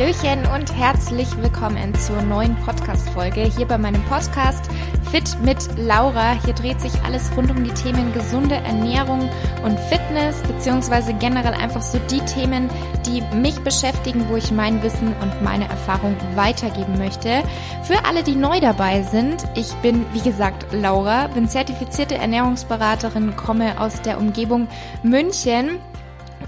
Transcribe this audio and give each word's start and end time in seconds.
Hallöchen 0.00 0.46
und 0.54 0.74
herzlich 0.74 1.28
willkommen 1.42 1.94
zur 1.94 2.22
neuen 2.22 2.56
Podcast-Folge 2.64 3.42
hier 3.42 3.66
bei 3.66 3.76
meinem 3.76 4.02
Podcast 4.04 4.64
Fit 5.10 5.36
mit 5.42 5.58
Laura. 5.76 6.42
Hier 6.42 6.54
dreht 6.54 6.80
sich 6.80 6.92
alles 7.02 7.30
rund 7.36 7.50
um 7.50 7.62
die 7.62 7.74
Themen 7.74 8.10
gesunde 8.14 8.54
Ernährung 8.54 9.28
und 9.62 9.78
Fitness, 9.78 10.42
beziehungsweise 10.44 11.12
generell 11.12 11.52
einfach 11.52 11.82
so 11.82 11.98
die 12.10 12.20
Themen, 12.20 12.70
die 13.04 13.20
mich 13.36 13.60
beschäftigen, 13.60 14.26
wo 14.30 14.36
ich 14.36 14.50
mein 14.50 14.82
Wissen 14.82 15.14
und 15.20 15.42
meine 15.42 15.68
Erfahrung 15.68 16.16
weitergeben 16.34 16.96
möchte. 16.96 17.42
Für 17.82 18.02
alle, 18.06 18.22
die 18.22 18.36
neu 18.36 18.58
dabei 18.58 19.02
sind, 19.02 19.44
ich 19.54 19.70
bin, 19.82 20.06
wie 20.14 20.22
gesagt, 20.22 20.72
Laura, 20.72 21.26
bin 21.26 21.46
zertifizierte 21.46 22.14
Ernährungsberaterin, 22.14 23.36
komme 23.36 23.78
aus 23.78 24.00
der 24.00 24.16
Umgebung 24.16 24.66
München 25.02 25.78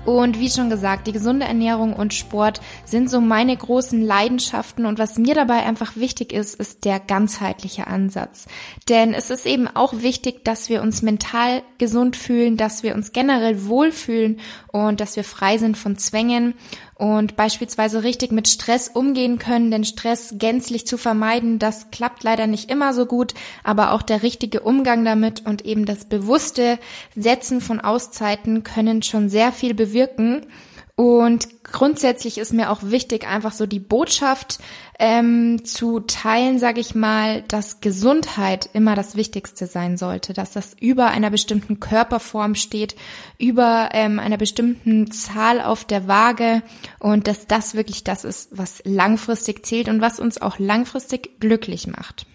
und 0.05 0.41
wie 0.41 0.51
schon 0.51 0.69
gesagt, 0.69 1.07
die 1.07 1.13
gesunde 1.13 1.47
Ernährung 1.47 1.93
und 1.93 2.13
Sport 2.13 2.61
sind 2.85 3.09
so 3.09 3.21
meine 3.21 3.57
großen 3.57 4.05
Leidenschaften. 4.05 4.85
Und 4.85 4.99
was 4.99 5.17
mir 5.17 5.35
dabei 5.35 5.65
einfach 5.65 5.97
wichtig 5.97 6.33
ist, 6.33 6.57
ist 6.57 6.85
der 6.85 6.99
ganzheitliche 6.99 7.87
Ansatz. 7.87 8.47
Denn 8.89 9.15
es 9.15 9.31
ist 9.31 9.47
eben 9.47 9.69
auch 9.69 9.93
wichtig, 9.95 10.45
dass 10.45 10.69
wir 10.69 10.83
uns 10.83 11.03
mental 11.03 11.63
gesund 11.79 12.17
fühlen, 12.17 12.57
dass 12.57 12.83
wir 12.83 12.97
uns 12.97 13.13
generell 13.13 13.67
wohlfühlen 13.67 14.41
und 14.73 15.01
dass 15.01 15.15
wir 15.15 15.25
frei 15.25 15.59
sind 15.59 15.77
von 15.77 15.97
Zwängen 15.97 16.55
und 17.03 17.35
beispielsweise 17.35 18.05
richtig 18.05 18.31
mit 18.31 18.47
Stress 18.47 18.87
umgehen 18.87 19.41
können, 19.41 19.73
denn 19.73 19.83
Stress 19.83 20.37
gänzlich 20.39 20.87
zu 20.87 20.97
vermeiden, 20.97 21.59
das 21.59 21.91
klappt 21.91 22.23
leider 22.23 22.47
nicht 22.47 22.71
immer 22.71 22.95
so 22.95 23.07
gut, 23.07 23.35
aber 23.65 23.91
auch 23.91 24.03
der 24.03 24.23
richtige 24.23 24.61
Umgang 24.61 25.05
damit 25.05 25.45
und 25.45 25.65
eben 25.65 25.85
das 25.85 26.05
bewusste 26.05 26.79
Setzen 27.17 27.61
von 27.61 27.81
Auszeiten 27.81 28.63
können 28.63 29.03
schon 29.03 29.29
sehr 29.29 29.51
viel 29.51 29.75
bewirken. 29.75 30.47
Und 30.95 31.62
grundsätzlich 31.73 32.39
ist 32.39 32.53
mir 32.53 32.71
auch 32.71 32.83
wichtig, 32.83 33.27
einfach 33.27 33.53
so 33.53 33.67
die 33.67 33.81
Botschaft 33.81 34.59
ähm, 34.99 35.65
zu 35.65 36.01
teilen, 36.01 36.59
sage 36.59 36.81
ich 36.81 36.95
mal, 36.95 37.43
dass 37.49 37.81
Gesundheit 37.81 38.71
immer 38.73 38.95
das 38.95 39.17
Wichtigste 39.17 39.67
sein 39.67 39.97
sollte, 39.97 40.33
dass 40.33 40.53
das 40.53 40.77
über 40.81 41.09
einer 41.09 41.31
bestimmten 41.31 41.81
Körperform 41.81 42.55
steht, 42.55 42.95
über 43.39 43.89
ähm, 43.93 44.21
einer 44.21 44.39
bestimmten 44.39 45.11
Zahl 45.11 45.61
auf 45.61 45.85
der 45.85 46.07
Waage 46.07 46.63
und 47.01 47.27
dass 47.27 47.47
das 47.47 47.75
wirklich 47.75 48.05
das 48.05 48.25
ist, 48.25 48.51
was 48.53 48.83
langfristig 48.85 49.67
zählt 49.67 49.89
und 49.89 50.01
was 50.01 50.21
uns 50.21 50.41
auch 50.41 50.59
langfristig 50.59 51.41
glücklich 51.41 51.87
macht. 51.87 52.27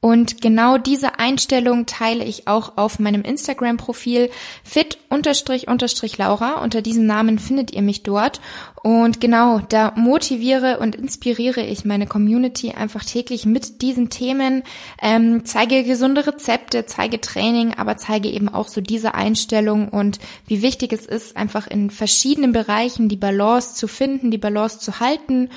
Und 0.00 0.40
genau 0.40 0.78
diese 0.78 1.18
Einstellung 1.18 1.84
teile 1.84 2.22
ich 2.22 2.46
auch 2.46 2.76
auf 2.76 3.00
meinem 3.00 3.22
Instagram-Profil 3.22 4.30
fit-laura. 4.62 6.62
Unter 6.62 6.82
diesem 6.82 7.04
Namen 7.04 7.40
findet 7.40 7.72
ihr 7.72 7.82
mich 7.82 8.04
dort. 8.04 8.40
Und 8.84 9.20
genau, 9.20 9.58
da 9.58 9.92
motiviere 9.96 10.78
und 10.78 10.94
inspiriere 10.94 11.62
ich 11.62 11.84
meine 11.84 12.06
Community 12.06 12.70
einfach 12.70 13.04
täglich 13.04 13.44
mit 13.44 13.82
diesen 13.82 14.08
Themen, 14.08 14.62
ähm, 15.02 15.44
zeige 15.44 15.82
gesunde 15.82 16.28
Rezepte, 16.28 16.86
zeige 16.86 17.20
Training, 17.20 17.74
aber 17.74 17.96
zeige 17.96 18.28
eben 18.28 18.48
auch 18.48 18.68
so 18.68 18.80
diese 18.80 19.16
Einstellung 19.16 19.88
und 19.88 20.20
wie 20.46 20.62
wichtig 20.62 20.92
es 20.92 21.06
ist, 21.06 21.36
einfach 21.36 21.66
in 21.66 21.90
verschiedenen 21.90 22.52
Bereichen 22.52 23.08
die 23.08 23.16
Balance 23.16 23.74
zu 23.74 23.88
finden, 23.88 24.30
die 24.30 24.38
Balance 24.38 24.78
zu 24.78 25.00
halten 25.00 25.50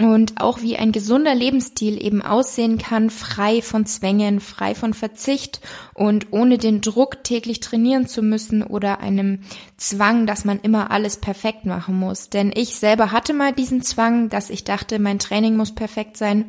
und 0.00 0.40
auch 0.40 0.60
wie 0.60 0.76
ein 0.76 0.90
gesunder 0.90 1.36
Lebensstil 1.36 2.04
eben 2.04 2.20
aussehen 2.20 2.78
kann, 2.78 3.10
frei 3.10 3.62
von 3.62 3.86
Zwängen, 3.86 4.40
frei 4.40 4.74
von 4.74 4.92
Verzicht 4.92 5.60
und 5.94 6.32
ohne 6.32 6.58
den 6.58 6.80
Druck 6.80 7.22
täglich 7.22 7.60
trainieren 7.60 8.08
zu 8.08 8.20
müssen 8.20 8.64
oder 8.64 8.98
einem 8.98 9.40
Zwang, 9.76 10.26
dass 10.26 10.44
man 10.44 10.58
immer 10.60 10.90
alles 10.90 11.18
perfekt 11.18 11.64
machen 11.64 11.96
muss. 11.96 12.28
Denn 12.28 12.50
ich 12.54 12.74
selber 12.76 13.12
hatte 13.12 13.34
mal 13.34 13.52
diesen 13.52 13.82
Zwang, 13.82 14.30
dass 14.30 14.50
ich 14.50 14.64
dachte, 14.64 14.98
mein 14.98 15.20
Training 15.20 15.56
muss 15.56 15.72
perfekt 15.72 16.16
sein. 16.16 16.46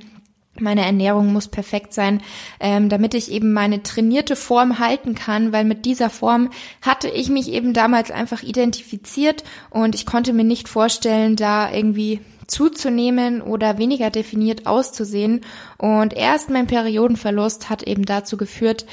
Meine 0.57 0.85
Ernährung 0.85 1.33
muss 1.33 1.49
perfekt 1.49 1.93
sein, 1.93 2.21
ähm, 2.61 2.87
damit 2.87 3.13
ich 3.13 3.29
eben 3.29 3.51
meine 3.51 3.83
trainierte 3.83 4.37
Form 4.37 4.79
halten 4.79 5.13
kann, 5.13 5.51
weil 5.51 5.65
mit 5.65 5.83
dieser 5.83 6.09
Form 6.09 6.49
hatte 6.81 7.09
ich 7.09 7.29
mich 7.29 7.51
eben 7.51 7.73
damals 7.73 8.09
einfach 8.09 8.41
identifiziert 8.41 9.43
und 9.69 9.95
ich 9.95 10.05
konnte 10.05 10.31
mir 10.31 10.45
nicht 10.45 10.69
vorstellen, 10.69 11.35
da 11.35 11.69
irgendwie 11.73 12.21
zuzunehmen 12.47 13.41
oder 13.41 13.77
weniger 13.77 14.09
definiert 14.09 14.67
auszusehen. 14.67 15.41
Und 15.77 16.13
erst 16.13 16.49
mein 16.49 16.67
Periodenverlust 16.67 17.69
hat 17.69 17.83
eben 17.83 18.05
dazu 18.05 18.37
geführt, 18.37 18.85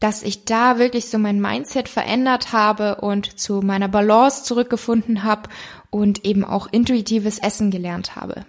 dass 0.00 0.22
ich 0.22 0.44
da 0.44 0.78
wirklich 0.78 1.08
so 1.08 1.18
mein 1.18 1.40
Mindset 1.40 1.88
verändert 1.88 2.52
habe 2.52 2.96
und 2.96 3.38
zu 3.38 3.62
meiner 3.62 3.88
Balance 3.88 4.42
zurückgefunden 4.42 5.22
habe 5.22 5.48
und 5.90 6.24
eben 6.24 6.44
auch 6.44 6.66
intuitives 6.72 7.38
Essen 7.38 7.70
gelernt 7.70 8.16
habe. 8.16 8.44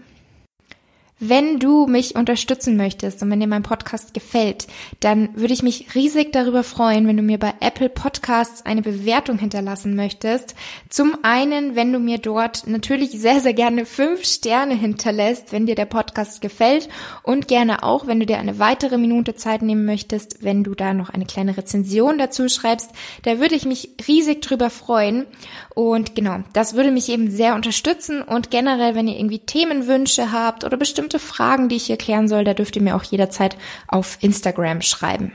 Wenn 1.26 1.58
du 1.58 1.88
mich 1.88 2.16
unterstützen 2.16 2.76
möchtest 2.76 3.24
und 3.24 3.32
wenn 3.32 3.40
dir 3.40 3.48
mein 3.48 3.64
Podcast 3.64 4.14
gefällt, 4.14 4.68
dann 5.00 5.30
würde 5.36 5.54
ich 5.54 5.64
mich 5.64 5.96
riesig 5.96 6.34
darüber 6.34 6.64
freuen, 6.64 7.08
wenn 7.08 7.16
du 7.16 7.24
mir 7.24 7.40
bei 7.40 7.54
Apple 7.62 7.88
Podcasts 7.88 8.66
eine 8.66 8.82
Bewertung 8.82 9.38
hinterlassen 9.38 9.96
möchtest. 9.96 10.54
Zum 10.90 11.16
einen, 11.24 11.78
wenn 11.78 11.94
du 11.94 12.00
mir 12.00 12.18
dort 12.18 12.68
natürlich 12.68 13.12
sehr, 13.12 13.40
sehr 13.40 13.54
gerne 13.54 13.86
fünf 13.86 14.26
Sterne 14.26 14.74
hinterlässt, 14.76 15.54
wenn 15.54 15.66
dir 15.66 15.76
der 15.76 15.86
Podcast 15.86 16.42
gefällt 16.42 16.90
und 17.22 17.48
gerne 17.48 17.84
auch, 17.84 18.06
wenn 18.06 18.20
du 18.20 18.26
dir 18.26 18.38
eine 18.38 18.60
weitere 18.60 18.98
Minute 18.98 19.34
Zeit 19.34 19.62
nehmen 19.62 19.86
möchtest, 19.86 20.44
wenn 20.44 20.66
du 20.66 20.76
da 20.76 20.94
noch 20.94 21.10
eine 21.10 21.26
kleine 21.26 21.56
Rezension 21.56 22.18
dazu 22.18 22.50
schreibst, 22.50 22.92
da 23.22 23.40
würde 23.40 23.56
ich 23.56 23.64
mich 23.64 23.92
riesig 24.10 24.42
drüber 24.42 24.70
freuen. 24.70 25.26
Und 25.74 26.16
genau, 26.16 26.40
das 26.52 26.74
würde 26.74 26.92
mich 26.92 27.08
eben 27.08 27.32
sehr 27.32 27.56
unterstützen 27.56 28.22
und 28.22 28.52
generell, 28.52 28.94
wenn 28.94 29.08
ihr 29.08 29.16
irgendwie 29.16 29.40
Themenwünsche 29.40 30.34
habt 30.34 30.66
oder 30.66 30.76
bestimmte 30.76 31.12
bestimmte 31.13 31.19
Fragen, 31.19 31.69
die 31.69 31.75
ich 31.75 31.85
hier 31.85 31.97
klären 31.97 32.28
soll, 32.28 32.44
da 32.44 32.53
dürft 32.53 32.75
ihr 32.75 32.81
mir 32.81 32.96
auch 32.96 33.03
jederzeit 33.03 33.57
auf 33.88 34.18
Instagram 34.22 34.81
schreiben. 34.81 35.31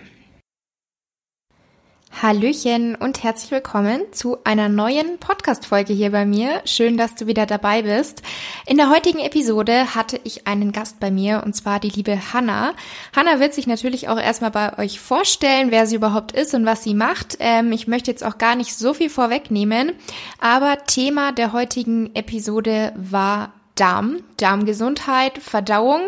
Hallöchen 2.20 2.96
und 2.96 3.22
herzlich 3.22 3.52
willkommen 3.52 4.00
zu 4.10 4.38
einer 4.42 4.68
neuen 4.68 5.18
Podcast-Folge 5.18 5.92
hier 5.92 6.10
bei 6.10 6.26
mir. 6.26 6.62
Schön, 6.64 6.96
dass 6.96 7.14
du 7.14 7.28
wieder 7.28 7.46
dabei 7.46 7.82
bist. 7.82 8.22
In 8.66 8.76
der 8.76 8.90
heutigen 8.90 9.20
Episode 9.20 9.94
hatte 9.94 10.18
ich 10.24 10.48
einen 10.48 10.72
Gast 10.72 10.98
bei 10.98 11.12
mir 11.12 11.42
und 11.44 11.54
zwar 11.54 11.78
die 11.78 11.90
liebe 11.90 12.32
Hanna. 12.32 12.72
Hanna 13.14 13.38
wird 13.38 13.54
sich 13.54 13.68
natürlich 13.68 14.08
auch 14.08 14.18
erstmal 14.18 14.50
bei 14.50 14.78
euch 14.78 14.98
vorstellen, 14.98 15.70
wer 15.70 15.86
sie 15.86 15.96
überhaupt 15.96 16.32
ist 16.32 16.54
und 16.54 16.66
was 16.66 16.82
sie 16.82 16.94
macht. 16.94 17.36
Ähm, 17.38 17.70
ich 17.70 17.86
möchte 17.86 18.10
jetzt 18.10 18.24
auch 18.24 18.38
gar 18.38 18.56
nicht 18.56 18.74
so 18.74 18.94
viel 18.94 19.10
vorwegnehmen, 19.10 19.92
aber 20.40 20.78
Thema 20.86 21.30
der 21.30 21.52
heutigen 21.52 22.12
Episode 22.16 22.94
war 22.96 23.52
Darm, 23.78 24.20
Darmgesundheit, 24.36 25.38
Verdauung. 25.38 26.00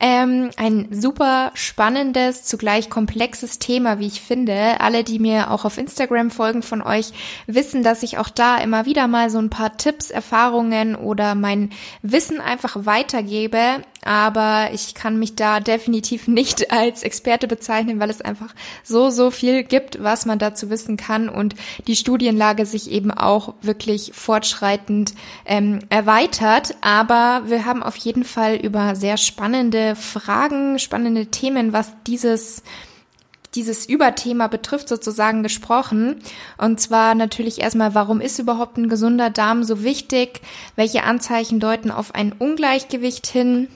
Ähm, 0.00 0.50
ein 0.56 0.88
super 0.92 1.50
spannendes, 1.54 2.44
zugleich 2.44 2.88
komplexes 2.88 3.58
Thema, 3.58 3.98
wie 3.98 4.06
ich 4.06 4.20
finde. 4.20 4.80
Alle, 4.80 5.02
die 5.02 5.18
mir 5.18 5.50
auch 5.50 5.64
auf 5.64 5.76
Instagram 5.76 6.30
folgen 6.30 6.62
von 6.62 6.82
euch, 6.82 7.12
wissen, 7.46 7.82
dass 7.82 8.02
ich 8.02 8.18
auch 8.18 8.28
da 8.28 8.58
immer 8.58 8.86
wieder 8.86 9.08
mal 9.08 9.30
so 9.30 9.38
ein 9.38 9.50
paar 9.50 9.76
Tipps, 9.76 10.10
Erfahrungen 10.10 10.94
oder 10.94 11.34
mein 11.34 11.70
Wissen 12.02 12.40
einfach 12.40 12.86
weitergebe 12.86 13.82
aber 14.06 14.68
ich 14.72 14.94
kann 14.94 15.18
mich 15.18 15.34
da 15.34 15.58
definitiv 15.58 16.28
nicht 16.28 16.70
als 16.70 17.02
Experte 17.02 17.48
bezeichnen, 17.48 17.98
weil 17.98 18.08
es 18.08 18.22
einfach 18.22 18.54
so, 18.84 19.10
so 19.10 19.30
viel 19.30 19.64
gibt, 19.64 20.02
was 20.02 20.26
man 20.26 20.38
dazu 20.38 20.70
wissen 20.70 20.96
kann 20.96 21.28
und 21.28 21.56
die 21.86 21.96
Studienlage 21.96 22.66
sich 22.66 22.90
eben 22.90 23.10
auch 23.10 23.54
wirklich 23.62 24.12
fortschreitend 24.14 25.14
ähm, 25.44 25.80
erweitert. 25.88 26.76
Aber 26.80 27.15
wir 27.44 27.64
haben 27.64 27.82
auf 27.82 27.96
jeden 27.96 28.24
Fall 28.24 28.56
über 28.56 28.96
sehr 28.96 29.16
spannende 29.16 29.96
Fragen, 29.96 30.78
spannende 30.78 31.26
Themen, 31.26 31.72
was 31.72 31.92
dieses 32.06 32.62
dieses 33.56 33.88
Überthema 33.88 34.48
betrifft, 34.48 34.88
sozusagen 34.88 35.42
gesprochen. 35.42 36.16
Und 36.58 36.78
zwar 36.80 37.14
natürlich 37.14 37.60
erstmal, 37.60 37.94
warum 37.94 38.20
ist 38.20 38.38
überhaupt 38.38 38.76
ein 38.76 38.88
gesunder 38.88 39.30
Darm 39.30 39.64
so 39.64 39.82
wichtig? 39.82 40.42
Welche 40.76 41.04
Anzeichen 41.04 41.58
deuten 41.58 41.90
auf 41.90 42.14
ein 42.14 42.32
Ungleichgewicht 42.32 43.26
hin? 43.26 43.68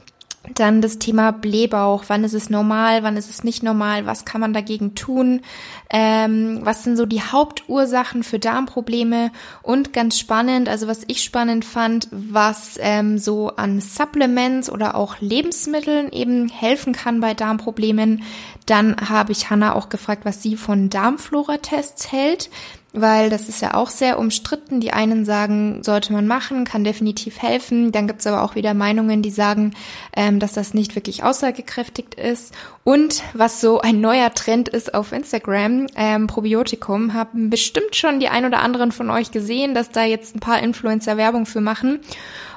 Dann 0.55 0.81
das 0.81 0.99
Thema 0.99 1.33
Blähbauch. 1.33 2.05
Wann 2.09 2.25
ist 2.25 2.33
es 2.33 2.49
normal? 2.49 3.03
Wann 3.03 3.19
ist 3.19 3.29
es 3.29 3.45
nicht 3.45 3.63
normal? 3.63 4.07
Was 4.07 4.25
kann 4.25 4.41
man 4.41 4.55
dagegen 4.55 4.95
tun? 4.95 5.43
Ähm, 5.91 6.61
was 6.63 6.83
sind 6.83 6.97
so 6.97 7.05
die 7.05 7.21
Hauptursachen 7.21 8.23
für 8.23 8.39
Darmprobleme? 8.39 9.33
Und 9.63 9.93
ganz 9.93 10.19
spannend, 10.19 10.71
also 10.71 10.87
was 10.87 11.03
ich 11.09 11.23
spannend 11.23 11.67
fand, 11.67 12.09
was 12.11 12.79
ähm, 12.81 13.19
so 13.19 13.49
an 13.57 13.81
Supplements 13.81 14.71
oder 14.71 14.95
auch 14.95 15.21
Lebensmitteln 15.21 16.11
eben 16.11 16.49
helfen 16.49 16.95
kann 16.95 17.21
bei 17.21 17.35
Darmproblemen. 17.35 18.23
Dann 18.65 18.97
habe 19.11 19.33
ich 19.33 19.51
Hanna 19.51 19.75
auch 19.75 19.91
gefragt, 19.91 20.25
was 20.25 20.43
sie 20.43 20.57
von 20.57 20.89
Darmflora-Tests 20.89 22.11
hält 22.13 22.49
weil 22.93 23.31
das 23.31 23.49
ist 23.49 23.63
ja 23.63 23.75
auch 23.75 23.89
sehr 23.89 24.19
umstritten. 24.19 24.81
Die 24.81 24.93
einen 24.93 25.25
sagen, 25.25 25.83
sollte 25.83 26.13
man 26.13 26.27
machen, 26.27 26.65
kann 26.65 26.83
definitiv 26.83 27.41
helfen. 27.41 27.93
Dann 27.93 28.09
gibt's 28.09 28.27
aber 28.27 28.43
auch 28.43 28.55
wieder 28.55 28.75
Meinungen, 28.75 29.23
die 29.23 29.31
sagen, 29.31 29.75
ähm, 30.17 30.41
dass 30.41 30.53
das 30.53 30.75
nicht 30.75 30.97
wirklich 30.97 31.23
aussagekräftig 31.23 32.19
ist. 32.19 32.53
Und 32.83 33.23
was 33.33 33.61
so 33.61 33.81
ein 33.81 34.01
neuer 34.01 34.35
Trend 34.35 34.69
ist 34.69 34.95
auf 34.95 35.13
Instagram, 35.13 35.87
ähm, 35.95 36.27
Probiotikum, 36.27 37.15
haben 37.15 37.51
bestimmt 37.51 37.95
schon 37.95 38.19
die 38.19 38.29
ein 38.29 38.45
oder 38.45 38.61
anderen 38.61 38.91
von 38.91 39.11
euch 39.11 39.31
gesehen, 39.31 39.75
dass 39.75 39.91
da 39.91 40.05
jetzt 40.05 40.35
ein 40.35 40.41
paar 40.41 40.61
Influencer 40.61 41.17
Werbung 41.17 41.47
für 41.47 41.61
machen. 41.61 42.01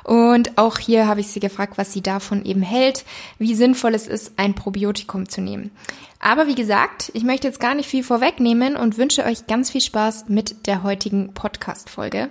Und 0.04 0.58
auch 0.58 0.80
hier 0.80 1.08
habe 1.08 1.22
ich 1.22 1.28
sie 1.28 1.40
gefragt, 1.40 1.78
was 1.78 1.94
sie 1.94 2.02
davon 2.02 2.44
eben 2.44 2.62
hält, 2.62 3.06
wie 3.38 3.56
sinnvoll 3.56 3.96
es 3.96 4.08
ist, 4.08 4.34
ein 4.38 4.54
Probiotikum 4.54 5.30
zu 5.30 5.42
nehmen. 5.42 5.72
Aber 6.26 6.48
wie 6.48 6.56
gesagt, 6.56 7.12
ich 7.14 7.26
möchte 7.26 7.48
jetzt 7.48 7.60
gar 7.60 7.76
nicht 7.76 7.90
viel 7.90 8.02
vorwegnehmen 8.02 8.78
und 8.78 8.98
wünsche 8.98 9.26
euch 9.26 9.46
ganz 9.46 9.72
viel 9.72 9.82
Spaß 9.82 10.30
mit 10.30 10.68
der 10.68 10.82
heutigen 10.82 11.34
Podcast-Folge. 11.34 12.30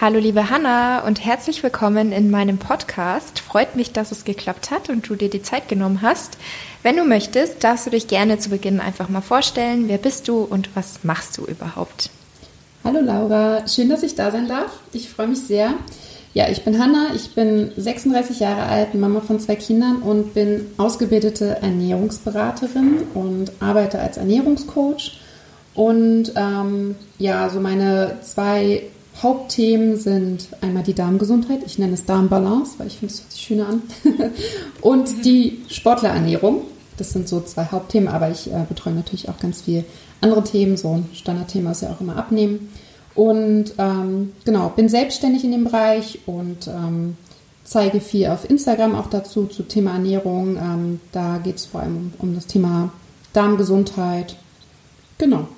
Hallo 0.00 0.18
liebe 0.18 0.50
Hanna 0.50 1.06
und 1.06 1.24
herzlich 1.24 1.62
willkommen 1.62 2.10
in 2.10 2.32
meinem 2.32 2.58
Podcast. 2.58 3.38
Freut 3.38 3.76
mich, 3.76 3.92
dass 3.92 4.10
es 4.10 4.24
geklappt 4.24 4.72
hat 4.72 4.88
und 4.88 5.08
du 5.08 5.14
dir 5.14 5.30
die 5.30 5.42
Zeit 5.42 5.68
genommen 5.68 6.02
hast. 6.02 6.36
Wenn 6.82 6.96
du 6.96 7.04
möchtest, 7.04 7.62
darfst 7.62 7.86
du 7.86 7.90
dich 7.90 8.08
gerne 8.08 8.36
zu 8.40 8.50
Beginn 8.50 8.80
einfach 8.80 9.08
mal 9.08 9.20
vorstellen. 9.20 9.86
Wer 9.86 9.98
bist 9.98 10.26
du 10.26 10.42
und 10.42 10.74
was 10.74 11.04
machst 11.04 11.38
du 11.38 11.44
überhaupt? 11.44 12.10
Hallo 12.82 12.98
Laura, 13.00 13.68
schön, 13.68 13.88
dass 13.88 14.02
ich 14.02 14.16
da 14.16 14.32
sein 14.32 14.48
darf. 14.48 14.72
Ich 14.92 15.08
freue 15.08 15.28
mich 15.28 15.42
sehr. 15.42 15.74
Ja, 16.34 16.48
ich 16.48 16.64
bin 16.64 16.80
Hanna, 16.80 17.14
ich 17.14 17.30
bin 17.30 17.70
36 17.76 18.40
Jahre 18.40 18.64
alt, 18.64 18.94
Mama 18.94 19.20
von 19.20 19.38
zwei 19.38 19.54
Kindern 19.54 20.02
und 20.02 20.34
bin 20.34 20.66
ausgebildete 20.78 21.62
Ernährungsberaterin 21.62 23.04
und 23.14 23.52
arbeite 23.60 24.00
als 24.00 24.16
Ernährungscoach. 24.16 25.20
Und 25.74 26.32
ähm, 26.34 26.96
ja, 27.18 27.48
so 27.50 27.60
meine 27.60 28.18
zwei 28.22 28.82
Hauptthemen 29.22 29.96
sind 29.96 30.48
einmal 30.60 30.82
die 30.82 30.94
Darmgesundheit, 30.94 31.60
ich 31.64 31.78
nenne 31.78 31.94
es 31.94 32.04
Darmbalance, 32.04 32.74
weil 32.78 32.88
ich 32.88 32.98
finde, 32.98 33.14
es 33.14 33.20
hört 33.20 33.30
sich 33.30 33.40
schöner 33.40 33.68
an, 33.68 33.82
und 34.80 35.16
mhm. 35.16 35.22
die 35.22 35.62
Sportlerernährung. 35.68 36.62
Das 36.96 37.12
sind 37.12 37.28
so 37.28 37.40
zwei 37.40 37.66
Hauptthemen, 37.66 38.08
aber 38.08 38.30
ich 38.30 38.52
äh, 38.52 38.64
betreue 38.68 38.94
natürlich 38.94 39.28
auch 39.28 39.38
ganz 39.38 39.62
viele 39.62 39.84
andere 40.20 40.42
Themen. 40.42 40.76
So 40.76 40.96
ein 40.96 41.08
Standardthema 41.12 41.72
ist 41.72 41.82
ja 41.82 41.92
auch 41.92 42.00
immer 42.00 42.16
Abnehmen. 42.16 42.70
Und 43.14 43.74
ähm, 43.78 44.32
genau, 44.44 44.70
bin 44.70 44.88
selbstständig 44.88 45.44
in 45.44 45.52
dem 45.52 45.64
Bereich 45.64 46.20
und 46.26 46.66
ähm, 46.66 47.16
zeige 47.62 48.00
viel 48.00 48.26
auf 48.26 48.48
Instagram 48.48 48.94
auch 48.94 49.08
dazu, 49.08 49.46
zu 49.46 49.62
Thema 49.62 49.92
Ernährung. 49.92 50.56
Ähm, 50.56 51.00
da 51.12 51.38
geht 51.38 51.56
es 51.56 51.66
vor 51.66 51.80
allem 51.80 52.12
um, 52.18 52.28
um 52.28 52.34
das 52.34 52.46
Thema 52.46 52.92
Darmgesundheit. 53.32 54.36
Genau. 55.18 55.48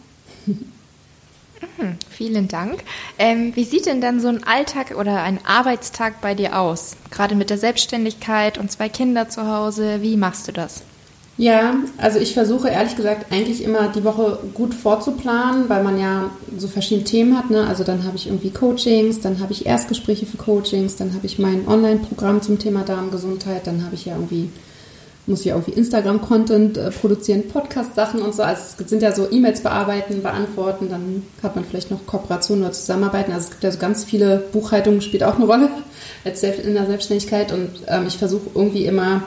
Mhm, 0.46 1.96
vielen 2.10 2.48
Dank. 2.48 2.84
Ähm, 3.18 3.56
wie 3.56 3.64
sieht 3.64 3.86
denn 3.86 4.00
dann 4.00 4.20
so 4.20 4.28
ein 4.28 4.44
Alltag 4.44 4.94
oder 4.96 5.22
ein 5.22 5.38
Arbeitstag 5.44 6.20
bei 6.20 6.34
dir 6.34 6.58
aus? 6.58 6.96
Gerade 7.10 7.34
mit 7.34 7.50
der 7.50 7.58
Selbstständigkeit 7.58 8.58
und 8.58 8.70
zwei 8.70 8.88
Kinder 8.88 9.28
zu 9.28 9.46
Hause. 9.46 10.02
Wie 10.02 10.16
machst 10.16 10.48
du 10.48 10.52
das? 10.52 10.82
Ja, 11.38 11.74
also 11.98 12.18
ich 12.18 12.32
versuche 12.32 12.68
ehrlich 12.68 12.96
gesagt 12.96 13.30
eigentlich 13.30 13.62
immer 13.62 13.88
die 13.88 14.04
Woche 14.04 14.38
gut 14.54 14.72
vorzuplanen, 14.72 15.68
weil 15.68 15.82
man 15.82 16.00
ja 16.00 16.30
so 16.56 16.66
verschiedene 16.66 17.04
Themen 17.04 17.36
hat. 17.36 17.50
Ne? 17.50 17.66
Also 17.66 17.84
dann 17.84 18.04
habe 18.04 18.16
ich 18.16 18.26
irgendwie 18.26 18.50
Coachings, 18.50 19.20
dann 19.20 19.40
habe 19.40 19.52
ich 19.52 19.66
Erstgespräche 19.66 20.24
für 20.24 20.38
Coachings, 20.38 20.96
dann 20.96 21.12
habe 21.12 21.26
ich 21.26 21.38
mein 21.38 21.68
Online-Programm 21.68 22.40
zum 22.40 22.58
Thema 22.58 22.84
Darmgesundheit, 22.84 23.66
dann 23.66 23.84
habe 23.84 23.94
ich 23.94 24.06
ja 24.06 24.14
irgendwie 24.14 24.50
muss 25.28 25.40
ich 25.40 25.48
irgendwie 25.48 25.72
Instagram-Content 25.72 26.78
äh, 26.78 26.90
produzieren, 26.90 27.48
Podcast-Sachen 27.48 28.22
und 28.22 28.34
so. 28.34 28.44
Also 28.44 28.76
es 28.78 28.88
sind 28.88 29.02
ja 29.02 29.12
so 29.12 29.28
E-Mails 29.28 29.60
bearbeiten, 29.60 30.22
beantworten, 30.22 30.88
dann 30.88 31.24
hat 31.42 31.56
man 31.56 31.64
vielleicht 31.64 31.90
noch 31.90 32.06
Kooperationen 32.06 32.62
oder 32.62 32.72
Zusammenarbeiten. 32.72 33.32
Also 33.32 33.46
es 33.46 33.50
gibt 33.50 33.64
ja 33.64 33.72
so 33.72 33.78
ganz 33.78 34.04
viele 34.04 34.44
Buchhaltungen, 34.52 35.00
spielt 35.00 35.24
auch 35.24 35.34
eine 35.34 35.46
Rolle 35.46 35.68
in 36.24 36.74
der 36.74 36.86
Selbstständigkeit. 36.86 37.52
Und 37.52 37.70
ähm, 37.88 38.04
ich 38.06 38.18
versuche 38.18 38.50
irgendwie 38.54 38.86
immer 38.86 39.22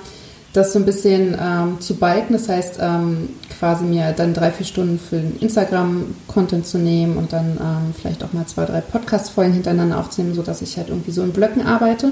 das 0.59 0.73
so 0.73 0.79
ein 0.79 0.85
bisschen 0.85 1.35
ähm, 1.39 1.79
zu 1.79 1.95
biken. 1.95 2.33
Das 2.33 2.47
heißt, 2.49 2.77
ähm, 2.79 3.29
quasi 3.57 3.83
mir 3.83 4.13
dann 4.15 4.33
drei, 4.33 4.51
vier 4.51 4.65
Stunden 4.65 4.99
für 4.99 5.17
den 5.17 5.37
Instagram-Content 5.39 6.67
zu 6.67 6.77
nehmen 6.77 7.17
und 7.17 7.33
dann 7.33 7.57
ähm, 7.59 7.93
vielleicht 7.99 8.23
auch 8.23 8.33
mal 8.33 8.45
zwei, 8.45 8.65
drei 8.65 8.81
Podcast-Folgen 8.81 9.53
hintereinander 9.53 9.99
aufzunehmen, 9.99 10.35
sodass 10.35 10.61
ich 10.61 10.77
halt 10.77 10.89
irgendwie 10.89 11.11
so 11.11 11.23
in 11.23 11.31
Blöcken 11.31 11.65
arbeite. 11.65 12.11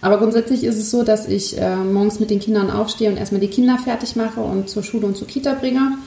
Aber 0.00 0.18
grundsätzlich 0.18 0.62
ist 0.64 0.76
es 0.76 0.90
so, 0.90 1.02
dass 1.02 1.26
ich 1.26 1.60
äh, 1.60 1.76
morgens 1.76 2.20
mit 2.20 2.30
den 2.30 2.38
Kindern 2.38 2.70
aufstehe 2.70 3.10
und 3.10 3.16
erstmal 3.16 3.40
die 3.40 3.48
Kinder 3.48 3.78
fertig 3.78 4.14
mache 4.14 4.40
und 4.40 4.70
zur 4.70 4.82
Schule 4.82 5.06
und 5.06 5.16
zur 5.16 5.26
Kita 5.26 5.54
bringe. 5.54 5.98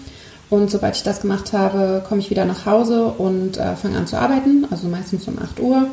Und 0.49 0.69
sobald 0.69 0.95
ich 0.95 1.03
das 1.03 1.21
gemacht 1.21 1.53
habe, 1.53 2.03
komme 2.07 2.21
ich 2.21 2.29
wieder 2.29 2.45
nach 2.45 2.65
Hause 2.65 3.05
und 3.05 3.57
äh, 3.57 3.75
fange 3.75 3.97
an 3.97 4.07
zu 4.07 4.17
arbeiten, 4.17 4.65
also 4.69 4.87
meistens 4.87 5.27
um 5.27 5.39
8 5.39 5.59
Uhr. 5.59 5.87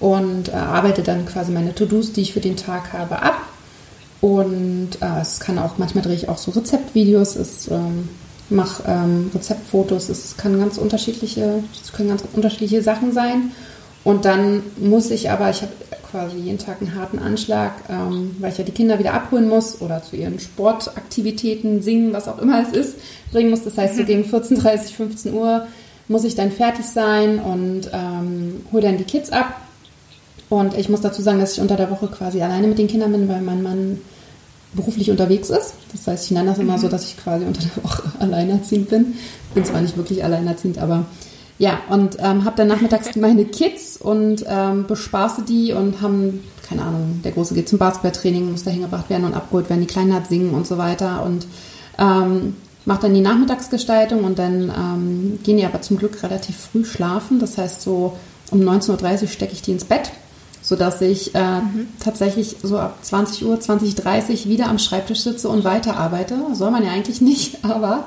Und 0.00 0.48
äh, 0.48 0.52
arbeite 0.52 1.02
dann 1.02 1.26
quasi 1.26 1.50
meine 1.50 1.74
To-Dos, 1.74 2.12
die 2.12 2.22
ich 2.22 2.32
für 2.32 2.40
den 2.40 2.56
Tag 2.56 2.92
habe, 2.92 3.20
ab. 3.22 3.40
Und 4.20 4.90
äh, 5.00 5.20
es 5.20 5.40
kann 5.40 5.58
auch, 5.58 5.78
manchmal 5.78 6.02
drehe 6.02 6.16
ich 6.16 6.28
auch 6.28 6.38
so 6.38 6.50
Rezeptvideos, 6.50 7.36
es 7.36 7.68
ähm, 7.68 8.08
mache 8.50 8.82
ähm, 8.86 9.30
Rezeptfotos, 9.32 10.08
es 10.08 10.36
kann 10.36 10.58
ganz 10.58 10.78
unterschiedliche, 10.78 11.62
es 11.82 11.92
können 11.92 12.08
ganz 12.08 12.24
unterschiedliche 12.32 12.82
Sachen 12.82 13.12
sein. 13.12 13.52
Und 14.04 14.24
dann 14.24 14.62
muss 14.78 15.10
ich 15.10 15.30
aber, 15.30 15.50
ich 15.50 15.62
habe 15.62 15.72
quasi 16.10 16.36
jeden 16.36 16.58
Tag 16.58 16.80
einen 16.80 16.94
harten 16.94 17.18
Anschlag, 17.18 17.72
ähm, 17.88 18.34
weil 18.38 18.52
ich 18.52 18.58
ja 18.58 18.64
die 18.64 18.72
Kinder 18.72 18.98
wieder 18.98 19.14
abholen 19.14 19.48
muss 19.48 19.80
oder 19.80 20.02
zu 20.02 20.16
ihren 20.16 20.40
Sportaktivitäten, 20.40 21.82
singen, 21.82 22.12
was 22.12 22.28
auch 22.28 22.38
immer 22.38 22.62
es 22.62 22.72
ist, 22.72 22.96
bringen 23.30 23.50
muss. 23.50 23.64
Das 23.64 23.76
heißt, 23.76 23.96
so 23.96 24.02
mhm. 24.02 24.06
gegen 24.06 24.22
14.30, 24.22 24.94
15 24.94 25.34
Uhr 25.34 25.66
muss 26.08 26.24
ich 26.24 26.34
dann 26.34 26.50
fertig 26.50 26.86
sein 26.86 27.38
und 27.38 27.90
ähm, 27.92 28.64
hole 28.72 28.82
dann 28.82 28.96
die 28.96 29.04
Kids 29.04 29.30
ab. 29.30 29.60
Und 30.50 30.74
ich 30.74 30.88
muss 30.88 31.00
dazu 31.00 31.22
sagen, 31.22 31.40
dass 31.40 31.52
ich 31.52 31.60
unter 31.60 31.76
der 31.76 31.90
Woche 31.90 32.06
quasi 32.08 32.40
alleine 32.40 32.66
mit 32.68 32.78
den 32.78 32.88
Kindern 32.88 33.12
bin, 33.12 33.28
weil 33.28 33.42
mein 33.42 33.62
Mann 33.62 34.00
beruflich 34.72 35.10
unterwegs 35.10 35.50
ist. 35.50 35.74
Das 35.92 36.06
heißt, 36.06 36.26
ich 36.26 36.30
nenne 36.30 36.50
das 36.50 36.58
immer 36.58 36.78
so, 36.78 36.86
mhm. 36.86 36.90
dass 36.90 37.04
ich 37.04 37.16
quasi 37.16 37.44
unter 37.44 37.60
der 37.60 37.84
Woche 37.84 38.02
alleinerziehend 38.18 38.88
bin. 38.88 39.14
Ich 39.48 39.54
bin 39.54 39.64
zwar 39.64 39.80
nicht 39.80 39.96
wirklich 39.96 40.24
alleinerziehend, 40.24 40.78
aber 40.78 41.06
ja, 41.58 41.80
und 41.88 42.18
ähm, 42.20 42.44
habe 42.44 42.56
dann 42.56 42.68
nachmittags 42.68 43.16
meine 43.16 43.44
Kids 43.44 43.96
und 43.96 44.44
ähm, 44.48 44.86
bespaße 44.86 45.42
die 45.42 45.72
und 45.72 46.00
haben, 46.00 46.44
keine 46.68 46.82
Ahnung, 46.82 47.20
der 47.24 47.32
Große 47.32 47.54
geht 47.54 47.68
zum 47.68 47.78
Basketballtraining, 47.78 48.50
muss 48.50 48.64
da 48.64 48.70
hingebracht 48.70 49.10
werden 49.10 49.24
und 49.24 49.34
abgeholt 49.34 49.68
werden, 49.68 49.80
die 49.80 49.86
Kleinen 49.86 50.14
hat 50.14 50.28
singen 50.28 50.54
und 50.54 50.66
so 50.66 50.78
weiter 50.78 51.24
und 51.24 51.46
ähm, 51.98 52.54
mache 52.84 53.02
dann 53.02 53.14
die 53.14 53.20
Nachmittagsgestaltung 53.20 54.24
und 54.24 54.38
dann 54.38 54.72
ähm, 54.74 55.38
gehen 55.42 55.56
die 55.56 55.66
aber 55.66 55.82
zum 55.82 55.98
Glück 55.98 56.22
relativ 56.22 56.56
früh 56.56 56.84
schlafen. 56.84 57.40
Das 57.40 57.58
heißt, 57.58 57.82
so 57.82 58.16
um 58.50 58.60
19.30 58.60 59.22
Uhr 59.22 59.28
stecke 59.28 59.52
ich 59.52 59.62
die 59.62 59.72
ins 59.72 59.84
Bett, 59.84 60.10
sodass 60.68 61.00
ich 61.00 61.34
äh, 61.34 61.60
mhm. 61.60 61.88
tatsächlich 61.98 62.56
so 62.62 62.78
ab 62.78 62.98
20 63.00 63.46
Uhr, 63.46 63.56
20.30 63.56 64.44
Uhr 64.44 64.50
wieder 64.50 64.68
am 64.68 64.78
Schreibtisch 64.78 65.20
sitze 65.20 65.48
und 65.48 65.64
weiterarbeite. 65.64 66.36
Soll 66.52 66.70
man 66.70 66.84
ja 66.84 66.90
eigentlich 66.90 67.20
nicht, 67.22 67.64
aber 67.64 68.04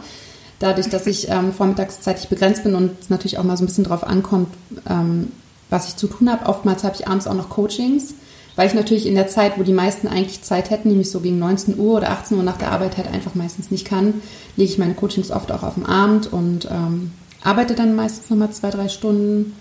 dadurch, 0.60 0.88
dass 0.88 1.08
ich 1.08 1.28
ähm, 1.30 1.54
vormittagszeitlich 1.54 2.30
begrenzt 2.30 2.64
bin 2.64 2.76
und 2.76 2.92
es 3.02 3.10
natürlich 3.10 3.40
auch 3.40 3.44
mal 3.44 3.58
so 3.58 3.64
ein 3.64 3.66
bisschen 3.66 3.84
drauf 3.84 4.06
ankommt, 4.06 4.50
ähm, 4.88 5.32
was 5.72 5.88
ich 5.88 5.96
zu 5.96 6.06
tun 6.06 6.32
habe. 6.32 6.46
Oftmals 6.46 6.84
habe 6.84 6.96
ich 6.96 7.08
abends 7.08 7.26
auch 7.26 7.34
noch 7.34 7.50
Coachings, 7.50 8.14
weil 8.56 8.68
ich 8.68 8.76
natürlich 8.76 9.08
in 9.08 9.16
der 9.16 9.28
Zeit, 9.28 9.58
wo 9.58 9.64
die 9.64 9.74
meisten 9.74 10.08
eigentlich 10.08 10.44
Zeit 10.44 10.70
hätten, 10.70 10.90
nämlich 10.90 11.10
so 11.10 11.20
gegen 11.20 11.40
19 11.40 11.80
Uhr 11.80 11.98
oder 11.98 12.12
18 12.12 12.38
Uhr 12.38 12.44
nach 12.44 12.58
der 12.58 12.72
Arbeit 12.72 12.96
halt 12.98 13.12
einfach 13.12 13.34
meistens 13.34 13.72
nicht 13.72 13.86
kann, 13.88 14.22
lege 14.56 14.72
ich 14.72 14.78
meine 14.78 14.94
Coachings 14.94 15.32
oft 15.32 15.52
auch 15.52 15.64
auf 15.64 15.74
dem 15.74 15.88
Abend 15.88 16.32
und 16.32 16.66
ähm, 16.70 17.14
arbeite 17.44 17.74
dann 17.74 17.96
meistens 17.96 18.30
nochmal 18.30 18.52
zwei, 18.52 18.70
drei 18.70 18.88
Stunden 18.88 19.56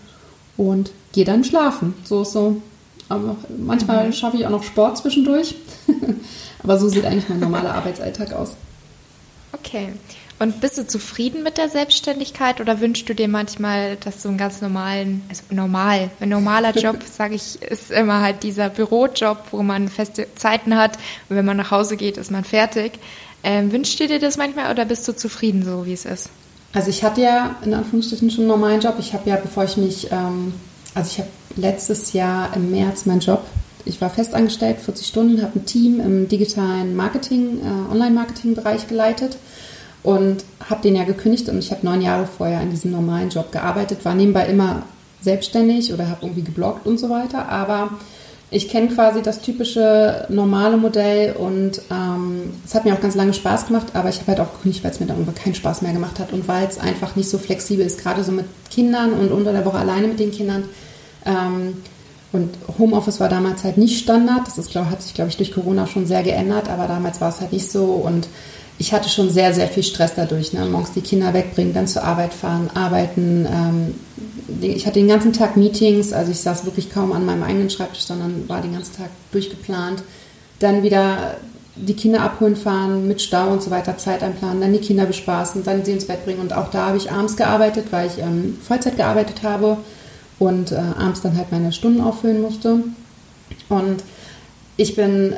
und 0.59 0.91
gehe 1.13 1.25
dann 1.25 1.45
schlafen. 1.45 1.95
So 2.05 2.21
ist 2.21 2.33
so. 2.33 2.61
Aber 3.11 3.37
manchmal 3.59 4.07
mhm. 4.07 4.13
schaffe 4.13 4.37
ich 4.37 4.47
auch 4.47 4.51
noch 4.51 4.63
Sport 4.63 4.99
zwischendurch. 4.99 5.57
Aber 6.63 6.79
so 6.79 6.89
sieht 6.89 7.05
eigentlich 7.05 7.29
mein 7.29 7.41
normaler 7.41 7.75
Arbeitsalltag 7.75 8.33
aus. 8.33 8.55
Okay. 9.53 9.89
Und 10.39 10.61
bist 10.61 10.79
du 10.79 10.87
zufrieden 10.87 11.43
mit 11.43 11.59
der 11.59 11.69
Selbstständigkeit 11.69 12.61
oder 12.61 12.81
wünschst 12.81 13.07
du 13.09 13.15
dir 13.15 13.29
manchmal, 13.29 13.97
dass 13.97 14.23
so 14.23 14.31
einen 14.31 14.39
ganz 14.39 14.63
normalen, 14.63 15.23
also 15.29 15.43
normal, 15.51 16.11
ein 16.21 16.31
normaler 16.31 16.71
Job, 16.79 16.97
sage 17.03 17.35
ich, 17.35 17.61
ist 17.61 17.91
immer 17.91 18.21
halt 18.21 18.43
dieser 18.43 18.71
Bürojob, 18.71 19.39
wo 19.51 19.63
man 19.63 19.89
feste 19.89 20.33
Zeiten 20.37 20.77
hat 20.77 20.97
und 21.29 21.37
wenn 21.37 21.45
man 21.45 21.59
nach 21.59 21.71
Hause 21.71 21.97
geht, 21.97 22.17
ist 22.17 22.31
man 22.31 22.45
fertig. 22.45 22.93
Ähm, 23.43 23.73
wünschst 23.73 24.01
du 24.01 24.07
dir 24.07 24.19
das 24.19 24.39
manchmal 24.39 24.71
oder 24.71 24.85
bist 24.85 25.07
du 25.09 25.15
zufrieden 25.15 25.63
so, 25.63 25.85
wie 25.85 25.93
es 25.93 26.05
ist? 26.05 26.31
Also 26.73 26.89
ich 26.89 27.03
hatte 27.03 27.21
ja 27.21 27.57
in 27.65 27.75
Anführungsstrichen 27.75 28.31
schon 28.31 28.45
einen 28.45 28.49
normalen 28.49 28.81
Job. 28.81 28.95
Ich 28.99 29.13
habe 29.13 29.29
ja, 29.29 29.37
bevor 29.37 29.65
ich 29.65 29.77
mich, 29.77 30.11
ähm, 30.13 30.55
also 30.95 31.11
ich 31.11 31.19
habe 31.19 31.31
letztes 31.57 32.13
Jahr 32.13 32.55
im 32.55 32.71
März 32.71 33.07
meinen 33.07 33.21
Job. 33.21 33.45
Ich 33.85 34.01
war 34.01 34.11
festangestellt, 34.11 34.79
40 34.79 35.07
Stunden, 35.07 35.43
habe 35.43 35.59
ein 35.59 35.65
Team 35.65 36.01
im 36.01 36.29
digitalen 36.29 36.95
Marketing, 36.95 37.61
äh, 37.61 37.93
Online-Marketing-Bereich 37.93 38.89
geleitet 38.89 39.39
und 40.03 40.45
habe 40.69 40.83
den 40.83 40.97
ja 40.97 41.05
gekündigt 41.05 41.49
und 41.49 41.59
ich 41.59 41.71
habe 41.71 41.85
neun 41.85 42.03
Jahre 42.03 42.27
vorher 42.27 42.61
in 42.61 42.71
diesem 42.71 42.91
normalen 42.91 43.31
Job 43.31 43.53
gearbeitet, 43.53 44.05
war 44.05 44.15
nebenbei 44.15 44.47
immer 44.47 44.83
selbstständig 45.23 45.93
oder 45.93 46.09
habe 46.09 46.27
irgendwie 46.27 46.43
gebloggt 46.43 46.87
und 46.87 46.99
so 46.99 47.11
weiter, 47.11 47.49
aber 47.49 47.91
ich 48.51 48.69
kenne 48.69 48.89
quasi 48.89 49.23
das 49.23 49.41
typische 49.41 50.27
normale 50.29 50.77
Modell 50.77 51.35
und 51.35 51.83
ähm, 51.91 52.53
es 52.67 52.75
hat 52.75 52.85
mir 52.85 52.95
auch 52.95 53.01
ganz 53.01 53.15
lange 53.15 53.33
Spaß 53.33 53.67
gemacht, 53.67 53.89
aber 53.95 54.09
ich 54.09 54.19
habe 54.19 54.29
halt 54.29 54.41
auch 54.41 54.53
gekündigt, 54.55 54.83
weil 54.83 54.91
es 54.91 54.99
mir 54.99 55.07
dann 55.07 55.19
irgendwann 55.19 55.37
keinen 55.37 55.55
Spaß 55.55 55.83
mehr 55.83 55.93
gemacht 55.93 56.19
hat 56.19 56.33
und 56.33 56.49
weil 56.49 56.67
es 56.67 56.79
einfach 56.79 57.15
nicht 57.15 57.31
so 57.31 57.39
flexibel 57.39 57.87
ist, 57.87 58.01
gerade 58.03 58.25
so 58.25 58.33
mit 58.33 58.47
Kindern 58.71 59.13
und 59.13 59.31
unter 59.31 59.53
der 59.53 59.65
Woche 59.65 59.79
alleine 59.79 60.09
mit 60.09 60.19
den 60.19 60.33
Kindern. 60.33 60.65
Ähm, 61.25 61.75
und 62.33 62.51
Homeoffice 62.79 63.21
war 63.21 63.29
damals 63.29 63.65
halt 63.65 63.77
nicht 63.77 64.01
Standard. 64.01 64.47
Das 64.47 64.57
ist, 64.57 64.71
glaub, 64.71 64.87
hat 64.87 65.03
sich, 65.03 65.15
glaube 65.15 65.31
ich, 65.31 65.37
durch 65.37 65.53
Corona 65.53 65.87
schon 65.89 66.07
sehr 66.07 66.23
geändert, 66.23 66.69
aber 66.69 66.87
damals 66.87 67.21
war 67.21 67.29
es 67.29 67.41
halt 67.41 67.53
nicht 67.53 67.71
so 67.71 67.85
und 67.85 68.29
ich 68.81 68.95
hatte 68.95 69.11
schon 69.11 69.29
sehr, 69.29 69.53
sehr 69.53 69.69
viel 69.69 69.83
Stress 69.83 70.15
dadurch. 70.17 70.55
Ne? 70.55 70.65
Morgens 70.65 70.93
die 70.93 71.03
Kinder 71.03 71.35
wegbringen, 71.35 71.75
dann 71.75 71.87
zur 71.87 72.03
Arbeit 72.03 72.33
fahren, 72.33 72.71
arbeiten. 72.73 73.47
Ähm, 73.47 73.95
ich 74.63 74.87
hatte 74.87 74.99
den 74.99 75.09
ganzen 75.09 75.35
Tag 75.35 75.59
Meetings, 75.59 76.15
also 76.15 76.33
ich 76.33 76.41
saß 76.41 76.65
wirklich 76.65 76.91
kaum 76.91 77.13
an 77.13 77.27
meinem 77.27 77.43
eigenen 77.43 77.69
Schreibtisch, 77.69 78.05
sondern 78.05 78.49
war 78.49 78.63
den 78.63 78.73
ganzen 78.73 78.97
Tag 78.97 79.11
durchgeplant. 79.33 80.03
Dann 80.61 80.83
wieder 80.83 81.37
die 81.77 81.93
Kinder 81.93 82.23
abholen 82.23 82.57
fahren, 82.57 83.07
mit 83.07 83.21
Stau 83.21 83.51
und 83.51 83.63
so 83.63 83.71
weiter, 83.71 83.99
Zeit 83.99 84.23
einplanen, 84.23 84.63
dann 84.63 84.73
die 84.73 84.79
Kinder 84.79 85.05
bespaßen, 85.05 85.63
dann 85.63 85.85
sie 85.85 85.93
ins 85.93 86.07
Bett 86.07 86.25
bringen. 86.25 86.41
Und 86.41 86.55
auch 86.55 86.71
da 86.71 86.87
habe 86.87 86.97
ich 86.97 87.13
abends 87.13 87.37
gearbeitet, 87.37 87.89
weil 87.91 88.07
ich 88.07 88.17
ähm, 88.19 88.57
Vollzeit 88.63 88.97
gearbeitet 88.97 89.43
habe 89.43 89.77
und 90.39 90.73
äh, 90.73 90.77
abends 90.77 91.21
dann 91.21 91.37
halt 91.37 91.53
meine 91.53 91.73
Stunden 91.73 92.01
auffüllen 92.01 92.41
musste. 92.41 92.83
Und 93.69 94.05
ich 94.79 94.97
bin 94.97 95.37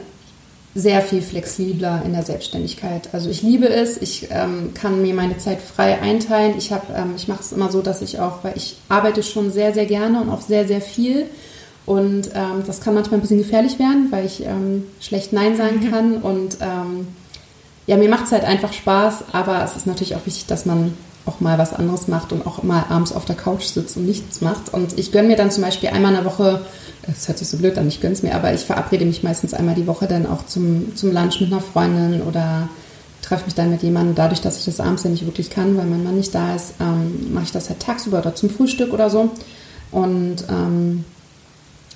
sehr 0.75 1.03
viel 1.03 1.21
flexibler 1.21 2.03
in 2.05 2.15
der 2.15 2.23
Selbstständigkeit. 2.23 3.11
Also 3.13 3.29
ich 3.29 3.43
liebe 3.43 3.69
es, 3.69 4.01
ich 4.01 4.29
ähm, 4.31 4.73
kann 4.73 5.03
mir 5.03 5.13
meine 5.13 5.37
Zeit 5.37 5.61
frei 5.61 6.01
einteilen. 6.01 6.55
Ich, 6.57 6.73
hab, 6.73 6.89
ähm, 6.97 7.13
ich 7.17 7.29
mache 7.29 7.41
es 7.41 7.53
immer 7.53 7.71
so, 7.71 7.83
dass 7.83 8.01
ich 8.01 8.21
auch, 8.21 8.43
weil 8.43 8.57
ich 8.57 8.77
arbeite 8.89 9.23
schon 9.23 9.53
sehr, 9.53 9.75
sehr 9.75 9.85
gerne 9.85 10.21
und 10.23 10.31
auch 10.31 10.41
sehr, 10.41 10.67
sehr 10.67 10.81
viel. 10.81 11.27
Und 11.85 12.29
ähm, 12.35 12.63
das 12.67 12.81
kann 12.81 12.95
manchmal 12.95 13.19
ein 13.19 13.23
bisschen 13.23 13.39
gefährlich 13.39 13.79
werden, 13.79 14.07
weil 14.11 14.25
ich 14.25 14.45
ähm, 14.47 14.85
schlecht 15.01 15.33
Nein 15.33 15.57
sagen 15.57 15.81
mhm. 15.85 15.91
kann. 15.91 16.17
Und 16.17 16.57
ähm, 16.61 17.09
ja, 17.87 17.97
mir 17.99 18.09
macht 18.09 18.27
es 18.27 18.33
halt 18.33 18.45
einfach 18.45 18.73
Spaß, 18.73 19.25
aber 19.33 19.63
es 19.65 19.77
ist 19.77 19.87
natürlich 19.87 20.15
auch 20.15 20.25
wichtig, 20.25 20.47
dass 20.47 20.65
man 20.65 20.95
auch 21.27 21.41
mal 21.41 21.59
was 21.59 21.73
anderes 21.73 22.09
macht 22.09 22.33
und 22.33 22.47
auch 22.47 22.63
mal 22.63 22.85
abends 22.89 23.13
auf 23.13 23.25
der 23.25 23.37
Couch 23.37 23.65
sitzt 23.65 23.97
und 23.97 24.07
nichts 24.07 24.41
macht. 24.41 24.73
Und 24.73 24.99
ich 24.99 25.13
gönne 25.13 25.29
mir 25.29 25.37
dann 25.37 25.51
zum 25.51 25.63
Beispiel 25.63 25.91
einmal 25.91 26.13
in 26.15 26.23
der 26.23 26.25
Woche 26.25 26.63
es 27.03 27.29
hört 27.29 27.39
sich 27.39 27.49
so 27.49 27.57
blöd 27.57 27.77
an, 27.79 27.89
ich 27.89 28.01
gönne 28.01 28.15
es 28.15 28.23
mir, 28.23 28.35
aber 28.35 28.53
ich 28.55 28.61
verabrede 28.61 29.05
mich 29.05 29.23
meistens 29.23 29.55
einmal 29.55 29.75
die 29.75 29.87
Woche 29.87 30.07
dann 30.07 30.27
auch 30.27 30.47
zum, 30.47 30.95
zum 30.95 31.13
Lunch 31.13 31.41
mit 31.41 31.53
einer 31.53 31.61
Freundin 31.61 32.23
oder 32.23 32.69
treffe 33.23 33.45
mich 33.45 33.55
dann 33.55 33.71
mit 33.71 33.83
jemandem. 33.83 34.15
Dadurch, 34.15 34.41
dass 34.41 34.59
ich 34.59 34.65
das 34.65 34.81
abends 34.81 35.05
ja 35.05 35.11
nicht 35.11 35.27
wirklich 35.27 35.51
kann, 35.51 35.77
weil 35.77 35.87
mein 35.87 36.05
Mann 36.05 36.17
nicht 36.17 36.35
da 36.35 36.55
ist, 36.55 36.75
ähm, 36.81 37.33
mache 37.33 37.45
ich 37.45 37.53
das 37.53 37.69
halt 37.69 37.81
tagsüber 37.81 38.19
oder 38.19 38.35
zum 38.35 38.51
Frühstück 38.51 38.93
oder 38.93 39.11
so. 39.11 39.31
Und 39.91 40.45
ähm, 40.49 41.05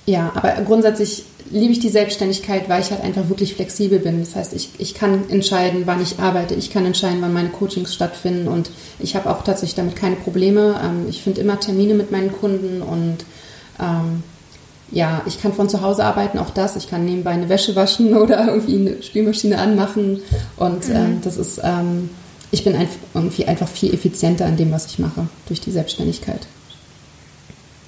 ja, 0.05 0.31
aber 0.35 0.53
grundsätzlich 0.63 1.25
liebe 1.49 1.71
ich 1.71 1.79
die 1.79 1.89
Selbstständigkeit, 1.89 2.69
weil 2.69 2.81
ich 2.81 2.91
halt 2.91 3.03
einfach 3.03 3.29
wirklich 3.29 3.55
flexibel 3.55 3.99
bin. 3.99 4.19
Das 4.19 4.35
heißt, 4.35 4.53
ich, 4.53 4.69
ich 4.77 4.93
kann 4.93 5.29
entscheiden, 5.29 5.83
wann 5.85 6.01
ich 6.01 6.19
arbeite, 6.19 6.53
ich 6.55 6.71
kann 6.71 6.85
entscheiden, 6.85 7.21
wann 7.21 7.33
meine 7.33 7.49
Coachings 7.49 7.93
stattfinden 7.93 8.47
und 8.47 8.69
ich 8.99 9.15
habe 9.15 9.29
auch 9.29 9.43
tatsächlich 9.43 9.75
damit 9.75 9.95
keine 9.95 10.15
Probleme. 10.15 10.79
Ähm, 10.83 11.07
ich 11.09 11.21
finde 11.21 11.41
immer 11.41 11.59
Termine 11.59 11.93
mit 11.93 12.11
meinen 12.11 12.31
Kunden 12.31 12.81
und 12.81 13.17
ähm, 13.79 14.23
ja, 14.91 15.21
ich 15.25 15.41
kann 15.41 15.53
von 15.53 15.69
zu 15.69 15.81
Hause 15.81 16.05
arbeiten, 16.05 16.39
auch 16.39 16.49
das. 16.49 16.75
Ich 16.75 16.89
kann 16.89 17.05
nebenbei 17.05 17.31
eine 17.31 17.49
Wäsche 17.49 17.75
waschen 17.75 18.15
oder 18.17 18.47
irgendwie 18.47 18.75
eine 18.77 19.03
Spülmaschine 19.03 19.57
anmachen. 19.57 20.21
Und 20.55 20.87
mhm. 20.87 20.95
ähm, 20.95 21.21
das 21.23 21.37
ist, 21.37 21.59
ähm, 21.63 22.09
ich 22.51 22.63
bin 22.63 22.75
einfach, 22.75 22.97
irgendwie 23.13 23.45
einfach 23.45 23.67
viel 23.67 23.93
effizienter 23.93 24.47
in 24.47 24.57
dem, 24.57 24.71
was 24.71 24.85
ich 24.85 24.99
mache, 24.99 25.27
durch 25.47 25.61
die 25.61 25.71
Selbstständigkeit. 25.71 26.47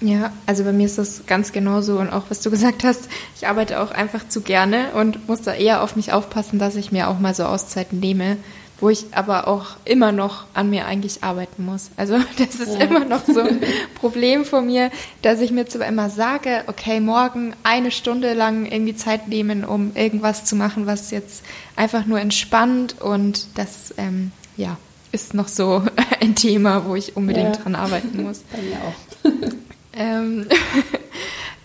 Ja, 0.02 0.32
also 0.46 0.64
bei 0.64 0.72
mir 0.72 0.86
ist 0.86 0.98
das 0.98 1.24
ganz 1.28 1.52
genauso 1.52 2.00
und 2.00 2.10
auch 2.10 2.24
was 2.30 2.40
du 2.40 2.50
gesagt 2.50 2.86
hast, 2.86 3.10
ich 3.36 3.48
arbeite 3.48 3.82
auch 3.82 3.92
einfach 3.92 4.28
zu 4.30 4.40
gerne 4.40 4.92
und 4.94 5.28
muss 5.28 5.42
da 5.42 5.54
eher 5.54 5.84
auf 5.84 5.98
mich 5.98 6.14
aufpassen, 6.14 6.58
dass 6.58 6.78
ich 6.78 6.94
mir 6.94 7.10
auch 7.10 7.20
mal 7.20 7.36
so 7.36 7.44
Auszeiten 7.44 8.00
nehme, 8.00 8.38
wo 8.82 8.90
ich 8.90 9.06
aber 9.12 9.48
auch 9.48 9.78
immer 9.86 10.12
noch 10.12 10.46
an 10.54 10.70
mir 10.70 10.86
eigentlich 10.86 11.24
arbeiten 11.24 11.66
muss. 11.66 11.92
Also 11.98 12.18
das 12.38 12.56
ist 12.56 12.76
ja. 12.76 12.86
immer 12.86 13.06
noch 13.06 13.26
so 13.26 13.42
ein 13.42 13.62
Problem 13.96 14.46
von 14.46 14.66
mir, 14.66 14.92
dass 15.22 15.42
ich 15.42 15.52
mir 15.52 15.66
zwar 15.68 15.88
immer 15.88 16.10
sage, 16.10 16.64
okay, 16.68 17.00
morgen 17.00 17.54
eine 17.64 17.92
Stunde 17.92 18.34
lang 18.34 18.66
irgendwie 18.66 18.96
Zeit 18.96 19.28
nehmen, 19.28 19.64
um 19.66 19.92
irgendwas 19.96 20.46
zu 20.46 20.56
machen, 20.56 20.86
was 20.86 21.12
jetzt 21.12 21.44
einfach 21.76 22.06
nur 22.06 22.20
entspannt 22.20 23.02
und 23.02 23.48
das, 23.56 23.94
ähm, 23.98 24.32
ja, 24.58 24.78
ist 25.12 25.34
noch 25.34 25.48
so 25.48 25.84
ein 26.22 26.36
Thema, 26.36 26.86
wo 26.86 26.96
ich 26.96 27.16
unbedingt 27.16 27.58
ja. 27.58 27.62
dran 27.64 27.76
arbeiten 27.76 28.24
muss. 28.24 28.44
Bei 28.52 28.62
mir 28.62 28.78
auch. 28.78 29.52
ähm, 29.94 30.46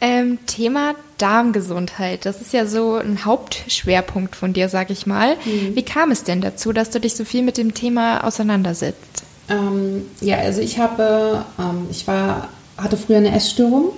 ähm, 0.01 0.39
Thema 0.47 0.95
Darmgesundheit. 1.19 2.27
Das 2.27 2.41
ist 2.41 2.53
ja 2.53 2.67
so 2.67 2.97
ein 2.97 3.25
Hauptschwerpunkt 3.25 4.37
von 4.37 4.53
dir, 4.53 4.69
sag 4.69 4.91
ich 4.91 5.07
mal. 5.07 5.37
Mhm. 5.45 5.77
Wie 5.77 5.83
kam 5.83 6.11
es 6.11 6.25
denn 6.25 6.41
dazu, 6.41 6.73
dass 6.73 6.91
du 6.91 7.01
dich 7.01 7.15
so 7.15 7.25
viel 7.25 7.43
mit 7.43 7.57
dem 7.57 7.75
Thema 7.75 8.25
auseinandersetzt? 8.25 9.25
Ähm, 9.49 10.07
ja, 10.21 10.39
also 10.39 10.61
ich 10.61 10.79
habe, 10.79 11.45
ähm, 11.59 11.87
ich 11.91 12.07
war, 12.07 12.49
hatte 12.77 12.97
früher 12.97 13.19
eine 13.19 13.35
Essstörung. 13.35 13.91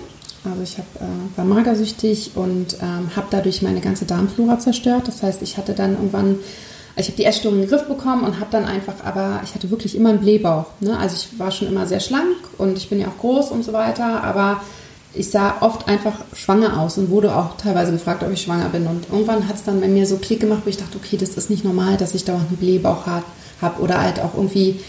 Also 0.43 0.61
ich 0.63 0.77
hab, 0.77 0.85
äh, 1.01 1.37
war 1.37 1.45
magersüchtig 1.45 2.31
und 2.35 2.77
ähm, 2.81 3.15
habe 3.15 3.27
dadurch 3.29 3.61
meine 3.61 3.81
ganze 3.81 4.05
Darmflora 4.05 4.59
zerstört. 4.59 5.07
Das 5.07 5.23
heißt, 5.23 5.41
ich 5.41 5.57
hatte 5.57 5.73
dann 5.73 5.93
irgendwann 5.93 6.39
ich 6.99 7.07
habe 7.07 7.17
die 7.17 7.25
Essstörung 7.25 7.59
in 7.59 7.65
den 7.65 7.69
Griff 7.69 7.87
bekommen 7.87 8.23
und 8.23 8.39
habe 8.39 8.49
dann 8.49 8.65
einfach, 8.65 8.95
aber 9.03 9.41
ich 9.43 9.53
hatte 9.53 9.69
wirklich 9.69 9.95
immer 9.95 10.09
einen 10.09 10.19
Blähbauch. 10.19 10.65
Ne? 10.79 10.97
Also 10.97 11.15
ich 11.15 11.39
war 11.39 11.51
schon 11.51 11.67
immer 11.67 11.85
sehr 11.85 11.99
schlank 11.99 12.37
und 12.57 12.75
ich 12.75 12.89
bin 12.89 12.99
ja 12.99 13.07
auch 13.07 13.19
groß 13.19 13.51
und 13.51 13.63
so 13.63 13.71
weiter, 13.71 14.23
aber 14.23 14.61
ich 15.17 15.29
sah 15.29 15.61
oft 15.61 15.87
einfach 15.87 16.23
schwanger 16.33 16.79
aus 16.79 16.97
und 16.97 17.09
wurde 17.09 17.35
auch 17.35 17.57
teilweise 17.57 17.91
gefragt, 17.91 18.23
ob 18.23 18.31
ich 18.31 18.41
schwanger 18.41 18.69
bin. 18.69 18.87
Und 18.87 19.07
irgendwann 19.11 19.47
hat 19.47 19.55
es 19.55 19.63
dann 19.63 19.81
bei 19.81 19.87
mir 19.87 20.05
so 20.05 20.17
Klick 20.17 20.39
gemacht, 20.39 20.61
wo 20.65 20.69
ich 20.69 20.77
dachte, 20.77 20.97
okay, 20.97 21.17
das 21.17 21.31
ist 21.31 21.49
nicht 21.49 21.63
normal, 21.63 21.97
dass 21.97 22.15
ich 22.15 22.25
dauernd 22.25 22.47
einen 22.47 22.57
Blähbauch 22.57 23.05
habe 23.05 23.81
oder 23.81 24.01
halt 24.01 24.19
auch 24.19 24.33
irgendwie 24.35 24.79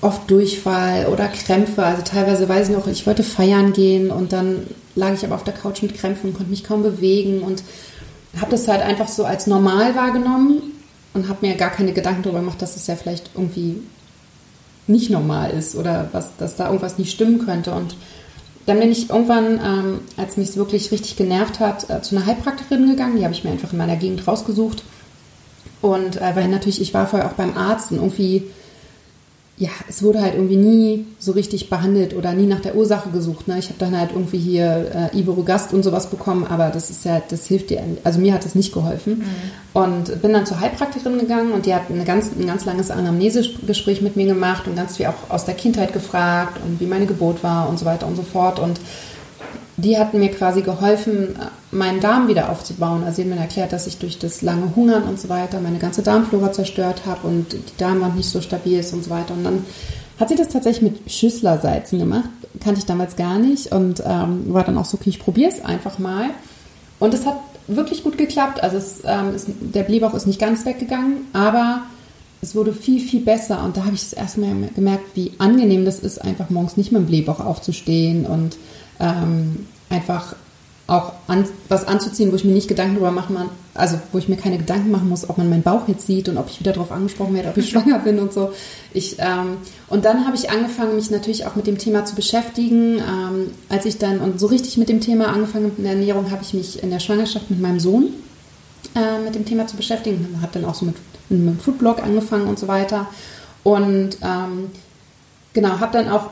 oft 0.00 0.30
Durchfall 0.30 1.06
oder 1.06 1.28
Krämpfe. 1.28 1.84
Also 1.84 2.02
teilweise 2.02 2.48
weiß 2.48 2.68
ich 2.68 2.76
noch, 2.76 2.86
ich 2.86 3.06
wollte 3.06 3.22
feiern 3.22 3.72
gehen 3.72 4.10
und 4.10 4.32
dann 4.32 4.66
lag 4.94 5.12
ich 5.12 5.24
aber 5.24 5.34
auf 5.34 5.44
der 5.44 5.54
Couch 5.54 5.82
mit 5.82 5.96
Krämpfen 5.96 6.30
und 6.30 6.36
konnte 6.36 6.50
mich 6.50 6.64
kaum 6.64 6.82
bewegen 6.82 7.40
und 7.42 7.62
habe 8.40 8.50
das 8.50 8.68
halt 8.68 8.82
einfach 8.82 9.08
so 9.08 9.24
als 9.24 9.46
normal 9.46 9.94
wahrgenommen 9.94 10.62
und 11.14 11.28
habe 11.28 11.46
mir 11.46 11.56
gar 11.56 11.70
keine 11.70 11.92
Gedanken 11.92 12.22
darüber 12.22 12.40
gemacht, 12.40 12.62
dass 12.62 12.76
es 12.76 12.86
ja 12.86 12.96
vielleicht 12.96 13.30
irgendwie 13.34 13.82
nicht 14.86 15.10
normal 15.10 15.50
ist 15.50 15.74
oder 15.74 16.08
was, 16.12 16.30
dass 16.38 16.56
da 16.56 16.66
irgendwas 16.66 16.98
nicht 16.98 17.12
stimmen 17.12 17.44
könnte. 17.44 17.72
Und 17.72 17.96
dann 18.68 18.80
bin 18.80 18.92
ich 18.92 19.08
irgendwann, 19.08 19.60
ähm, 19.64 20.00
als 20.16 20.36
mich 20.36 20.50
es 20.50 20.56
wirklich 20.56 20.92
richtig 20.92 21.16
genervt 21.16 21.58
hat, 21.58 21.88
äh, 21.88 22.02
zu 22.02 22.16
einer 22.16 22.26
Heilpraktikerin 22.26 22.88
gegangen. 22.88 23.16
Die 23.16 23.24
habe 23.24 23.32
ich 23.32 23.42
mir 23.42 23.50
einfach 23.50 23.72
in 23.72 23.78
meiner 23.78 23.96
Gegend 23.96 24.26
rausgesucht. 24.26 24.82
Und 25.80 26.16
äh, 26.16 26.36
weil 26.36 26.48
natürlich, 26.48 26.80
ich 26.80 26.92
war 26.92 27.06
vorher 27.06 27.28
auch 27.28 27.34
beim 27.34 27.56
Arzt 27.56 27.92
und 27.92 27.98
irgendwie 27.98 28.44
ja, 29.58 29.70
es 29.88 30.04
wurde 30.04 30.22
halt 30.22 30.34
irgendwie 30.34 30.56
nie 30.56 31.06
so 31.18 31.32
richtig 31.32 31.68
behandelt 31.68 32.14
oder 32.14 32.32
nie 32.32 32.46
nach 32.46 32.60
der 32.60 32.76
Ursache 32.76 33.10
gesucht. 33.10 33.48
Ne? 33.48 33.58
Ich 33.58 33.66
habe 33.66 33.78
dann 33.78 33.98
halt 33.98 34.10
irgendwie 34.12 34.38
hier 34.38 35.10
äh, 35.12 35.18
Iberogast 35.18 35.72
und 35.72 35.82
sowas 35.82 36.10
bekommen, 36.10 36.46
aber 36.48 36.70
das 36.70 36.90
ist 36.90 37.04
ja, 37.04 37.20
das 37.28 37.46
hilft 37.46 37.70
dir, 37.70 37.82
also 38.04 38.20
mir 38.20 38.34
hat 38.34 38.44
das 38.44 38.54
nicht 38.54 38.72
geholfen. 38.72 39.18
Mhm. 39.18 39.24
Und 39.74 40.22
bin 40.22 40.32
dann 40.32 40.46
zur 40.46 40.60
Heilpraktikerin 40.60 41.18
gegangen 41.18 41.52
und 41.52 41.66
die 41.66 41.74
hat 41.74 41.90
eine 41.90 42.04
ganz, 42.04 42.30
ein 42.38 42.46
ganz 42.46 42.64
langes 42.66 42.90
Anamnesegespräch 42.92 44.00
mit 44.00 44.14
mir 44.14 44.26
gemacht 44.26 44.68
und 44.68 44.76
ganz 44.76 44.96
viel 44.96 45.06
auch 45.06 45.28
aus 45.28 45.44
der 45.44 45.54
Kindheit 45.54 45.92
gefragt 45.92 46.60
und 46.64 46.80
wie 46.80 46.86
meine 46.86 47.06
Geburt 47.06 47.42
war 47.42 47.68
und 47.68 47.80
so 47.80 47.84
weiter 47.84 48.06
und 48.06 48.14
so 48.14 48.22
fort. 48.22 48.60
Und 48.60 48.80
die 49.76 49.96
hatten 49.96 50.18
mir 50.18 50.30
quasi 50.30 50.62
geholfen, 50.62 51.36
meinen 51.70 52.00
Darm 52.00 52.26
wieder 52.26 52.50
aufzubauen. 52.50 53.04
Also 53.04 53.16
sie 53.16 53.22
haben 53.22 53.30
mir 53.30 53.40
erklärt, 53.40 53.72
dass 53.72 53.86
ich 53.86 53.98
durch 53.98 54.18
das 54.18 54.42
lange 54.42 54.74
Hungern 54.74 55.04
und 55.04 55.20
so 55.20 55.28
weiter 55.28 55.60
meine 55.60 55.78
ganze 55.78 56.02
Darmflora 56.02 56.52
zerstört 56.52 57.02
habe 57.06 57.26
und 57.28 57.52
die 57.52 57.76
Darmwand 57.78 58.16
nicht 58.16 58.28
so 58.28 58.40
stabil 58.40 58.80
ist 58.80 58.92
und 58.92 59.04
so 59.04 59.10
weiter. 59.10 59.34
Und 59.34 59.44
dann 59.44 59.64
hat 60.18 60.30
sie 60.30 60.34
das 60.34 60.48
tatsächlich 60.48 60.90
mit 60.90 61.10
Schüsslersalzen 61.10 62.00
gemacht. 62.00 62.28
Kannte 62.60 62.80
ich 62.80 62.86
damals 62.86 63.14
gar 63.14 63.38
nicht 63.38 63.70
und 63.70 64.02
ähm, 64.04 64.52
war 64.52 64.64
dann 64.64 64.78
auch 64.78 64.84
so, 64.84 64.96
okay, 64.96 65.10
ich 65.10 65.20
probiere 65.20 65.50
es 65.50 65.64
einfach 65.64 66.00
mal. 66.00 66.30
Und 66.98 67.14
es 67.14 67.24
hat 67.24 67.36
wirklich 67.68 68.02
gut 68.02 68.18
geklappt. 68.18 68.60
Also 68.62 68.78
es, 68.78 69.02
ähm, 69.04 69.34
ist, 69.34 69.46
der 69.60 69.84
Blähbauch 69.84 70.14
ist 70.14 70.26
nicht 70.26 70.40
ganz 70.40 70.64
weggegangen, 70.64 71.18
aber 71.32 71.82
es 72.40 72.56
wurde 72.56 72.72
viel, 72.72 73.00
viel 73.00 73.20
besser. 73.20 73.62
Und 73.64 73.76
da 73.76 73.84
habe 73.84 73.94
ich 73.94 74.00
das 74.00 74.12
erstmal 74.12 74.50
gemerkt, 74.74 75.04
wie 75.14 75.32
angenehm 75.38 75.84
das 75.84 76.00
ist, 76.00 76.18
einfach 76.18 76.50
morgens 76.50 76.76
nicht 76.76 76.90
mit 76.90 77.02
dem 77.02 77.06
Blähbauch 77.06 77.38
aufzustehen 77.38 78.26
und 78.26 78.56
ähm, 79.00 79.66
einfach 79.90 80.34
auch 80.88 81.12
an, 81.26 81.44
was 81.68 81.86
anzuziehen, 81.86 82.32
wo 82.32 82.36
ich 82.36 82.44
mir 82.44 82.52
nicht 82.52 82.66
Gedanken 82.66 82.94
darüber 82.94 83.10
mache, 83.10 83.30
man, 83.30 83.50
also 83.74 84.00
wo 84.10 84.18
ich 84.18 84.28
mir 84.28 84.36
keine 84.36 84.56
Gedanken 84.56 84.90
machen 84.90 85.10
muss, 85.10 85.28
ob 85.28 85.36
man 85.36 85.50
meinen 85.50 85.62
Bauch 85.62 85.86
jetzt 85.86 86.06
sieht 86.06 86.30
und 86.30 86.38
ob 86.38 86.48
ich 86.48 86.60
wieder 86.60 86.72
darauf 86.72 86.90
angesprochen 86.90 87.34
werde, 87.34 87.50
ob 87.50 87.58
ich 87.58 87.68
schwanger 87.70 87.98
bin 87.98 88.18
und 88.18 88.32
so. 88.32 88.52
Ich, 88.94 89.16
ähm, 89.18 89.58
und 89.88 90.06
dann 90.06 90.26
habe 90.26 90.34
ich 90.34 90.50
angefangen, 90.50 90.96
mich 90.96 91.10
natürlich 91.10 91.46
auch 91.46 91.56
mit 91.56 91.66
dem 91.66 91.76
Thema 91.76 92.06
zu 92.06 92.14
beschäftigen. 92.14 92.96
Ähm, 92.98 93.50
als 93.68 93.84
ich 93.84 93.98
dann 93.98 94.20
und 94.20 94.40
so 94.40 94.46
richtig 94.46 94.78
mit 94.78 94.88
dem 94.88 95.02
Thema 95.02 95.28
angefangen 95.28 95.66
habe, 95.66 95.74
mit 95.76 95.84
der 95.84 95.92
Ernährung, 95.92 96.30
habe 96.30 96.42
ich 96.42 96.54
mich 96.54 96.82
in 96.82 96.90
der 96.90 97.00
Schwangerschaft 97.00 97.50
mit 97.50 97.60
meinem 97.60 97.80
Sohn 97.80 98.08
äh, 98.94 99.22
mit 99.22 99.34
dem 99.34 99.44
Thema 99.44 99.66
zu 99.66 99.76
beschäftigen. 99.76 100.38
Habe 100.40 100.52
dann 100.54 100.64
auch 100.64 100.74
so 100.74 100.86
mit, 100.86 100.96
mit 101.28 101.40
einem 101.40 101.58
Foodblog 101.58 102.02
angefangen 102.02 102.48
und 102.48 102.58
so 102.58 102.66
weiter. 102.66 103.06
Und 103.62 104.16
ähm, 104.22 104.70
genau, 105.52 105.80
habe 105.80 105.92
dann 105.92 106.08
auch 106.08 106.30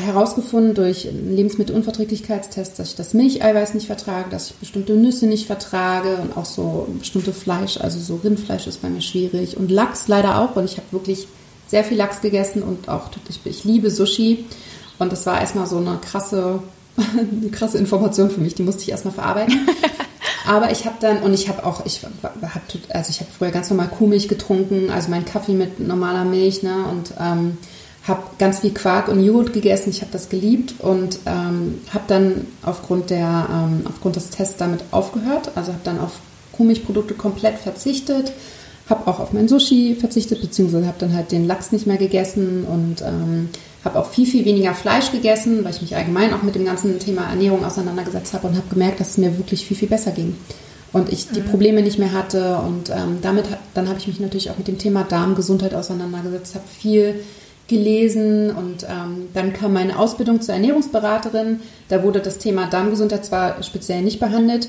herausgefunden 0.00 0.74
durch 0.74 1.04
Lebensmittelunverträglichkeitstests, 1.04 2.76
dass 2.76 2.90
ich 2.90 2.96
das 2.96 3.14
Milcheiweiß 3.14 3.74
nicht 3.74 3.86
vertrage, 3.86 4.30
dass 4.30 4.50
ich 4.50 4.56
bestimmte 4.56 4.94
Nüsse 4.94 5.26
nicht 5.26 5.46
vertrage 5.46 6.16
und 6.16 6.36
auch 6.36 6.44
so 6.44 6.88
bestimmte 6.98 7.32
Fleisch, 7.32 7.78
also 7.78 7.98
so 7.98 8.20
Rindfleisch 8.22 8.66
ist 8.66 8.82
bei 8.82 8.88
mir 8.88 9.02
schwierig 9.02 9.56
und 9.56 9.70
Lachs 9.70 10.08
leider 10.08 10.40
auch, 10.40 10.56
weil 10.56 10.64
ich 10.64 10.76
habe 10.76 10.86
wirklich 10.90 11.28
sehr 11.66 11.84
viel 11.84 11.96
Lachs 11.96 12.20
gegessen 12.20 12.62
und 12.62 12.88
auch 12.88 13.10
ich, 13.28 13.40
ich 13.44 13.64
liebe 13.64 13.90
Sushi 13.90 14.44
und 14.98 15.12
das 15.12 15.26
war 15.26 15.40
erstmal 15.40 15.66
so 15.66 15.78
eine 15.78 15.98
krasse, 16.00 16.62
eine 16.96 17.50
krasse 17.50 17.78
Information 17.78 18.30
für 18.30 18.40
mich, 18.40 18.54
die 18.54 18.62
musste 18.62 18.82
ich 18.82 18.90
erstmal 18.90 19.14
verarbeiten. 19.14 19.68
Aber 20.46 20.72
ich 20.72 20.84
habe 20.84 20.96
dann, 21.00 21.22
und 21.22 21.34
ich 21.34 21.48
habe 21.48 21.64
auch, 21.64 21.84
ich 21.84 22.02
habe, 22.02 22.12
also 22.88 23.10
ich 23.10 23.20
habe 23.20 23.30
früher 23.36 23.50
ganz 23.50 23.70
normal 23.70 23.88
Kuhmilch 23.88 24.26
getrunken, 24.26 24.90
also 24.90 25.10
meinen 25.10 25.24
Kaffee 25.24 25.52
mit 25.52 25.78
normaler 25.80 26.24
Milch, 26.24 26.62
ne? 26.62 26.86
Und 26.90 27.12
ähm, 27.20 27.58
habe 28.10 28.22
ganz 28.38 28.60
viel 28.60 28.72
Quark 28.72 29.08
und 29.08 29.24
Joghurt 29.24 29.52
gegessen. 29.52 29.90
Ich 29.90 30.02
habe 30.02 30.12
das 30.12 30.28
geliebt 30.28 30.74
und 30.80 31.20
ähm, 31.24 31.80
habe 31.94 32.04
dann 32.08 32.46
aufgrund 32.62 33.08
der 33.08 33.48
ähm, 33.50 33.82
aufgrund 33.84 34.16
des 34.16 34.30
Tests 34.30 34.56
damit 34.58 34.84
aufgehört. 34.90 35.52
Also 35.54 35.72
habe 35.72 35.80
dann 35.84 35.98
auf 35.98 36.18
Kuhmilchprodukte 36.52 37.14
komplett 37.14 37.58
verzichtet, 37.58 38.32
habe 38.88 39.06
auch 39.06 39.20
auf 39.20 39.32
mein 39.32 39.48
Sushi 39.48 39.96
verzichtet, 39.98 40.42
beziehungsweise 40.42 40.86
habe 40.86 40.98
dann 40.98 41.14
halt 41.14 41.32
den 41.32 41.46
Lachs 41.46 41.72
nicht 41.72 41.86
mehr 41.86 41.96
gegessen 41.96 42.64
und 42.64 43.00
ähm, 43.00 43.48
habe 43.84 43.98
auch 43.98 44.10
viel, 44.10 44.26
viel 44.26 44.44
weniger 44.44 44.74
Fleisch 44.74 45.10
gegessen, 45.10 45.64
weil 45.64 45.72
ich 45.72 45.80
mich 45.80 45.96
allgemein 45.96 46.34
auch 46.34 46.42
mit 46.42 46.54
dem 46.54 46.66
ganzen 46.66 46.98
Thema 46.98 47.30
Ernährung 47.30 47.64
auseinandergesetzt 47.64 48.34
habe 48.34 48.48
und 48.48 48.56
habe 48.56 48.68
gemerkt, 48.68 49.00
dass 49.00 49.10
es 49.10 49.18
mir 49.18 49.38
wirklich 49.38 49.64
viel, 49.64 49.76
viel 49.76 49.88
besser 49.88 50.10
ging. 50.10 50.36
Und 50.92 51.12
ich 51.12 51.28
die 51.28 51.40
mhm. 51.40 51.46
Probleme 51.46 51.82
nicht 51.82 51.98
mehr 51.98 52.12
hatte. 52.12 52.56
Und 52.56 52.90
ähm, 52.90 53.18
damit, 53.22 53.44
dann 53.74 53.88
habe 53.88 53.98
ich 53.98 54.08
mich 54.08 54.18
natürlich 54.18 54.50
auch 54.50 54.58
mit 54.58 54.68
dem 54.68 54.76
Thema 54.76 55.04
Darmgesundheit 55.04 55.72
auseinandergesetzt, 55.72 56.56
habe 56.56 56.64
viel 56.66 57.20
gelesen 57.70 58.50
und 58.50 58.82
ähm, 58.82 59.28
dann 59.32 59.54
kam 59.54 59.72
meine 59.72 59.98
Ausbildung 59.98 60.42
zur 60.42 60.54
Ernährungsberaterin. 60.54 61.60
Da 61.88 62.02
wurde 62.02 62.20
das 62.20 62.36
Thema 62.36 62.66
Darmgesundheit 62.66 63.24
zwar 63.24 63.62
speziell 63.62 64.02
nicht 64.02 64.20
behandelt, 64.20 64.68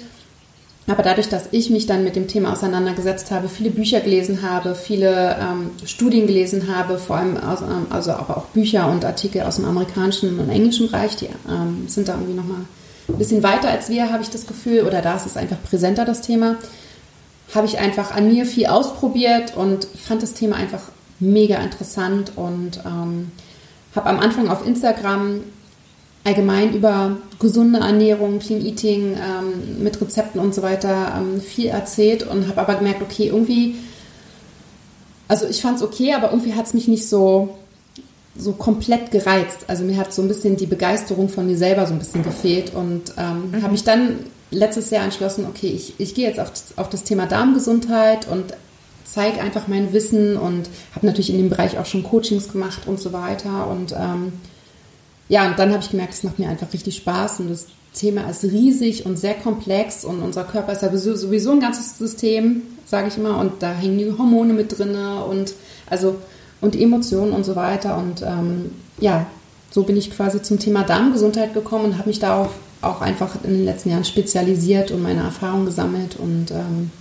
aber 0.87 1.03
dadurch, 1.03 1.27
dass 1.27 1.49
ich 1.51 1.69
mich 1.69 1.85
dann 1.85 2.03
mit 2.03 2.15
dem 2.15 2.27
Thema 2.27 2.53
auseinandergesetzt 2.53 3.31
habe, 3.31 3.49
viele 3.49 3.71
Bücher 3.71 3.99
gelesen 4.01 4.41
habe, 4.41 4.75
viele 4.75 5.35
ähm, 5.39 5.71
Studien 5.85 6.27
gelesen 6.27 6.73
habe, 6.73 6.97
vor 6.97 7.17
allem 7.17 7.37
aus, 7.37 7.61
ähm, 7.61 7.87
also 7.89 8.11
aber 8.11 8.37
auch 8.37 8.45
Bücher 8.45 8.89
und 8.89 9.03
Artikel 9.03 9.41
aus 9.41 9.57
dem 9.57 9.65
amerikanischen 9.65 10.39
und 10.39 10.49
englischen 10.49 10.87
Bereich, 10.87 11.15
die 11.17 11.27
ähm, 11.49 11.85
sind 11.87 12.07
da 12.07 12.13
irgendwie 12.13 12.33
nochmal 12.33 12.61
ein 13.07 13.17
bisschen 13.17 13.43
weiter 13.43 13.69
als 13.69 13.89
wir, 13.89 14.11
habe 14.11 14.23
ich 14.23 14.29
das 14.29 14.47
Gefühl, 14.47 14.83
oder 14.83 15.01
da 15.01 15.15
ist 15.15 15.25
es 15.25 15.37
einfach 15.37 15.57
präsenter, 15.69 16.05
das 16.05 16.21
Thema, 16.21 16.55
habe 17.53 17.67
ich 17.67 17.79
einfach 17.79 18.11
an 18.11 18.31
mir 18.31 18.45
viel 18.45 18.67
ausprobiert 18.67 19.57
und 19.57 19.85
fand 19.85 20.23
das 20.23 20.33
Thema 20.33 20.55
einfach 20.55 20.81
mega 21.21 21.57
interessant 21.57 22.33
und 22.35 22.81
ähm, 22.85 23.31
habe 23.95 24.09
am 24.09 24.19
Anfang 24.19 24.49
auf 24.49 24.65
Instagram 24.65 25.41
allgemein 26.23 26.73
über 26.73 27.17
gesunde 27.39 27.79
Ernährung, 27.79 28.39
Clean 28.39 28.63
Eating 28.63 29.13
ähm, 29.15 29.83
mit 29.83 29.99
Rezepten 29.99 30.39
und 30.39 30.53
so 30.53 30.61
weiter 30.61 31.13
ähm, 31.17 31.41
viel 31.41 31.67
erzählt 31.67 32.23
und 32.23 32.47
habe 32.47 32.61
aber 32.61 32.75
gemerkt, 32.75 33.01
okay, 33.01 33.27
irgendwie, 33.27 33.75
also 35.27 35.47
ich 35.47 35.61
fand 35.61 35.77
es 35.77 35.83
okay, 35.83 36.13
aber 36.13 36.31
irgendwie 36.31 36.53
hat 36.53 36.67
es 36.67 36.73
mich 36.73 36.87
nicht 36.87 37.07
so, 37.07 37.57
so 38.37 38.53
komplett 38.53 39.11
gereizt. 39.11 39.65
Also 39.67 39.83
mir 39.83 39.97
hat 39.97 40.13
so 40.13 40.21
ein 40.21 40.27
bisschen 40.27 40.57
die 40.57 40.67
Begeisterung 40.67 41.27
von 41.29 41.47
mir 41.47 41.57
selber 41.57 41.87
so 41.87 41.93
ein 41.93 41.99
bisschen 41.99 42.23
gefehlt 42.23 42.73
und 42.75 43.13
ähm, 43.17 43.51
mhm. 43.51 43.61
habe 43.63 43.71
mich 43.71 43.83
dann 43.83 44.19
letztes 44.51 44.91
Jahr 44.91 45.03
entschlossen, 45.03 45.45
okay, 45.49 45.67
ich, 45.67 45.95
ich 45.97 46.13
gehe 46.13 46.27
jetzt 46.27 46.39
auf 46.39 46.51
das, 46.51 46.77
auf 46.77 46.89
das 46.89 47.03
Thema 47.03 47.25
Darmgesundheit 47.25 48.27
und 48.27 48.53
zeige 49.03 49.41
einfach 49.41 49.67
mein 49.67 49.93
Wissen 49.93 50.37
und 50.37 50.69
habe 50.95 51.05
natürlich 51.05 51.29
in 51.29 51.37
dem 51.37 51.49
Bereich 51.49 51.77
auch 51.77 51.85
schon 51.85 52.03
Coachings 52.03 52.51
gemacht 52.51 52.87
und 52.87 52.99
so 52.99 53.13
weiter. 53.13 53.67
Und 53.67 53.93
ähm, 53.93 54.33
ja, 55.29 55.47
und 55.49 55.57
dann 55.59 55.71
habe 55.71 55.81
ich 55.83 55.89
gemerkt, 55.89 56.13
es 56.13 56.23
macht 56.23 56.39
mir 56.39 56.49
einfach 56.49 56.71
richtig 56.73 56.95
Spaß 56.97 57.39
und 57.39 57.49
das 57.49 57.67
Thema 57.93 58.29
ist 58.29 58.43
riesig 58.43 59.05
und 59.05 59.17
sehr 59.17 59.33
komplex 59.33 60.05
und 60.05 60.21
unser 60.21 60.43
Körper 60.43 60.71
ist 60.71 60.81
ja 60.81 60.95
sowieso 60.95 61.51
ein 61.51 61.59
ganzes 61.59 61.97
System, 61.97 62.61
sage 62.85 63.09
ich 63.09 63.17
immer, 63.17 63.37
und 63.37 63.61
da 63.61 63.71
hängen 63.71 63.97
die 63.97 64.11
Hormone 64.17 64.53
mit 64.53 64.77
drin 64.77 64.95
und 64.95 65.53
also 65.89 66.15
und 66.61 66.79
Emotionen 66.79 67.33
und 67.33 67.43
so 67.43 67.55
weiter. 67.55 67.97
Und 67.97 68.21
ähm, 68.21 68.71
ja, 68.99 69.25
so 69.71 69.83
bin 69.83 69.97
ich 69.97 70.11
quasi 70.11 70.41
zum 70.41 70.59
Thema 70.59 70.83
Darmgesundheit 70.83 71.53
gekommen 71.53 71.85
und 71.85 71.97
habe 71.97 72.09
mich 72.09 72.19
darauf 72.19 72.51
auch 72.81 73.01
einfach 73.01 73.35
in 73.43 73.51
den 73.51 73.65
letzten 73.65 73.89
Jahren 73.89 74.05
spezialisiert 74.05 74.91
und 74.91 75.01
meine 75.03 75.21
Erfahrungen 75.21 75.65
gesammelt 75.65 76.15
und 76.17 76.51
ähm, 76.51 76.91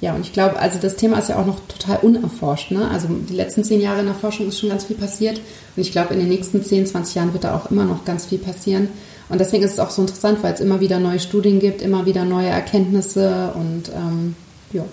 ja, 0.00 0.14
und 0.14 0.20
ich 0.20 0.32
glaube, 0.32 0.58
also 0.58 0.78
das 0.78 0.96
Thema 0.96 1.18
ist 1.18 1.30
ja 1.30 1.38
auch 1.38 1.46
noch 1.46 1.60
total 1.68 1.98
unerforscht. 2.02 2.70
Ne? 2.70 2.88
Also 2.90 3.08
die 3.08 3.34
letzten 3.34 3.64
zehn 3.64 3.80
Jahre 3.80 4.00
in 4.00 4.06
der 4.06 4.14
Forschung 4.14 4.48
ist 4.48 4.60
schon 4.60 4.68
ganz 4.68 4.84
viel 4.84 4.96
passiert. 4.96 5.38
Und 5.38 5.82
ich 5.82 5.90
glaube, 5.90 6.12
in 6.12 6.20
den 6.20 6.28
nächsten 6.28 6.62
10, 6.62 6.86
20 6.86 7.14
Jahren 7.14 7.32
wird 7.32 7.44
da 7.44 7.56
auch 7.56 7.70
immer 7.70 7.84
noch 7.84 8.04
ganz 8.04 8.26
viel 8.26 8.38
passieren. 8.38 8.88
Und 9.28 9.40
deswegen 9.40 9.64
ist 9.64 9.72
es 9.72 9.78
auch 9.78 9.90
so 9.90 10.02
interessant, 10.02 10.42
weil 10.42 10.52
es 10.52 10.60
immer 10.60 10.80
wieder 10.80 11.00
neue 11.00 11.18
Studien 11.18 11.60
gibt, 11.60 11.82
immer 11.82 12.06
wieder 12.06 12.24
neue 12.24 12.48
Erkenntnisse 12.48 13.52
und 13.54 13.88
ähm, 13.88 14.36
ja. 14.72 14.84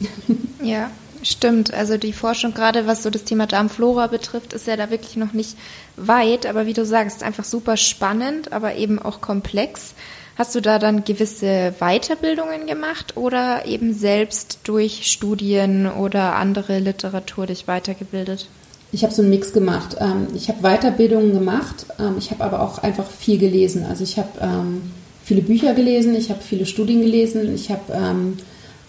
Ja, 0.62 0.90
stimmt. 1.22 1.72
Also 1.72 1.96
die 1.96 2.12
Forschung, 2.12 2.52
gerade 2.54 2.86
was 2.86 3.02
so 3.02 3.10
das 3.10 3.24
Thema 3.24 3.46
Darmflora 3.46 4.06
betrifft, 4.06 4.52
ist 4.52 4.66
ja 4.66 4.76
da 4.76 4.90
wirklich 4.90 5.16
noch 5.16 5.32
nicht 5.32 5.56
weit. 5.96 6.46
Aber 6.46 6.66
wie 6.66 6.74
du 6.74 6.84
sagst, 6.84 7.22
einfach 7.22 7.44
super 7.44 7.76
spannend, 7.78 8.52
aber 8.52 8.76
eben 8.76 8.98
auch 8.98 9.20
komplex. 9.22 9.94
Hast 10.40 10.54
du 10.54 10.62
da 10.62 10.78
dann 10.78 11.04
gewisse 11.04 11.74
Weiterbildungen 11.80 12.66
gemacht 12.66 13.18
oder 13.18 13.66
eben 13.66 13.92
selbst 13.92 14.60
durch 14.64 15.06
Studien 15.06 15.86
oder 15.86 16.34
andere 16.36 16.78
Literatur 16.78 17.44
dich 17.46 17.68
weitergebildet? 17.68 18.48
Ich 18.90 19.02
habe 19.02 19.12
so 19.12 19.20
einen 19.20 19.30
Mix 19.30 19.52
gemacht. 19.52 19.98
Ähm, 20.00 20.28
ich 20.34 20.48
habe 20.48 20.62
Weiterbildungen 20.62 21.34
gemacht, 21.34 21.84
ähm, 21.98 22.14
ich 22.16 22.30
habe 22.30 22.42
aber 22.42 22.62
auch 22.62 22.78
einfach 22.78 23.04
viel 23.06 23.36
gelesen. 23.36 23.84
Also 23.84 24.02
ich 24.02 24.16
habe 24.16 24.30
ähm, 24.40 24.80
viele 25.22 25.42
Bücher 25.42 25.74
gelesen, 25.74 26.14
ich 26.14 26.30
habe 26.30 26.40
viele 26.40 26.64
Studien 26.64 27.02
gelesen, 27.02 27.54
ich 27.54 27.70
habe 27.70 28.32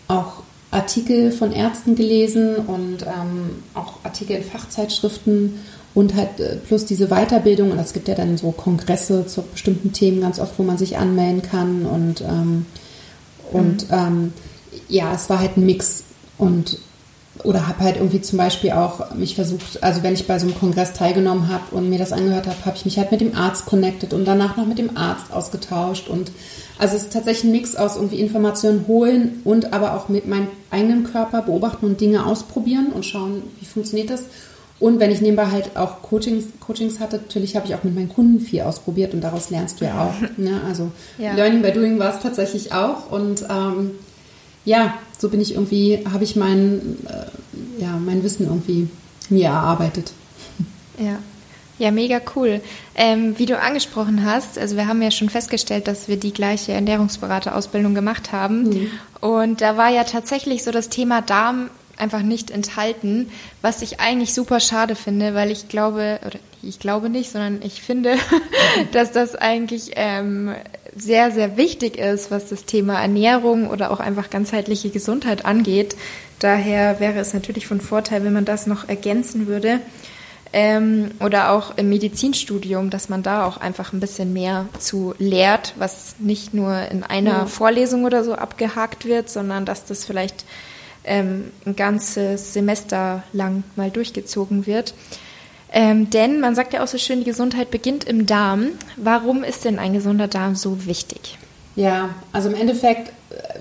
auch 0.07 0.43
Artikel 0.71 1.33
von 1.33 1.51
Ärzten 1.51 1.95
gelesen 1.95 2.55
und 2.55 3.05
auch 3.73 3.97
Artikel 4.05 4.37
in 4.37 4.43
Fachzeitschriften 4.43 5.59
und 5.93 6.15
halt 6.15 6.39
äh, 6.39 6.55
plus 6.55 6.85
diese 6.85 7.07
Weiterbildung, 7.07 7.71
und 7.71 7.79
es 7.79 7.93
gibt 7.93 8.07
ja 8.07 8.15
dann 8.15 8.37
so 8.37 8.51
Kongresse 8.51 9.25
zu 9.27 9.41
bestimmten 9.41 9.91
Themen 9.91 10.21
ganz 10.21 10.39
oft, 10.39 10.57
wo 10.57 10.63
man 10.63 10.77
sich 10.77 10.97
anmelden 10.97 11.41
kann. 11.41 11.85
Und, 11.85 12.21
ähm, 12.21 12.65
und 13.51 13.89
mhm. 13.89 13.95
ähm, 13.95 14.33
ja, 14.87 15.13
es 15.13 15.29
war 15.29 15.39
halt 15.39 15.57
ein 15.57 15.65
Mix. 15.65 16.03
Und 16.37 16.79
oder 17.43 17.67
habe 17.67 17.79
halt 17.79 17.95
irgendwie 17.95 18.21
zum 18.21 18.37
Beispiel 18.37 18.71
auch 18.71 19.15
mich 19.15 19.35
versucht, 19.35 19.81
also 19.81 20.03
wenn 20.03 20.13
ich 20.13 20.27
bei 20.27 20.37
so 20.37 20.45
einem 20.45 20.57
Kongress 20.59 20.93
teilgenommen 20.93 21.47
habe 21.47 21.75
und 21.75 21.89
mir 21.89 21.97
das 21.97 22.11
angehört 22.11 22.45
habe, 22.45 22.65
habe 22.65 22.75
ich 22.75 22.85
mich 22.85 22.97
halt 22.97 23.11
mit 23.11 23.21
dem 23.21 23.35
Arzt 23.35 23.65
connected 23.65 24.13
und 24.13 24.25
danach 24.25 24.57
noch 24.57 24.65
mit 24.65 24.77
dem 24.77 24.97
Arzt 24.97 25.31
ausgetauscht. 25.31 26.07
Und 26.07 26.31
also 26.77 26.95
es 26.95 27.03
ist 27.03 27.13
tatsächlich 27.13 27.45
ein 27.45 27.51
Mix 27.51 27.75
aus 27.75 27.95
irgendwie 27.95 28.19
Informationen 28.19 28.85
holen 28.87 29.41
und 29.43 29.73
aber 29.73 29.95
auch 29.95 30.09
mit 30.09 30.27
meinem 30.27 30.47
eigenen 30.69 31.03
Körper 31.03 31.41
beobachten 31.41 31.85
und 31.85 32.01
Dinge 32.01 32.25
ausprobieren 32.25 32.91
und 32.93 33.05
schauen, 33.05 33.43
wie 33.59 33.65
funktioniert 33.65 34.09
das. 34.09 34.25
Und 34.81 34.99
wenn 34.99 35.11
ich 35.11 35.21
nebenbei 35.21 35.45
halt 35.45 35.77
auch 35.77 36.01
Coachings, 36.01 36.45
Coachings 36.59 36.99
hatte, 36.99 37.17
natürlich 37.17 37.55
habe 37.55 37.67
ich 37.67 37.75
auch 37.75 37.83
mit 37.83 37.93
meinen 37.93 38.09
Kunden 38.09 38.39
viel 38.39 38.61
ausprobiert 38.61 39.13
und 39.13 39.21
daraus 39.21 39.51
lernst 39.51 39.79
du 39.79 39.85
ja 39.85 40.05
auch. 40.05 40.37
Ne? 40.37 40.59
Also 40.67 40.91
ja. 41.19 41.33
Learning 41.35 41.61
by 41.61 41.71
Doing 41.71 41.99
war 41.99 42.15
es 42.15 42.19
tatsächlich 42.19 42.73
auch. 42.73 43.11
Und 43.11 43.45
ähm, 43.47 43.91
ja, 44.65 44.95
so 45.19 45.29
bin 45.29 45.39
ich 45.39 45.53
irgendwie, 45.53 46.03
habe 46.11 46.23
ich 46.23 46.35
mein, 46.35 46.97
äh, 47.05 47.81
ja, 47.83 47.95
mein 48.03 48.23
Wissen 48.23 48.47
irgendwie 48.47 48.89
mir 49.29 49.49
erarbeitet. 49.49 50.13
Ja. 50.97 51.19
Ja, 51.77 51.89
mega 51.89 52.19
cool. 52.35 52.61
Ähm, 52.93 53.39
wie 53.39 53.47
du 53.47 53.57
angesprochen 53.57 54.23
hast, 54.23 54.59
also 54.59 54.75
wir 54.75 54.87
haben 54.87 55.01
ja 55.01 55.09
schon 55.09 55.29
festgestellt, 55.29 55.87
dass 55.87 56.07
wir 56.07 56.17
die 56.17 56.31
gleiche 56.31 56.73
Ernährungsberaterausbildung 56.73 57.95
gemacht 57.95 58.31
haben. 58.31 58.63
Mhm. 58.63 58.91
Und 59.19 59.61
da 59.61 59.77
war 59.77 59.89
ja 59.89 60.03
tatsächlich 60.03 60.63
so 60.63 60.69
das 60.69 60.89
Thema 60.89 61.21
Darm 61.21 61.71
einfach 62.01 62.23
nicht 62.23 62.51
enthalten, 62.51 63.29
was 63.61 63.81
ich 63.81 63.99
eigentlich 63.99 64.33
super 64.33 64.59
schade 64.59 64.95
finde, 64.95 65.33
weil 65.35 65.51
ich 65.51 65.69
glaube, 65.69 66.19
oder 66.25 66.39
ich 66.63 66.79
glaube 66.79 67.09
nicht, 67.09 67.31
sondern 67.31 67.61
ich 67.63 67.81
finde, 67.81 68.15
dass 68.91 69.11
das 69.11 69.35
eigentlich 69.35 69.91
ähm, 69.95 70.53
sehr, 70.95 71.31
sehr 71.31 71.57
wichtig 71.57 71.97
ist, 71.97 72.31
was 72.31 72.49
das 72.49 72.65
Thema 72.65 72.99
Ernährung 73.01 73.69
oder 73.69 73.91
auch 73.91 73.99
einfach 73.99 74.29
ganzheitliche 74.29 74.89
Gesundheit 74.89 75.45
angeht. 75.45 75.95
Daher 76.39 76.99
wäre 76.99 77.19
es 77.19 77.33
natürlich 77.33 77.67
von 77.67 77.79
Vorteil, 77.79 78.23
wenn 78.23 78.33
man 78.33 78.45
das 78.45 78.67
noch 78.67 78.89
ergänzen 78.89 79.47
würde. 79.47 79.79
Ähm, 80.53 81.11
oder 81.21 81.51
auch 81.51 81.77
im 81.77 81.87
Medizinstudium, 81.87 82.89
dass 82.89 83.07
man 83.07 83.23
da 83.23 83.45
auch 83.45 83.55
einfach 83.55 83.93
ein 83.93 84.01
bisschen 84.01 84.33
mehr 84.33 84.65
zu 84.79 85.15
lehrt, 85.17 85.73
was 85.77 86.15
nicht 86.19 86.53
nur 86.53 86.89
in 86.91 87.03
einer 87.03 87.31
ja. 87.31 87.45
Vorlesung 87.45 88.03
oder 88.03 88.25
so 88.25 88.33
abgehakt 88.33 89.05
wird, 89.05 89.29
sondern 89.29 89.65
dass 89.65 89.85
das 89.85 90.03
vielleicht 90.03 90.43
ähm, 91.03 91.51
ein 91.65 91.75
ganzes 91.75 92.53
Semester 92.53 93.23
lang 93.33 93.63
mal 93.75 93.91
durchgezogen 93.91 94.65
wird. 94.65 94.93
Ähm, 95.73 96.09
denn 96.09 96.39
man 96.41 96.53
sagt 96.53 96.73
ja 96.73 96.83
auch 96.83 96.87
so 96.87 96.97
schön, 96.97 97.19
die 97.19 97.25
Gesundheit 97.25 97.71
beginnt 97.71 98.03
im 98.03 98.25
Darm. 98.25 98.69
Warum 98.97 99.43
ist 99.43 99.63
denn 99.63 99.79
ein 99.79 99.93
gesunder 99.93 100.27
Darm 100.27 100.55
so 100.55 100.85
wichtig? 100.85 101.37
Ja, 101.75 102.09
also 102.33 102.49
im 102.49 102.55
Endeffekt, 102.55 103.13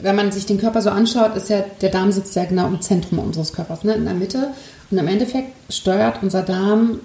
wenn 0.03 0.16
man 0.16 0.33
sich 0.33 0.44
den 0.44 0.59
Körper 0.59 0.83
so 0.83 0.90
anschaut, 0.90 1.37
ist 1.37 1.48
ja 1.48 1.64
der 1.81 1.90
Darm 1.90 2.11
sitzt 2.11 2.35
ja 2.35 2.44
genau 2.44 2.66
im 2.66 2.81
Zentrum 2.81 3.20
unseres 3.20 3.53
Körpers, 3.53 3.85
ne, 3.85 3.94
in 3.94 4.05
der 4.05 4.14
Mitte. 4.14 4.48
Und 4.90 4.98
im 4.98 5.07
Endeffekt 5.07 5.53
steuert 5.72 6.20
unser 6.20 6.42
Darm 6.42 6.98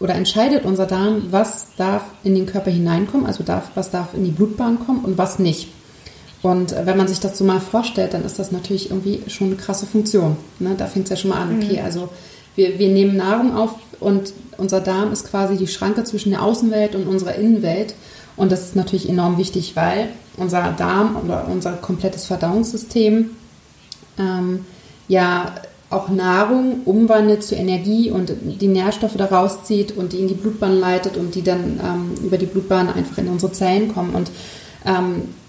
oder 0.00 0.14
entscheidet 0.14 0.64
unser 0.64 0.86
Darm, 0.86 1.28
was 1.30 1.68
darf 1.76 2.02
in 2.24 2.34
den 2.34 2.46
Körper 2.46 2.70
hineinkommen, 2.70 3.26
also 3.26 3.44
darf, 3.44 3.70
was 3.76 3.92
darf 3.92 4.12
in 4.14 4.24
die 4.24 4.32
Blutbahn 4.32 4.80
kommen 4.84 5.04
und 5.04 5.16
was 5.16 5.38
nicht. 5.38 5.68
Und 6.46 6.76
wenn 6.84 6.96
man 6.96 7.08
sich 7.08 7.18
das 7.18 7.36
so 7.36 7.42
mal 7.42 7.58
vorstellt, 7.58 8.14
dann 8.14 8.24
ist 8.24 8.38
das 8.38 8.52
natürlich 8.52 8.90
irgendwie 8.90 9.20
schon 9.26 9.48
eine 9.48 9.56
krasse 9.56 9.84
Funktion. 9.84 10.36
Ne? 10.60 10.76
Da 10.78 10.86
fängt 10.86 11.06
es 11.06 11.10
ja 11.10 11.16
schon 11.16 11.30
mal 11.30 11.40
an. 11.40 11.60
Okay, 11.60 11.80
mhm. 11.80 11.84
also 11.84 12.08
wir, 12.54 12.78
wir 12.78 12.88
nehmen 12.88 13.16
Nahrung 13.16 13.56
auf 13.56 13.74
und 13.98 14.32
unser 14.56 14.80
Darm 14.80 15.10
ist 15.10 15.28
quasi 15.28 15.56
die 15.56 15.66
Schranke 15.66 16.04
zwischen 16.04 16.30
der 16.30 16.44
Außenwelt 16.44 16.94
und 16.94 17.08
unserer 17.08 17.34
Innenwelt. 17.34 17.94
Und 18.36 18.52
das 18.52 18.62
ist 18.62 18.76
natürlich 18.76 19.08
enorm 19.08 19.38
wichtig, 19.38 19.74
weil 19.74 20.10
unser 20.36 20.70
Darm 20.70 21.16
oder 21.16 21.48
unser 21.48 21.72
komplettes 21.72 22.26
Verdauungssystem 22.26 23.30
ähm, 24.16 24.64
ja 25.08 25.52
auch 25.90 26.10
Nahrung 26.10 26.82
umwandelt 26.84 27.42
zu 27.42 27.56
Energie 27.56 28.12
und 28.12 28.32
die 28.60 28.68
Nährstoffe 28.68 29.16
daraus 29.16 29.64
zieht 29.64 29.96
und 29.96 30.12
die 30.12 30.20
in 30.20 30.28
die 30.28 30.34
Blutbahn 30.34 30.78
leitet 30.78 31.16
und 31.16 31.34
die 31.34 31.42
dann 31.42 31.80
ähm, 31.82 32.24
über 32.24 32.38
die 32.38 32.46
Blutbahn 32.46 32.88
einfach 32.88 33.18
in 33.18 33.26
unsere 33.26 33.50
Zellen 33.50 33.92
kommen. 33.92 34.14
Und 34.14 34.30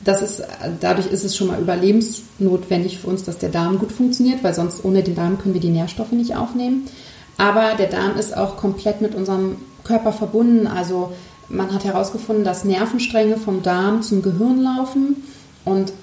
das 0.03 0.21
ist, 0.23 0.43
dadurch 0.79 1.07
ist 1.07 1.23
es 1.23 1.35
schon 1.35 1.47
mal 1.47 1.59
überlebensnotwendig 1.59 2.97
für 2.97 3.07
uns, 3.07 3.23
dass 3.23 3.37
der 3.37 3.49
Darm 3.49 3.77
gut 3.77 3.91
funktioniert, 3.91 4.43
weil 4.43 4.53
sonst 4.53 4.83
ohne 4.83 5.03
den 5.03 5.13
Darm 5.13 5.37
können 5.37 5.53
wir 5.53 5.61
die 5.61 5.69
Nährstoffe 5.69 6.11
nicht 6.11 6.35
aufnehmen. 6.35 6.85
Aber 7.37 7.75
der 7.77 7.87
Darm 7.87 8.17
ist 8.17 8.35
auch 8.35 8.57
komplett 8.57 9.01
mit 9.01 9.13
unserem 9.13 9.57
Körper 9.83 10.11
verbunden. 10.11 10.65
Also 10.65 11.13
man 11.49 11.71
hat 11.71 11.85
herausgefunden, 11.85 12.43
dass 12.43 12.63
Nervenstränge 12.63 13.37
vom 13.37 13.61
Darm 13.61 14.01
zum 14.01 14.21
Gehirn 14.21 14.61
laufen 14.61 15.23
und 15.65 15.93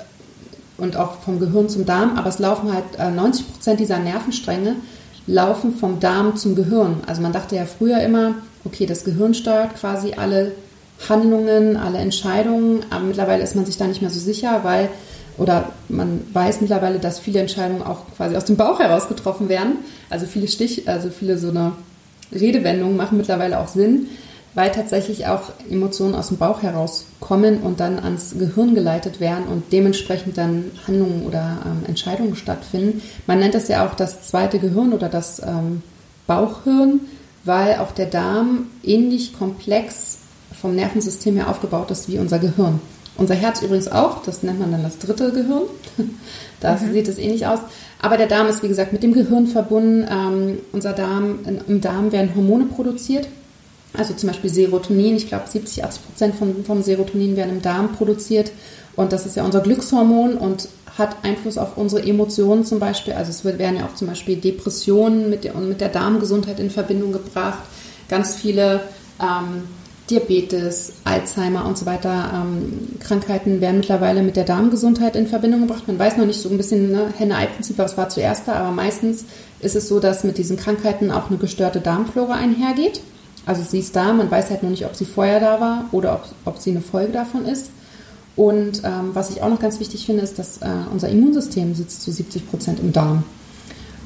und 0.76 0.96
auch 0.96 1.20
vom 1.20 1.38
Gehirn 1.38 1.68
zum 1.68 1.87
Darm, 1.87 2.16
aber 2.16 2.28
es 2.28 2.38
laufen 2.38 2.72
halt 2.72 2.84
äh, 2.98 3.10
90 3.10 3.52
Prozent 3.52 3.80
dieser 3.80 3.98
Nervenstränge 3.98 4.76
laufen 5.26 5.74
vom 5.76 6.00
Darm 6.00 6.37
zum 6.37 6.54
Gehirn. 6.54 6.96
Also 7.06 7.22
man 7.22 7.32
dachte 7.32 7.56
ja 7.56 7.64
früher 7.64 8.00
immer, 8.00 8.34
okay, 8.64 8.87
das 8.87 9.04
Gehirn 9.04 9.34
steuert 9.34 9.76
quasi 9.76 10.14
alle 10.14 10.52
Handlungen, 11.08 11.76
alle 11.76 11.98
Entscheidungen, 11.98 12.84
aber 12.90 13.04
mittlerweile 13.04 13.42
ist 13.42 13.56
man 13.56 13.66
sich 13.66 13.76
da 13.76 13.86
nicht 13.86 14.00
mehr 14.00 14.10
so 14.10 14.20
sicher, 14.20 14.60
weil 14.62 14.88
oder 15.36 15.70
man 15.88 16.20
weiß 16.32 16.60
mittlerweile, 16.60 17.00
dass 17.00 17.18
viele 17.18 17.40
Entscheidungen 17.40 17.82
auch 17.82 18.02
quasi 18.16 18.36
aus 18.36 18.44
dem 18.44 18.56
Bauch 18.56 18.78
heraus 18.78 19.08
getroffen 19.08 19.48
werden. 19.48 19.78
Also 20.08 20.26
viele 20.26 20.46
Stich, 20.46 20.88
also 20.88 21.10
viele 21.10 21.38
so 21.38 21.48
eine 21.48 21.72
Redewendungen 22.32 22.96
machen 22.96 23.18
mittlerweile 23.18 23.58
auch 23.58 23.68
Sinn 23.68 24.08
weil 24.54 24.70
tatsächlich 24.70 25.26
auch 25.26 25.52
Emotionen 25.68 26.14
aus 26.14 26.28
dem 26.28 26.36
Bauch 26.36 26.62
herauskommen 26.62 27.58
und 27.58 27.80
dann 27.80 27.98
ans 27.98 28.36
Gehirn 28.38 28.74
geleitet 28.74 29.20
werden 29.20 29.46
und 29.46 29.72
dementsprechend 29.72 30.38
dann 30.38 30.70
Handlungen 30.86 31.26
oder 31.26 31.58
ähm, 31.66 31.82
Entscheidungen 31.88 32.36
stattfinden. 32.36 33.02
Man 33.26 33.40
nennt 33.40 33.54
das 33.54 33.68
ja 33.68 33.86
auch 33.86 33.94
das 33.94 34.22
zweite 34.22 34.58
Gehirn 34.58 34.92
oder 34.92 35.08
das 35.08 35.40
ähm, 35.40 35.82
Bauchhirn, 36.26 37.00
weil 37.44 37.78
auch 37.78 37.92
der 37.92 38.06
Darm 38.06 38.68
ähnlich 38.84 39.36
komplex 39.36 40.18
vom 40.64 40.74
Nervensystem 40.74 41.37
her 41.37 41.50
aufgebaut 41.50 41.90
ist 41.90 42.09
wie 42.09 42.18
unser 42.18 42.38
Gehirn. 42.38 42.81
Unser 43.18 43.35
Herz 43.35 43.61
übrigens 43.61 43.88
auch, 43.88 44.22
das 44.22 44.42
nennt 44.42 44.61
man 44.61 44.72
dann 44.72 44.83
das 44.83 44.98
dritte 44.98 45.31
Gehirn. 45.31 45.64
da 46.61 46.77
mhm. 46.77 46.92
sieht 46.94 47.07
es 47.07 47.18
ähnlich 47.18 47.46
aus. 47.46 47.59
Aber 48.00 48.16
der 48.16 48.29
Darm 48.29 48.48
ist, 48.48 48.62
wie 48.62 48.68
gesagt, 48.68 48.94
mit 48.94 49.03
dem 49.03 49.12
Gehirn 49.12 49.46
verbunden. 49.46 50.07
Ähm, 50.11 50.59
unser 50.72 50.94
Darm, 50.94 51.40
im 51.68 51.81
Darm 51.83 52.12
werden 52.12 52.35
Hormone 52.35 52.64
produziert 52.64 53.29
also 53.96 54.12
zum 54.14 54.29
Beispiel 54.29 54.50
Serotonin, 54.50 55.16
ich 55.16 55.29
glaube 55.29 55.48
70, 55.48 55.85
80 55.85 56.05
Prozent 56.05 56.35
von, 56.35 56.64
vom 56.64 56.83
Serotonin 56.83 57.37
werden 57.37 57.50
im 57.57 57.62
Darm 57.62 57.92
produziert. 57.92 58.50
Und 58.96 59.12
das 59.12 59.24
ist 59.24 59.37
ja 59.37 59.44
unser 59.44 59.61
Glückshormon 59.61 60.35
und 60.35 60.68
hat 60.98 61.16
Einfluss 61.22 61.59
auf 61.59 61.77
unsere 61.77 62.03
Emotionen 62.07 62.64
zum 62.64 62.79
Beispiel. 62.79 63.14
Also 63.14 63.31
es 63.31 63.44
werden 63.44 63.77
ja 63.77 63.87
auch 63.87 63.94
zum 63.94 64.09
Beispiel 64.09 64.37
Depressionen 64.37 65.31
mit 65.31 65.44
der, 65.44 65.55
mit 65.55 65.81
der 65.81 65.88
Darmgesundheit 65.88 66.61
in 66.61 66.70
Verbindung 66.70 67.12
gebracht. 67.12 67.61
Ganz 68.09 68.35
viele 68.35 68.83
ähm, 69.20 69.62
Diabetes, 70.10 70.92
Alzheimer 71.04 71.64
und 71.64 71.78
so 71.78 71.86
weiter 71.86 72.30
ähm, 72.34 72.98
Krankheiten 73.00 73.60
werden 73.60 73.78
mittlerweile 73.78 74.22
mit 74.22 74.36
der 74.36 74.44
Darmgesundheit 74.44 75.16
in 75.16 75.26
Verbindung 75.26 75.62
gebracht. 75.62 75.84
Man 75.86 75.98
weiß 75.98 76.18
noch 76.18 76.26
nicht 76.26 76.40
so 76.40 76.50
ein 76.50 76.58
bisschen 76.58 76.92
ne, 76.92 77.06
Henne-Ei-Prinzip, 77.16 77.78
was 77.78 77.96
war 77.96 78.10
zuerst 78.10 78.46
da, 78.46 78.52
aber 78.54 78.70
meistens 78.70 79.24
ist 79.60 79.76
es 79.76 79.88
so, 79.88 80.00
dass 80.00 80.24
mit 80.24 80.36
diesen 80.36 80.58
Krankheiten 80.58 81.10
auch 81.10 81.30
eine 81.30 81.38
gestörte 81.38 81.80
Darmflora 81.80 82.34
einhergeht. 82.34 83.00
Also 83.46 83.62
sie 83.62 83.78
ist 83.78 83.96
da, 83.96 84.12
man 84.12 84.30
weiß 84.30 84.50
halt 84.50 84.62
nur 84.62 84.70
nicht, 84.70 84.84
ob 84.84 84.94
sie 84.94 85.06
vorher 85.06 85.40
da 85.40 85.60
war 85.60 85.84
oder 85.92 86.14
ob, 86.14 86.24
ob 86.44 86.58
sie 86.58 86.70
eine 86.70 86.80
Folge 86.82 87.12
davon 87.12 87.46
ist. 87.46 87.70
Und 88.36 88.82
ähm, 88.84 89.10
was 89.14 89.30
ich 89.30 89.42
auch 89.42 89.48
noch 89.48 89.60
ganz 89.60 89.80
wichtig 89.80 90.06
finde, 90.06 90.22
ist, 90.22 90.38
dass 90.38 90.58
äh, 90.58 90.68
unser 90.92 91.08
Immunsystem 91.08 91.74
sitzt 91.74 92.02
zu 92.02 92.10
70 92.10 92.50
Prozent 92.50 92.80
im 92.80 92.92
Darm. 92.92 93.22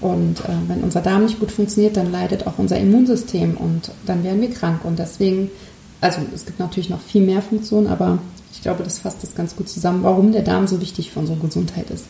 Und 0.00 0.40
äh, 0.40 0.52
wenn 0.68 0.82
unser 0.82 1.00
Darm 1.00 1.24
nicht 1.24 1.40
gut 1.40 1.50
funktioniert, 1.50 1.96
dann 1.96 2.12
leidet 2.12 2.46
auch 2.46 2.58
unser 2.58 2.78
Immunsystem 2.78 3.56
und 3.56 3.90
dann 4.06 4.22
werden 4.22 4.40
wir 4.40 4.50
krank. 4.50 4.84
Und 4.84 4.98
deswegen, 4.98 5.50
also 6.00 6.20
es 6.34 6.46
gibt 6.46 6.58
natürlich 6.58 6.90
noch 6.90 7.00
viel 7.00 7.22
mehr 7.22 7.42
Funktionen, 7.42 7.86
aber 7.88 8.18
ich 8.52 8.62
glaube, 8.62 8.82
das 8.82 8.98
fasst 8.98 9.22
das 9.22 9.34
ganz 9.34 9.56
gut 9.56 9.68
zusammen, 9.68 10.02
warum 10.02 10.32
der 10.32 10.42
Darm 10.42 10.66
so 10.66 10.80
wichtig 10.80 11.10
für 11.10 11.20
unsere 11.20 11.38
Gesundheit 11.38 11.90
ist. 11.90 12.04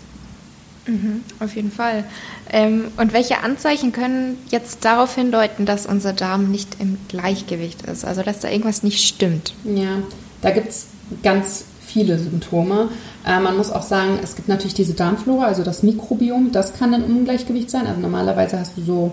Mhm, 0.87 1.23
auf 1.41 1.55
jeden 1.55 1.71
Fall. 1.71 2.05
Ähm, 2.51 2.87
und 2.97 3.13
welche 3.13 3.43
Anzeichen 3.43 3.93
können 3.93 4.39
jetzt 4.51 4.85
darauf 4.85 5.15
hindeuten, 5.15 5.67
dass 5.67 5.85
unser 5.87 6.15
Darm 6.15 6.51
nicht 6.51 6.81
im 6.81 6.97
Gleichgewicht 7.09 7.83
ist? 7.83 8.05
Also, 8.05 8.23
dass 8.23 8.41
da 8.41 8.49
irgendwas 8.49 8.83
nicht 8.83 9.07
stimmt? 9.07 9.55
Ja, 9.65 9.99
da 10.41 10.51
gibt 10.51 10.69
es 10.69 10.87
ganz 11.23 11.65
viele 11.87 12.19
Symptome. 12.19 12.89
Äh, 13.27 13.41
man 13.41 13.57
muss 13.57 13.71
auch 13.71 13.83
sagen, 13.83 14.19
es 14.23 14.37
gibt 14.37 14.49
natürlich 14.49 14.75
diese 14.75 14.95
Darmflora, 14.95 15.47
also 15.47 15.63
das 15.63 15.83
Mikrobiom, 15.83 16.53
das 16.53 16.75
kann 16.75 16.95
ein 16.95 17.05
Ungleichgewicht 17.05 17.71
sein. 17.71 17.87
Also 17.87 18.01
normalerweise 18.01 18.59
hast 18.59 18.77
du 18.77 18.83
so 18.83 19.13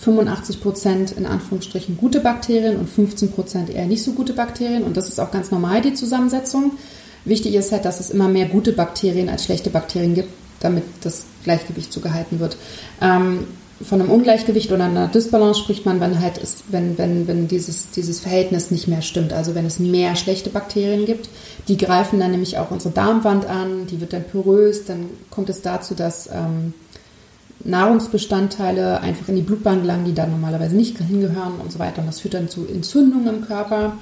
85 0.00 0.60
Prozent 0.60 1.12
in 1.12 1.26
Anführungsstrichen 1.26 1.96
gute 1.96 2.20
Bakterien 2.20 2.76
und 2.76 2.88
15 2.88 3.32
Prozent 3.32 3.70
eher 3.70 3.86
nicht 3.86 4.02
so 4.02 4.12
gute 4.12 4.32
Bakterien. 4.32 4.84
Und 4.84 4.96
das 4.96 5.08
ist 5.08 5.18
auch 5.18 5.30
ganz 5.30 5.50
normal, 5.50 5.80
die 5.80 5.94
Zusammensetzung. 5.94 6.72
Wichtig 7.24 7.54
ist 7.54 7.72
halt, 7.72 7.84
dass 7.84 8.00
es 8.00 8.10
immer 8.10 8.28
mehr 8.28 8.46
gute 8.46 8.72
Bakterien 8.72 9.28
als 9.28 9.44
schlechte 9.44 9.70
Bakterien 9.70 10.14
gibt 10.14 10.30
damit 10.60 10.84
das 11.02 11.24
Gleichgewicht 11.44 11.92
so 11.92 12.00
gehalten 12.00 12.40
wird. 12.40 12.56
Ähm, 13.00 13.46
von 13.86 14.00
einem 14.00 14.10
Ungleichgewicht 14.10 14.72
oder 14.72 14.84
einer 14.84 15.08
Dysbalance 15.08 15.60
spricht 15.60 15.84
man, 15.84 16.00
wenn 16.00 16.20
halt 16.20 16.38
ist, 16.38 16.64
wenn, 16.68 16.96
wenn, 16.96 17.28
wenn 17.28 17.46
dieses, 17.46 17.90
dieses 17.90 18.20
Verhältnis 18.20 18.70
nicht 18.70 18.88
mehr 18.88 19.02
stimmt. 19.02 19.34
Also 19.34 19.54
wenn 19.54 19.66
es 19.66 19.78
mehr 19.78 20.16
schlechte 20.16 20.48
Bakterien 20.48 21.04
gibt, 21.04 21.28
die 21.68 21.76
greifen 21.76 22.18
dann 22.18 22.30
nämlich 22.30 22.56
auch 22.56 22.70
unsere 22.70 22.94
Darmwand 22.94 23.44
an, 23.44 23.86
die 23.86 24.00
wird 24.00 24.14
dann 24.14 24.24
porös, 24.24 24.86
dann 24.86 25.10
kommt 25.30 25.50
es 25.50 25.60
dazu, 25.60 25.94
dass 25.94 26.26
ähm, 26.28 26.72
Nahrungsbestandteile 27.66 29.00
einfach 29.00 29.28
in 29.28 29.36
die 29.36 29.42
Blutbahn 29.42 29.82
gelangen, 29.82 30.04
die 30.04 30.14
da 30.14 30.26
normalerweise 30.26 30.76
nicht 30.76 30.98
hingehören 30.98 31.54
und 31.62 31.72
so 31.72 31.78
weiter. 31.78 32.00
Und 32.00 32.06
das 32.06 32.20
führt 32.20 32.34
dann 32.34 32.48
zu 32.48 32.66
Entzündungen 32.66 33.36
im 33.36 33.46
Körper. 33.46 33.94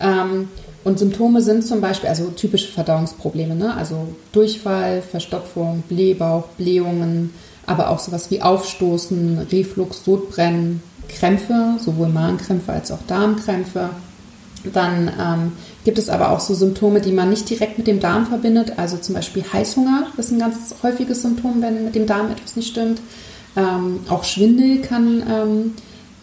Ähm, 0.00 0.48
und 0.84 0.98
Symptome 0.98 1.42
sind 1.42 1.66
zum 1.66 1.80
Beispiel, 1.80 2.08
also 2.08 2.26
typische 2.26 2.70
Verdauungsprobleme, 2.70 3.56
ne? 3.56 3.74
also 3.74 4.06
Durchfall, 4.32 5.02
Verstopfung, 5.02 5.82
Blähbauch, 5.88 6.44
Blähungen, 6.58 7.32
aber 7.66 7.90
auch 7.90 7.98
sowas 7.98 8.30
wie 8.30 8.40
Aufstoßen, 8.40 9.48
Reflux, 9.50 10.04
Sodbrennen, 10.04 10.80
Krämpfe, 11.08 11.76
sowohl 11.80 12.08
Magenkrämpfe 12.08 12.72
als 12.72 12.92
auch 12.92 13.02
Darmkrämpfe. 13.08 13.90
Dann 14.72 15.10
ähm, 15.20 15.52
gibt 15.86 15.98
es 15.98 16.08
aber 16.08 16.32
auch 16.32 16.40
so 16.40 16.52
Symptome, 16.52 17.00
die 17.00 17.12
man 17.12 17.30
nicht 17.30 17.48
direkt 17.48 17.78
mit 17.78 17.86
dem 17.86 18.00
Darm 18.00 18.26
verbindet, 18.26 18.72
also 18.76 18.96
zum 18.96 19.14
Beispiel 19.14 19.44
Heißhunger 19.52 20.08
ist 20.16 20.32
ein 20.32 20.40
ganz 20.40 20.74
häufiges 20.82 21.22
Symptom, 21.22 21.62
wenn 21.62 21.84
mit 21.84 21.94
dem 21.94 22.06
Darm 22.06 22.28
etwas 22.28 22.56
nicht 22.56 22.68
stimmt. 22.68 23.00
Ähm, 23.56 24.00
auch 24.08 24.24
Schwindel 24.24 24.80
kann, 24.80 25.22
ähm, 25.30 25.74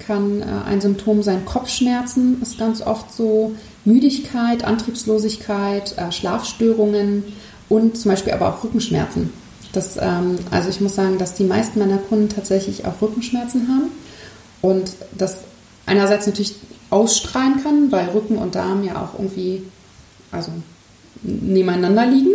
kann 0.06 0.42
äh, 0.42 0.46
ein 0.68 0.82
Symptom 0.82 1.24
sein. 1.24 1.46
Kopfschmerzen 1.46 2.42
ist 2.42 2.60
ganz 2.60 2.82
oft 2.82 3.14
so. 3.14 3.54
Müdigkeit, 3.86 4.66
Antriebslosigkeit, 4.66 5.98
äh, 5.98 6.12
Schlafstörungen 6.12 7.24
und 7.70 7.98
zum 7.98 8.12
Beispiel 8.12 8.34
aber 8.34 8.50
auch 8.50 8.64
Rückenschmerzen. 8.66 9.30
Das, 9.72 9.96
ähm, 9.96 10.40
also 10.52 10.68
ich 10.68 10.82
muss 10.82 10.96
sagen, 10.96 11.18
dass 11.20 11.36
die 11.36 11.46
meisten 11.46 11.80
meiner 11.80 12.00
Kunden 12.00 12.28
tatsächlich 12.28 12.86
auch 12.86 13.02
Rückenschmerzen 13.02 13.70
haben 13.70 13.92
und 14.62 14.92
das 15.18 15.40
einerseits 15.86 16.28
natürlich 16.28 16.56
ausstrahlen 16.94 17.62
kann, 17.64 17.92
weil 17.92 18.10
Rücken 18.10 18.38
und 18.38 18.56
Darm 18.56 18.84
ja 18.84 19.02
auch 19.02 19.20
irgendwie 19.20 19.64
also 20.32 20.52
nebeneinander 21.24 22.06
liegen 22.06 22.32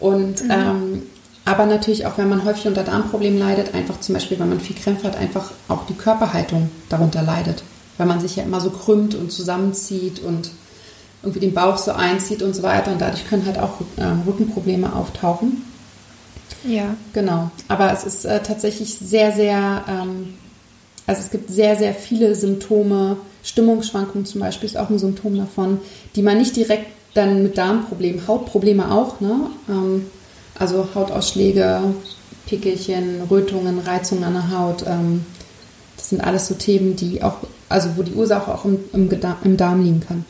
und 0.00 0.42
mhm. 0.42 0.50
ähm, 0.50 1.02
aber 1.44 1.66
natürlich 1.66 2.06
auch, 2.06 2.18
wenn 2.18 2.28
man 2.28 2.44
häufig 2.44 2.66
unter 2.68 2.84
Darmproblemen 2.84 3.38
leidet, 3.38 3.74
einfach 3.74 3.98
zum 4.00 4.14
Beispiel, 4.14 4.38
wenn 4.38 4.48
man 4.48 4.60
viel 4.60 4.76
Krämpfe 4.76 5.08
hat, 5.08 5.16
einfach 5.16 5.50
auch 5.68 5.86
die 5.86 5.94
Körperhaltung 5.94 6.70
darunter 6.88 7.22
leidet, 7.22 7.64
weil 7.98 8.06
man 8.06 8.20
sich 8.20 8.36
ja 8.36 8.44
immer 8.44 8.60
so 8.60 8.70
krümmt 8.70 9.14
und 9.16 9.32
zusammenzieht 9.32 10.20
und 10.20 10.50
irgendwie 11.22 11.40
den 11.40 11.54
Bauch 11.54 11.78
so 11.78 11.92
einzieht 11.92 12.42
und 12.42 12.54
so 12.54 12.62
weiter. 12.62 12.92
Und 12.92 13.00
dadurch 13.00 13.28
können 13.28 13.44
halt 13.44 13.58
auch 13.58 13.80
ähm, 13.98 14.22
Rückenprobleme 14.26 14.94
auftauchen. 14.94 15.64
Ja. 16.64 16.94
Genau. 17.12 17.50
Aber 17.66 17.92
es 17.92 18.04
ist 18.04 18.24
äh, 18.24 18.40
tatsächlich 18.40 18.94
sehr, 18.94 19.32
sehr, 19.32 19.84
ähm, 19.88 20.34
also 21.08 21.20
es 21.22 21.30
gibt 21.30 21.50
sehr, 21.50 21.76
sehr 21.76 21.94
viele 21.94 22.36
Symptome. 22.36 23.16
Stimmungsschwankungen 23.42 24.26
zum 24.26 24.40
Beispiel 24.40 24.68
ist 24.68 24.76
auch 24.76 24.90
ein 24.90 24.98
Symptom 24.98 25.36
davon, 25.36 25.80
die 26.14 26.22
man 26.22 26.38
nicht 26.38 26.56
direkt 26.56 26.86
dann 27.14 27.42
mit 27.42 27.58
Darmproblemen, 27.58 28.26
Hautprobleme 28.26 28.90
auch, 28.90 29.20
ne? 29.20 29.48
Ähm, 29.68 30.06
also 30.58 30.88
Hautausschläge, 30.94 31.80
Pickelchen, 32.46 33.22
Rötungen, 33.30 33.78
Reizungen 33.80 34.24
an 34.24 34.34
der 34.34 34.58
Haut. 34.58 34.84
Ähm, 34.86 35.24
das 35.96 36.10
sind 36.10 36.22
alles 36.22 36.48
so 36.48 36.54
Themen, 36.54 36.96
die 36.96 37.22
auch, 37.22 37.36
also 37.68 37.90
wo 37.96 38.02
die 38.02 38.12
Ursache 38.12 38.52
auch 38.52 38.64
im, 38.64 38.78
im, 38.92 39.10
im 39.44 39.56
Darm 39.56 39.82
liegen 39.82 40.00
kann. 40.00 40.24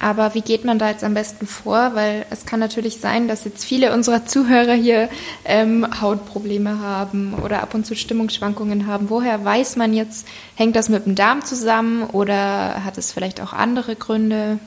Aber 0.00 0.34
wie 0.34 0.40
geht 0.40 0.64
man 0.64 0.78
da 0.78 0.90
jetzt 0.90 1.04
am 1.04 1.14
besten 1.14 1.46
vor? 1.46 1.92
Weil 1.94 2.26
es 2.30 2.46
kann 2.46 2.60
natürlich 2.60 2.98
sein, 2.98 3.28
dass 3.28 3.44
jetzt 3.44 3.64
viele 3.64 3.92
unserer 3.92 4.26
Zuhörer 4.26 4.74
hier 4.74 5.08
ähm, 5.44 5.86
Hautprobleme 6.00 6.80
haben 6.80 7.34
oder 7.42 7.62
ab 7.62 7.74
und 7.74 7.86
zu 7.86 7.94
Stimmungsschwankungen 7.94 8.86
haben. 8.86 9.08
Woher 9.08 9.44
weiß 9.44 9.76
man 9.76 9.94
jetzt, 9.94 10.26
hängt 10.56 10.76
das 10.76 10.88
mit 10.88 11.06
dem 11.06 11.14
Darm 11.14 11.44
zusammen 11.44 12.02
oder 12.04 12.84
hat 12.84 12.98
es 12.98 13.12
vielleicht 13.12 13.40
auch 13.40 13.52
andere 13.52 13.96
Gründe? 13.96 14.58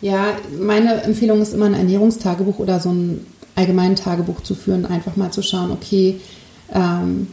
Ja, 0.00 0.36
meine 0.58 1.02
Empfehlung 1.02 1.40
ist 1.40 1.54
immer 1.54 1.66
ein 1.66 1.74
Ernährungstagebuch 1.74 2.58
oder 2.58 2.80
so 2.80 2.90
ein 2.90 3.24
allgemein 3.54 3.96
Tagebuch 3.96 4.40
zu 4.40 4.54
führen, 4.54 4.86
einfach 4.86 5.16
mal 5.16 5.30
zu 5.30 5.42
schauen, 5.42 5.70
okay, 5.70 6.20
ähm, 6.74 7.28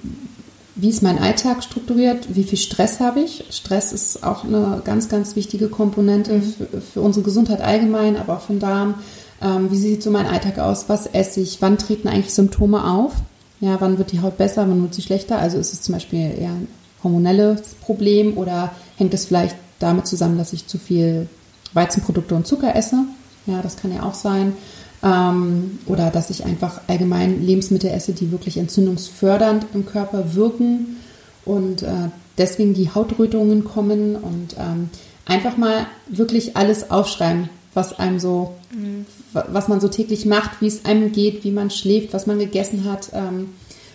wie 0.82 0.90
ist 0.90 1.04
mein 1.04 1.20
Alltag 1.20 1.64
strukturiert, 1.64 2.36
wie 2.36 2.44
viel 2.44 2.58
Stress 2.58 3.00
habe 3.00 3.20
ich. 3.22 3.44
Stress 3.50 3.92
ist 3.92 4.24
auch 4.24 4.44
eine 4.44 4.82
ganz, 4.86 5.10
ganz 5.10 5.36
wichtige 5.36 5.68
Komponente 5.68 6.34
mhm. 6.34 6.44
für, 6.44 6.82
für, 6.82 7.02
unsere 7.02 7.24
Gesundheit 7.26 7.62
allgemein, 7.62 8.16
aber 8.16 8.38
auch 8.38 8.42
für 8.42 8.54
den 8.54 8.60
Darm. 8.60 8.96
Ähm, 9.42 9.72
wie 9.72 9.78
sieht 9.78 10.04
so 10.04 10.12
mein 10.12 10.26
Alltag 10.26 10.60
aus? 10.60 10.88
Was 10.88 11.08
esse 11.08 11.42
ich? 11.42 11.62
Wann 11.62 11.78
treten 11.78 12.08
eigentlich 12.08 12.34
Symptome 12.34 12.84
auf? 12.84 13.14
Ja, 13.60 13.82
wann 13.82 13.98
wird 13.98 14.12
die 14.12 14.22
Haut 14.22 14.38
besser, 14.38 14.70
wann 14.70 14.82
wird 14.82 14.94
sie 14.94 15.02
schlechter? 15.02 15.38
Also 15.38 15.58
ist 15.58 15.74
es 15.74 15.82
zum 15.82 15.94
Beispiel 15.94 16.32
eher 16.40 16.52
ein 16.52 16.68
hormonelles 17.04 17.76
Problem 17.82 18.38
oder 18.38 18.72
hängt 18.98 19.14
es 19.14 19.26
vielleicht 19.26 19.56
damit 19.80 20.08
zusammen, 20.08 20.38
dass 20.38 20.54
ich 20.54 20.68
zu 20.68 20.78
viel 20.78 21.28
Weizenprodukte 21.74 22.36
und 22.36 22.48
Zucker 22.48 22.76
esse? 22.76 23.04
Ja, 23.46 23.62
das 23.62 23.78
kann 23.78 23.94
ja 23.94 24.04
auch 24.04 24.14
sein. 24.14 24.54
Ähm, 25.02 25.80
oder 25.86 26.10
dass 26.10 26.30
ich 26.30 26.46
einfach 26.46 26.82
allgemein 26.88 27.46
Lebensmittel 27.46 27.90
esse, 27.90 28.14
die 28.14 28.32
wirklich 28.32 28.58
entzündungsfördernd 28.58 29.68
im 29.74 29.86
Körper 29.86 30.36
wirken 30.36 30.98
und 31.46 31.84
äh, 31.84 32.10
deswegen 32.38 32.74
die 32.74 32.94
Hautrötungen 32.94 33.64
kommen 33.64 34.16
und 34.16 34.56
ähm, 34.60 34.90
einfach 35.26 35.58
mal 35.58 35.88
wirklich 36.08 36.58
alles 36.58 36.92
aufschreiben, 36.92 37.50
was 37.74 37.98
einem 37.98 38.20
so, 38.20 38.56
mhm. 38.74 39.06
was 39.32 39.68
man 39.68 39.80
so 39.80 39.88
täglich 39.88 40.26
macht, 40.26 40.62
wie 40.62 40.68
es 40.68 40.84
einem 40.86 41.12
geht, 41.12 41.44
wie 41.44 41.52
man 41.52 41.70
schläft, 41.70 42.14
was 42.14 42.28
man 42.28 42.40
gegessen 42.40 42.84
hat, 42.84 43.12
ähm, 43.14 43.54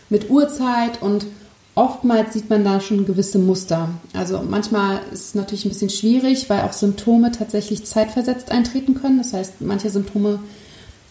mit 0.08 0.30
Uhrzeit 0.30 1.02
und 1.02 1.26
oftmals 1.74 2.32
sieht 2.32 2.48
man 2.50 2.64
da 2.64 2.80
schon 2.80 3.04
gewisse 3.04 3.38
Muster. 3.38 3.88
Also 4.12 4.42
manchmal 4.48 5.00
ist 5.12 5.28
es 5.28 5.34
natürlich 5.34 5.64
ein 5.64 5.70
bisschen 5.70 5.90
schwierig, 5.90 6.48
weil 6.48 6.62
auch 6.62 6.72
Symptome 6.72 7.32
tatsächlich 7.32 7.84
zeitversetzt 7.84 8.50
eintreten 8.50 8.94
können. 8.94 9.18
Das 9.18 9.32
heißt, 9.32 9.60
manche 9.60 9.90
Symptome 9.90 10.38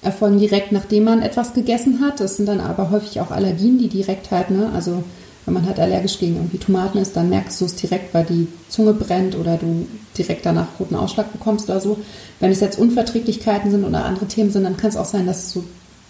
erfolgen 0.04 0.40
direkt 0.40 0.72
nachdem 0.72 1.06
man 1.06 1.22
etwas 1.22 1.54
gegessen 1.54 2.00
hat. 2.02 2.20
Das 2.20 2.38
sind 2.38 2.48
dann 2.48 2.60
aber 2.60 2.92
häufig 2.92 3.20
auch 3.22 3.32
Allergien, 3.32 3.78
die 3.78 3.88
direkt 3.88 4.32
halt, 4.32 4.50
ne, 4.50 4.72
also 4.74 5.04
wenn 5.46 5.54
man 5.54 5.66
halt 5.66 5.80
allergisch 5.80 6.20
gegen 6.20 6.36
irgendwie 6.36 6.58
Tomaten 6.58 6.98
ist, 6.98 7.16
dann 7.16 7.30
merkst 7.30 7.60
du 7.60 7.66
es 7.66 7.76
direkt, 7.76 8.14
weil 8.14 8.24
die 8.24 8.48
Zunge 8.70 8.94
brennt 8.94 9.38
oder 9.38 9.58
du 9.58 9.88
direkt 10.18 10.46
danach 10.46 10.68
roten 10.80 10.96
Ausschlag 10.96 11.32
bekommst 11.32 11.70
oder 11.70 11.82
so. 11.82 11.98
Wenn 12.40 12.52
es 12.52 12.62
jetzt 12.62 12.80
Unverträglichkeiten 12.80 13.70
sind 13.70 13.84
oder 13.84 14.06
andere 14.06 14.28
Themen 14.28 14.52
sind, 14.52 14.64
dann 14.64 14.78
kann 14.78 14.90
es 14.90 14.98
auch 14.98 15.06
sein, 15.06 15.26
dass 15.26 15.52
so 15.52 15.64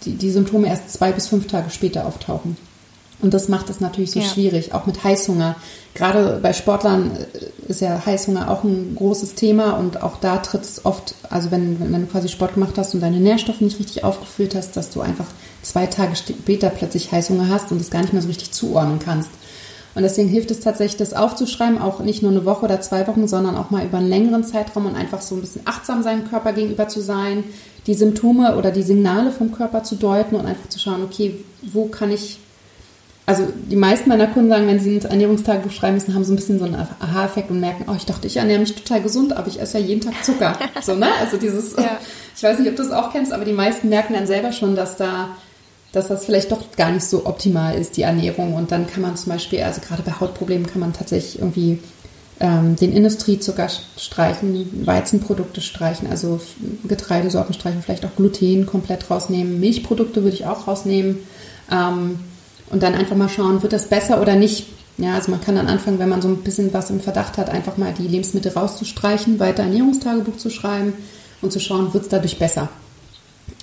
die, 0.04 0.14
die 0.14 0.30
Symptome 0.30 0.68
erst 0.68 0.92
zwei 0.92 1.10
bis 1.10 1.26
fünf 1.26 1.46
Tage 1.48 1.70
später 1.70 2.06
auftauchen. 2.06 2.56
Und 3.22 3.32
das 3.32 3.48
macht 3.48 3.70
es 3.70 3.80
natürlich 3.80 4.10
so 4.10 4.20
ja. 4.20 4.26
schwierig, 4.26 4.74
auch 4.74 4.86
mit 4.86 5.02
Heißhunger. 5.02 5.56
Gerade 5.94 6.40
bei 6.42 6.52
Sportlern 6.52 7.12
äh, 7.12 7.70
ist 7.70 7.80
ja 7.80 8.04
Heißhunger 8.04 8.50
auch 8.50 8.64
ein 8.64 8.94
großes 8.96 9.34
Thema 9.34 9.72
und 9.72 10.02
auch 10.02 10.18
da 10.18 10.38
tritt 10.38 10.62
es 10.62 10.84
oft, 10.84 11.14
also 11.30 11.50
wenn, 11.50 11.80
wenn 11.80 12.02
du 12.02 12.06
quasi 12.06 12.28
Sport 12.28 12.54
gemacht 12.54 12.74
hast 12.76 12.94
und 12.94 13.00
deine 13.00 13.20
Nährstoffe 13.20 13.60
nicht 13.60 13.78
richtig 13.78 14.04
aufgefüllt 14.04 14.54
hast, 14.54 14.76
dass 14.76 14.90
du 14.90 15.00
einfach 15.00 15.26
zwei 15.62 15.86
Tage 15.86 16.16
später 16.16 16.70
plötzlich 16.70 17.12
Heißhunger 17.12 17.48
hast 17.48 17.72
und 17.72 17.80
es 17.80 17.90
gar 17.90 18.02
nicht 18.02 18.12
mehr 18.12 18.22
so 18.22 18.28
richtig 18.28 18.52
zuordnen 18.52 18.98
kannst. 18.98 19.30
Und 19.94 20.02
deswegen 20.02 20.28
hilft 20.28 20.50
es 20.50 20.60
tatsächlich, 20.60 20.96
das 20.96 21.14
aufzuschreiben, 21.14 21.78
auch 21.78 22.00
nicht 22.00 22.20
nur 22.20 22.32
eine 22.32 22.44
Woche 22.44 22.64
oder 22.64 22.80
zwei 22.80 23.06
Wochen, 23.06 23.28
sondern 23.28 23.56
auch 23.56 23.70
mal 23.70 23.84
über 23.84 23.98
einen 23.98 24.08
längeren 24.08 24.42
Zeitraum 24.42 24.86
und 24.86 24.96
einfach 24.96 25.20
so 25.20 25.36
ein 25.36 25.40
bisschen 25.40 25.62
achtsam 25.66 26.02
seinem 26.02 26.28
Körper 26.28 26.52
gegenüber 26.52 26.88
zu 26.88 27.00
sein, 27.00 27.44
die 27.86 27.94
Symptome 27.94 28.56
oder 28.56 28.72
die 28.72 28.82
Signale 28.82 29.30
vom 29.30 29.52
Körper 29.52 29.84
zu 29.84 29.94
deuten 29.94 30.34
und 30.34 30.46
einfach 30.46 30.68
zu 30.68 30.80
schauen, 30.80 31.04
okay, 31.04 31.36
wo 31.62 31.86
kann 31.86 32.10
ich 32.10 32.40
also 33.26 33.48
die 33.70 33.76
meisten 33.76 34.10
meiner 34.10 34.26
Kunden 34.26 34.50
sagen, 34.50 34.66
wenn 34.66 34.80
sie 34.80 34.96
ein 34.96 35.04
Ernährungstagebuch 35.04 35.72
schreiben 35.72 35.94
müssen, 35.94 36.14
haben 36.14 36.24
so 36.24 36.32
ein 36.32 36.36
bisschen 36.36 36.58
so 36.58 36.66
einen 36.66 36.74
Aha-Effekt 36.74 37.50
und 37.50 37.58
merken, 37.58 37.86
oh, 37.88 37.94
ich 37.96 38.04
dachte, 38.04 38.26
ich 38.26 38.36
ernähre 38.36 38.60
mich 38.60 38.74
total 38.74 39.00
gesund, 39.00 39.34
aber 39.34 39.48
ich 39.48 39.60
esse 39.60 39.78
ja 39.78 39.84
jeden 39.86 40.02
Tag 40.02 40.22
Zucker. 40.22 40.58
so, 40.82 40.94
ne? 40.94 41.08
Also 41.20 41.38
dieses, 41.38 41.74
ja. 41.74 41.98
ich 42.36 42.42
weiß 42.42 42.58
nicht, 42.58 42.68
ob 42.68 42.76
du 42.76 42.82
das 42.82 42.92
auch 42.92 43.12
kennst, 43.12 43.32
aber 43.32 43.46
die 43.46 43.52
meisten 43.52 43.88
merken 43.88 44.12
dann 44.12 44.26
selber 44.26 44.52
schon, 44.52 44.76
dass 44.76 44.98
da, 44.98 45.30
dass 45.92 46.08
das 46.08 46.26
vielleicht 46.26 46.52
doch 46.52 46.60
gar 46.76 46.90
nicht 46.90 47.06
so 47.06 47.24
optimal 47.24 47.78
ist, 47.78 47.96
die 47.96 48.02
Ernährung. 48.02 48.54
Und 48.54 48.72
dann 48.72 48.86
kann 48.86 49.00
man 49.00 49.16
zum 49.16 49.32
Beispiel, 49.32 49.62
also 49.62 49.80
gerade 49.80 50.02
bei 50.02 50.12
Hautproblemen 50.20 50.66
kann 50.66 50.80
man 50.80 50.92
tatsächlich 50.92 51.38
irgendwie 51.38 51.78
ähm, 52.40 52.76
den 52.76 52.92
Industriezucker 52.92 53.70
streichen, 53.96 54.84
Weizenprodukte 54.84 55.62
streichen, 55.62 56.10
also 56.10 56.42
Getreidesorten 56.86 57.54
streichen, 57.54 57.80
vielleicht 57.80 58.04
auch 58.04 58.16
Gluten 58.16 58.66
komplett 58.66 59.10
rausnehmen, 59.10 59.60
Milchprodukte 59.60 60.22
würde 60.22 60.36
ich 60.36 60.44
auch 60.44 60.68
rausnehmen. 60.68 61.20
Ähm, 61.72 62.18
und 62.74 62.82
dann 62.82 62.94
einfach 62.94 63.14
mal 63.14 63.28
schauen, 63.28 63.62
wird 63.62 63.72
das 63.72 63.86
besser 63.86 64.20
oder 64.20 64.34
nicht. 64.34 64.66
Ja, 64.98 65.14
also 65.14 65.30
man 65.30 65.40
kann 65.40 65.54
dann 65.54 65.68
anfangen, 65.68 66.00
wenn 66.00 66.08
man 66.08 66.20
so 66.20 66.26
ein 66.26 66.38
bisschen 66.38 66.74
was 66.74 66.90
im 66.90 67.00
Verdacht 67.00 67.38
hat, 67.38 67.48
einfach 67.48 67.76
mal 67.76 67.94
die 67.96 68.08
Lebensmittel 68.08 68.50
rauszustreichen, 68.50 69.38
weiter 69.38 69.62
Ernährungstagebuch 69.62 70.36
zu 70.38 70.50
schreiben 70.50 70.92
und 71.40 71.52
zu 71.52 71.60
schauen, 71.60 71.94
wird 71.94 72.02
es 72.02 72.08
dadurch 72.08 72.36
besser. 72.36 72.68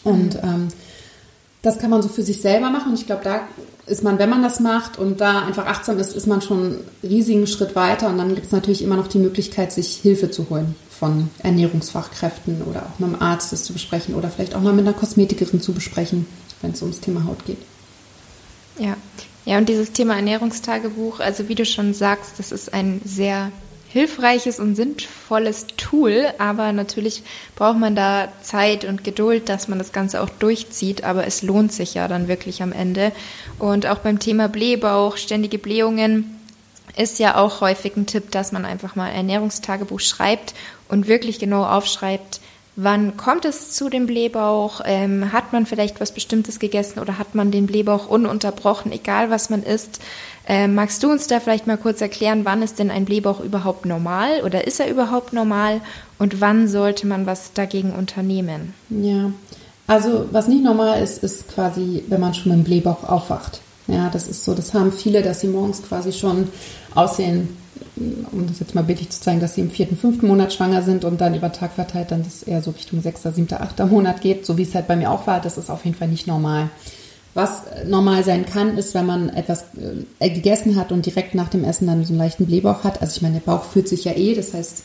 Und 0.05 0.35
ähm, 0.41 0.69
das 1.61 1.77
kann 1.77 1.89
man 1.89 2.01
so 2.01 2.07
für 2.07 2.23
sich 2.23 2.41
selber 2.41 2.69
machen. 2.69 2.93
Und 2.93 2.99
ich 2.99 3.05
glaube, 3.05 3.21
da 3.25 3.41
ist 3.85 4.01
man, 4.01 4.17
wenn 4.17 4.29
man 4.29 4.43
das 4.43 4.61
macht 4.61 4.97
und 4.97 5.19
da 5.19 5.41
einfach 5.41 5.65
achtsam 5.65 5.99
ist, 5.99 6.15
ist 6.15 6.27
man 6.27 6.41
schon 6.41 6.59
einen 6.59 6.83
riesigen 7.03 7.47
Schritt 7.47 7.75
weiter. 7.75 8.07
Und 8.07 8.17
dann 8.17 8.33
gibt 8.33 8.47
es 8.47 8.53
natürlich 8.53 8.81
immer 8.81 8.95
noch 8.95 9.07
die 9.07 9.19
Möglichkeit, 9.19 9.73
sich 9.73 9.97
Hilfe 9.97 10.31
zu 10.31 10.49
holen 10.49 10.75
von 10.89 11.29
Ernährungsfachkräften 11.43 12.61
oder 12.61 12.83
auch 12.83 12.99
mit 12.99 13.09
einem 13.09 13.21
Arzt 13.21 13.51
das 13.51 13.65
zu 13.65 13.73
besprechen 13.73 14.15
oder 14.15 14.29
vielleicht 14.29 14.55
auch 14.55 14.61
mal 14.61 14.71
mit 14.71 14.87
einer 14.87 14.95
Kosmetikerin 14.95 15.59
zu 15.59 15.73
besprechen, 15.73 16.27
wenn 16.61 16.71
es 16.71 16.81
ums 16.81 17.01
Thema 17.01 17.25
Haut 17.25 17.43
geht. 17.45 17.57
Ja. 18.81 18.97
Ja, 19.45 19.57
und 19.57 19.69
dieses 19.69 19.91
Thema 19.91 20.15
Ernährungstagebuch, 20.15 21.19
also 21.19 21.49
wie 21.49 21.55
du 21.55 21.65
schon 21.65 21.93
sagst, 21.93 22.37
das 22.37 22.51
ist 22.51 22.73
ein 22.73 23.01
sehr 23.03 23.51
hilfreiches 23.89 24.59
und 24.59 24.75
sinnvolles 24.75 25.67
Tool, 25.77 26.27
aber 26.37 26.71
natürlich 26.71 27.23
braucht 27.55 27.77
man 27.77 27.95
da 27.95 28.29
Zeit 28.41 28.85
und 28.85 29.03
Geduld, 29.03 29.49
dass 29.49 29.67
man 29.67 29.79
das 29.79 29.91
Ganze 29.91 30.21
auch 30.21 30.29
durchzieht, 30.29 31.03
aber 31.03 31.25
es 31.27 31.41
lohnt 31.41 31.73
sich 31.73 31.95
ja 31.95 32.07
dann 32.07 32.27
wirklich 32.27 32.63
am 32.63 32.71
Ende. 32.71 33.11
Und 33.59 33.87
auch 33.87 33.99
beim 33.99 34.19
Thema 34.19 34.47
Blähbauch, 34.47 35.17
ständige 35.17 35.57
Blähungen, 35.57 36.39
ist 36.95 37.19
ja 37.19 37.37
auch 37.37 37.61
häufig 37.61 37.95
ein 37.95 38.05
Tipp, 38.05 38.31
dass 38.31 38.51
man 38.51 38.65
einfach 38.65 38.95
mal 38.95 39.09
Ernährungstagebuch 39.09 39.99
schreibt 39.99 40.53
und 40.87 41.07
wirklich 41.07 41.39
genau 41.39 41.65
aufschreibt, 41.65 42.40
Wann 42.77 43.17
kommt 43.17 43.43
es 43.43 43.71
zu 43.71 43.89
dem 43.89 44.07
Blähbauch? 44.07 44.81
Ähm, 44.85 45.33
hat 45.33 45.51
man 45.51 45.65
vielleicht 45.65 45.99
was 45.99 46.13
Bestimmtes 46.13 46.57
gegessen 46.57 46.99
oder 46.99 47.17
hat 47.17 47.35
man 47.35 47.51
den 47.51 47.67
Blähbauch 47.67 48.07
ununterbrochen, 48.07 48.93
egal 48.93 49.29
was 49.29 49.49
man 49.49 49.61
isst? 49.63 49.99
Ähm, 50.47 50.73
magst 50.73 51.03
du 51.03 51.11
uns 51.11 51.27
da 51.27 51.41
vielleicht 51.41 51.67
mal 51.67 51.77
kurz 51.77 51.99
erklären, 52.01 52.45
wann 52.45 52.61
ist 52.61 52.79
denn 52.79 52.89
ein 52.89 53.05
Blähbauch 53.05 53.41
überhaupt 53.41 53.85
normal 53.85 54.41
oder 54.43 54.65
ist 54.65 54.79
er 54.79 54.89
überhaupt 54.89 55.33
normal 55.33 55.81
und 56.17 56.39
wann 56.39 56.67
sollte 56.69 57.07
man 57.07 57.25
was 57.25 57.51
dagegen 57.53 57.91
unternehmen? 57.91 58.73
Ja, 58.89 59.31
also 59.85 60.27
was 60.31 60.47
nicht 60.47 60.63
normal 60.63 61.03
ist, 61.03 61.23
ist 61.23 61.49
quasi, 61.49 62.05
wenn 62.07 62.21
man 62.21 62.33
schon 62.33 62.53
im 62.53 62.63
Blähbauch 62.63 63.03
aufwacht. 63.03 63.59
Ja, 63.87 64.09
das 64.09 64.27
ist 64.27 64.45
so, 64.45 64.53
das 64.53 64.73
haben 64.73 64.93
viele, 64.93 65.21
dass 65.21 65.41
sie 65.41 65.47
morgens 65.47 65.83
quasi 65.83 66.13
schon 66.13 66.47
aussehen 66.95 67.57
um 68.31 68.47
das 68.47 68.59
jetzt 68.59 68.75
mal 68.75 68.83
bildlich 68.83 69.09
zu 69.09 69.21
zeigen, 69.21 69.39
dass 69.39 69.55
sie 69.55 69.61
im 69.61 69.71
vierten, 69.71 69.97
fünften 69.97 70.27
Monat 70.27 70.53
schwanger 70.53 70.81
sind 70.81 71.05
und 71.05 71.21
dann 71.21 71.35
über 71.35 71.51
Tag 71.51 71.73
verteilt 71.73 72.11
dann 72.11 72.23
das 72.23 72.43
eher 72.43 72.61
so 72.61 72.71
Richtung 72.71 73.01
sechster, 73.01 73.31
siebter, 73.31 73.61
achter 73.61 73.85
Monat 73.85 74.21
geht, 74.21 74.45
so 74.45 74.57
wie 74.57 74.63
es 74.63 74.75
halt 74.75 74.87
bei 74.87 74.95
mir 74.95 75.11
auch 75.11 75.27
war, 75.27 75.39
das 75.39 75.57
ist 75.57 75.69
auf 75.69 75.85
jeden 75.85 75.97
Fall 75.97 76.07
nicht 76.07 76.27
normal. 76.27 76.69
Was 77.33 77.63
normal 77.87 78.23
sein 78.23 78.45
kann, 78.45 78.77
ist, 78.77 78.93
wenn 78.93 79.05
man 79.05 79.29
etwas 79.29 79.65
äh, 80.19 80.29
gegessen 80.29 80.75
hat 80.75 80.91
und 80.91 81.05
direkt 81.05 81.33
nach 81.33 81.47
dem 81.47 81.63
Essen 81.63 81.87
dann 81.87 82.03
so 82.03 82.11
einen 82.11 82.19
leichten 82.19 82.45
Blähbauch 82.45 82.83
hat. 82.83 83.01
Also 83.01 83.15
ich 83.15 83.21
meine, 83.21 83.35
der 83.35 83.51
Bauch 83.51 83.63
fühlt 83.63 83.87
sich 83.87 84.03
ja 84.03 84.11
eh, 84.13 84.35
das 84.35 84.53
heißt, 84.53 84.83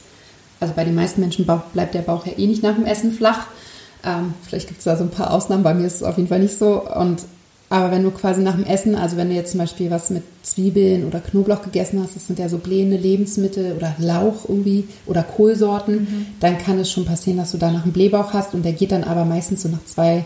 also 0.60 0.72
bei 0.74 0.84
den 0.84 0.94
meisten 0.94 1.20
Menschen 1.20 1.44
bleibt 1.44 1.94
der 1.94 2.02
Bauch 2.02 2.24
ja 2.24 2.32
eh 2.36 2.46
nicht 2.46 2.62
nach 2.62 2.76
dem 2.76 2.86
Essen 2.86 3.12
flach. 3.12 3.48
Ähm, 4.04 4.34
vielleicht 4.42 4.68
gibt 4.68 4.78
es 4.78 4.84
da 4.84 4.96
so 4.96 5.02
ein 5.02 5.10
paar 5.10 5.32
Ausnahmen, 5.32 5.64
bei 5.64 5.74
mir 5.74 5.86
ist 5.86 5.96
es 5.96 6.02
auf 6.04 6.16
jeden 6.16 6.28
Fall 6.28 6.38
nicht 6.38 6.56
so. 6.56 6.82
Und 6.88 7.22
aber 7.68 7.90
wenn 7.90 8.04
du 8.04 8.12
quasi 8.12 8.42
nach 8.42 8.54
dem 8.54 8.64
Essen, 8.64 8.94
also 8.94 9.16
wenn 9.16 9.28
du 9.28 9.34
jetzt 9.34 9.50
zum 9.50 9.58
Beispiel 9.58 9.90
was 9.90 10.10
mit 10.10 10.22
Zwiebeln 10.42 11.04
oder 11.04 11.18
Knoblauch 11.18 11.62
gegessen 11.62 12.00
hast, 12.00 12.14
das 12.14 12.26
sind 12.26 12.38
ja 12.38 12.48
so 12.48 12.58
blähende 12.58 12.96
Lebensmittel 12.96 13.72
oder 13.72 13.94
Lauch 13.98 14.48
irgendwie 14.48 14.86
oder 15.06 15.24
Kohlsorten, 15.24 15.94
mhm. 15.94 16.26
dann 16.38 16.58
kann 16.58 16.78
es 16.78 16.90
schon 16.90 17.04
passieren, 17.04 17.38
dass 17.38 17.50
du 17.50 17.58
danach 17.58 17.82
einen 17.82 17.92
Blähbauch 17.92 18.32
hast 18.32 18.54
und 18.54 18.64
der 18.64 18.72
geht 18.72 18.92
dann 18.92 19.02
aber 19.02 19.24
meistens 19.24 19.62
so 19.62 19.68
nach 19.68 19.84
zwei, 19.84 20.24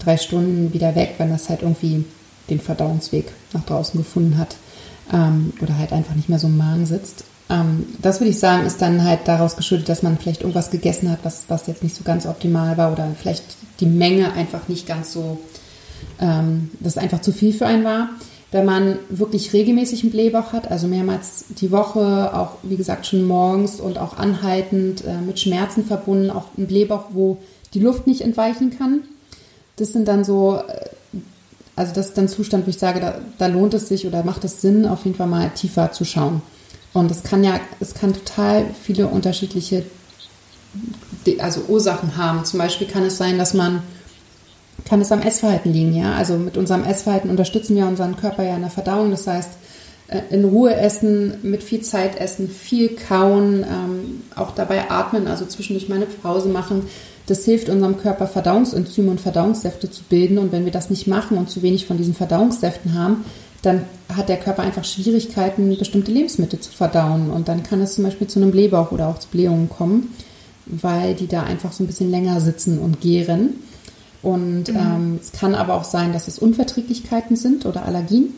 drei 0.00 0.16
Stunden 0.16 0.72
wieder 0.72 0.96
weg, 0.96 1.14
wenn 1.18 1.30
das 1.30 1.48
halt 1.48 1.62
irgendwie 1.62 2.04
den 2.50 2.58
Verdauungsweg 2.58 3.26
nach 3.52 3.64
draußen 3.64 3.98
gefunden 3.98 4.36
hat 4.36 4.56
ähm, 5.12 5.52
oder 5.60 5.78
halt 5.78 5.92
einfach 5.92 6.16
nicht 6.16 6.28
mehr 6.28 6.40
so 6.40 6.48
im 6.48 6.56
Magen 6.56 6.86
sitzt. 6.86 7.24
Ähm, 7.48 7.86
das 8.00 8.18
würde 8.18 8.30
ich 8.30 8.40
sagen, 8.40 8.66
ist 8.66 8.82
dann 8.82 9.04
halt 9.04 9.20
daraus 9.26 9.54
geschuldet, 9.54 9.88
dass 9.88 10.02
man 10.02 10.18
vielleicht 10.18 10.40
irgendwas 10.40 10.72
gegessen 10.72 11.12
hat, 11.12 11.20
was, 11.22 11.44
was 11.46 11.68
jetzt 11.68 11.84
nicht 11.84 11.94
so 11.94 12.02
ganz 12.02 12.26
optimal 12.26 12.76
war 12.76 12.90
oder 12.90 13.08
vielleicht 13.16 13.44
die 13.78 13.86
Menge 13.86 14.32
einfach 14.32 14.66
nicht 14.66 14.88
ganz 14.88 15.12
so 15.12 15.38
ähm, 16.22 16.70
das 16.80 16.96
einfach 16.96 17.20
zu 17.20 17.32
viel 17.32 17.52
für 17.52 17.66
einen 17.66 17.84
war. 17.84 18.08
Wenn 18.52 18.64
man 18.64 18.98
wirklich 19.08 19.52
regelmäßig 19.52 20.02
einen 20.02 20.12
Blähbauch 20.12 20.52
hat, 20.52 20.70
also 20.70 20.86
mehrmals 20.86 21.46
die 21.60 21.70
Woche, 21.70 22.34
auch 22.34 22.58
wie 22.62 22.76
gesagt 22.76 23.06
schon 23.06 23.24
morgens 23.26 23.80
und 23.80 23.98
auch 23.98 24.16
anhaltend 24.18 25.04
äh, 25.04 25.20
mit 25.26 25.40
Schmerzen 25.40 25.84
verbunden, 25.84 26.30
auch 26.30 26.46
ein 26.56 26.66
Blähbauch, 26.66 27.06
wo 27.10 27.38
die 27.74 27.80
Luft 27.80 28.06
nicht 28.06 28.20
entweichen 28.20 28.76
kann. 28.76 29.00
Das 29.76 29.92
sind 29.92 30.06
dann 30.06 30.22
so, 30.24 30.56
äh, 30.56 31.18
also 31.76 31.94
das 31.94 32.08
ist 32.08 32.18
dann 32.18 32.28
Zustand, 32.28 32.66
wo 32.66 32.70
ich 32.70 32.78
sage, 32.78 33.00
da, 33.00 33.18
da 33.38 33.46
lohnt 33.46 33.74
es 33.74 33.88
sich 33.88 34.06
oder 34.06 34.22
macht 34.22 34.44
es 34.44 34.60
Sinn, 34.60 34.86
auf 34.86 35.04
jeden 35.04 35.16
Fall 35.16 35.28
mal 35.28 35.50
tiefer 35.50 35.92
zu 35.92 36.04
schauen. 36.04 36.42
Und 36.92 37.10
es 37.10 37.22
kann 37.22 37.42
ja, 37.42 37.58
es 37.80 37.94
kann 37.94 38.12
total 38.12 38.66
viele 38.82 39.06
unterschiedliche 39.06 39.84
also 41.38 41.62
Ursachen 41.68 42.16
haben. 42.16 42.44
Zum 42.44 42.58
Beispiel 42.58 42.86
kann 42.86 43.04
es 43.04 43.16
sein, 43.16 43.38
dass 43.38 43.54
man 43.54 43.82
kann 44.84 45.00
es 45.00 45.12
am 45.12 45.22
Essverhalten 45.22 45.72
liegen, 45.72 45.94
ja. 45.94 46.14
Also 46.14 46.36
mit 46.36 46.56
unserem 46.56 46.84
Essverhalten 46.84 47.30
unterstützen 47.30 47.76
wir 47.76 47.86
unseren 47.86 48.16
Körper 48.16 48.42
ja 48.42 48.56
in 48.56 48.62
der 48.62 48.70
Verdauung. 48.70 49.10
Das 49.10 49.26
heißt, 49.26 49.50
äh, 50.08 50.20
in 50.30 50.44
Ruhe 50.44 50.74
essen, 50.74 51.34
mit 51.42 51.62
viel 51.62 51.80
Zeit 51.80 52.20
essen, 52.20 52.48
viel 52.48 52.96
kauen, 52.96 53.64
ähm, 53.64 54.22
auch 54.36 54.52
dabei 54.52 54.90
atmen, 54.90 55.26
also 55.26 55.46
zwischendurch 55.46 55.88
mal 55.88 55.96
eine 55.96 56.06
Pause 56.06 56.48
machen. 56.48 56.84
Das 57.26 57.44
hilft 57.44 57.68
unserem 57.68 57.98
Körper, 57.98 58.26
Verdauungsenzyme 58.26 59.10
und 59.10 59.20
Verdauungssäfte 59.20 59.90
zu 59.90 60.02
bilden. 60.04 60.38
Und 60.38 60.52
wenn 60.52 60.64
wir 60.64 60.72
das 60.72 60.90
nicht 60.90 61.06
machen 61.06 61.38
und 61.38 61.48
zu 61.48 61.62
wenig 61.62 61.86
von 61.86 61.96
diesen 61.96 62.14
Verdauungssäften 62.14 62.94
haben, 62.94 63.24
dann 63.62 63.84
hat 64.14 64.28
der 64.28 64.38
Körper 64.38 64.62
einfach 64.62 64.84
Schwierigkeiten, 64.84 65.76
bestimmte 65.78 66.10
Lebensmittel 66.10 66.58
zu 66.58 66.72
verdauen. 66.72 67.30
Und 67.30 67.48
dann 67.48 67.62
kann 67.62 67.80
es 67.80 67.94
zum 67.94 68.04
Beispiel 68.04 68.26
zu 68.26 68.40
einem 68.40 68.50
Blähbauch 68.50 68.90
oder 68.90 69.08
auch 69.08 69.18
zu 69.18 69.28
Blähungen 69.28 69.68
kommen, 69.68 70.14
weil 70.66 71.14
die 71.14 71.28
da 71.28 71.44
einfach 71.44 71.72
so 71.72 71.84
ein 71.84 71.86
bisschen 71.86 72.10
länger 72.10 72.40
sitzen 72.40 72.80
und 72.80 73.00
gären. 73.00 73.54
Und 74.22 74.68
mhm. 74.68 74.76
ähm, 74.76 75.18
es 75.20 75.32
kann 75.32 75.54
aber 75.54 75.74
auch 75.74 75.84
sein, 75.84 76.12
dass 76.12 76.28
es 76.28 76.38
Unverträglichkeiten 76.38 77.36
sind 77.36 77.66
oder 77.66 77.84
Allergien, 77.84 78.34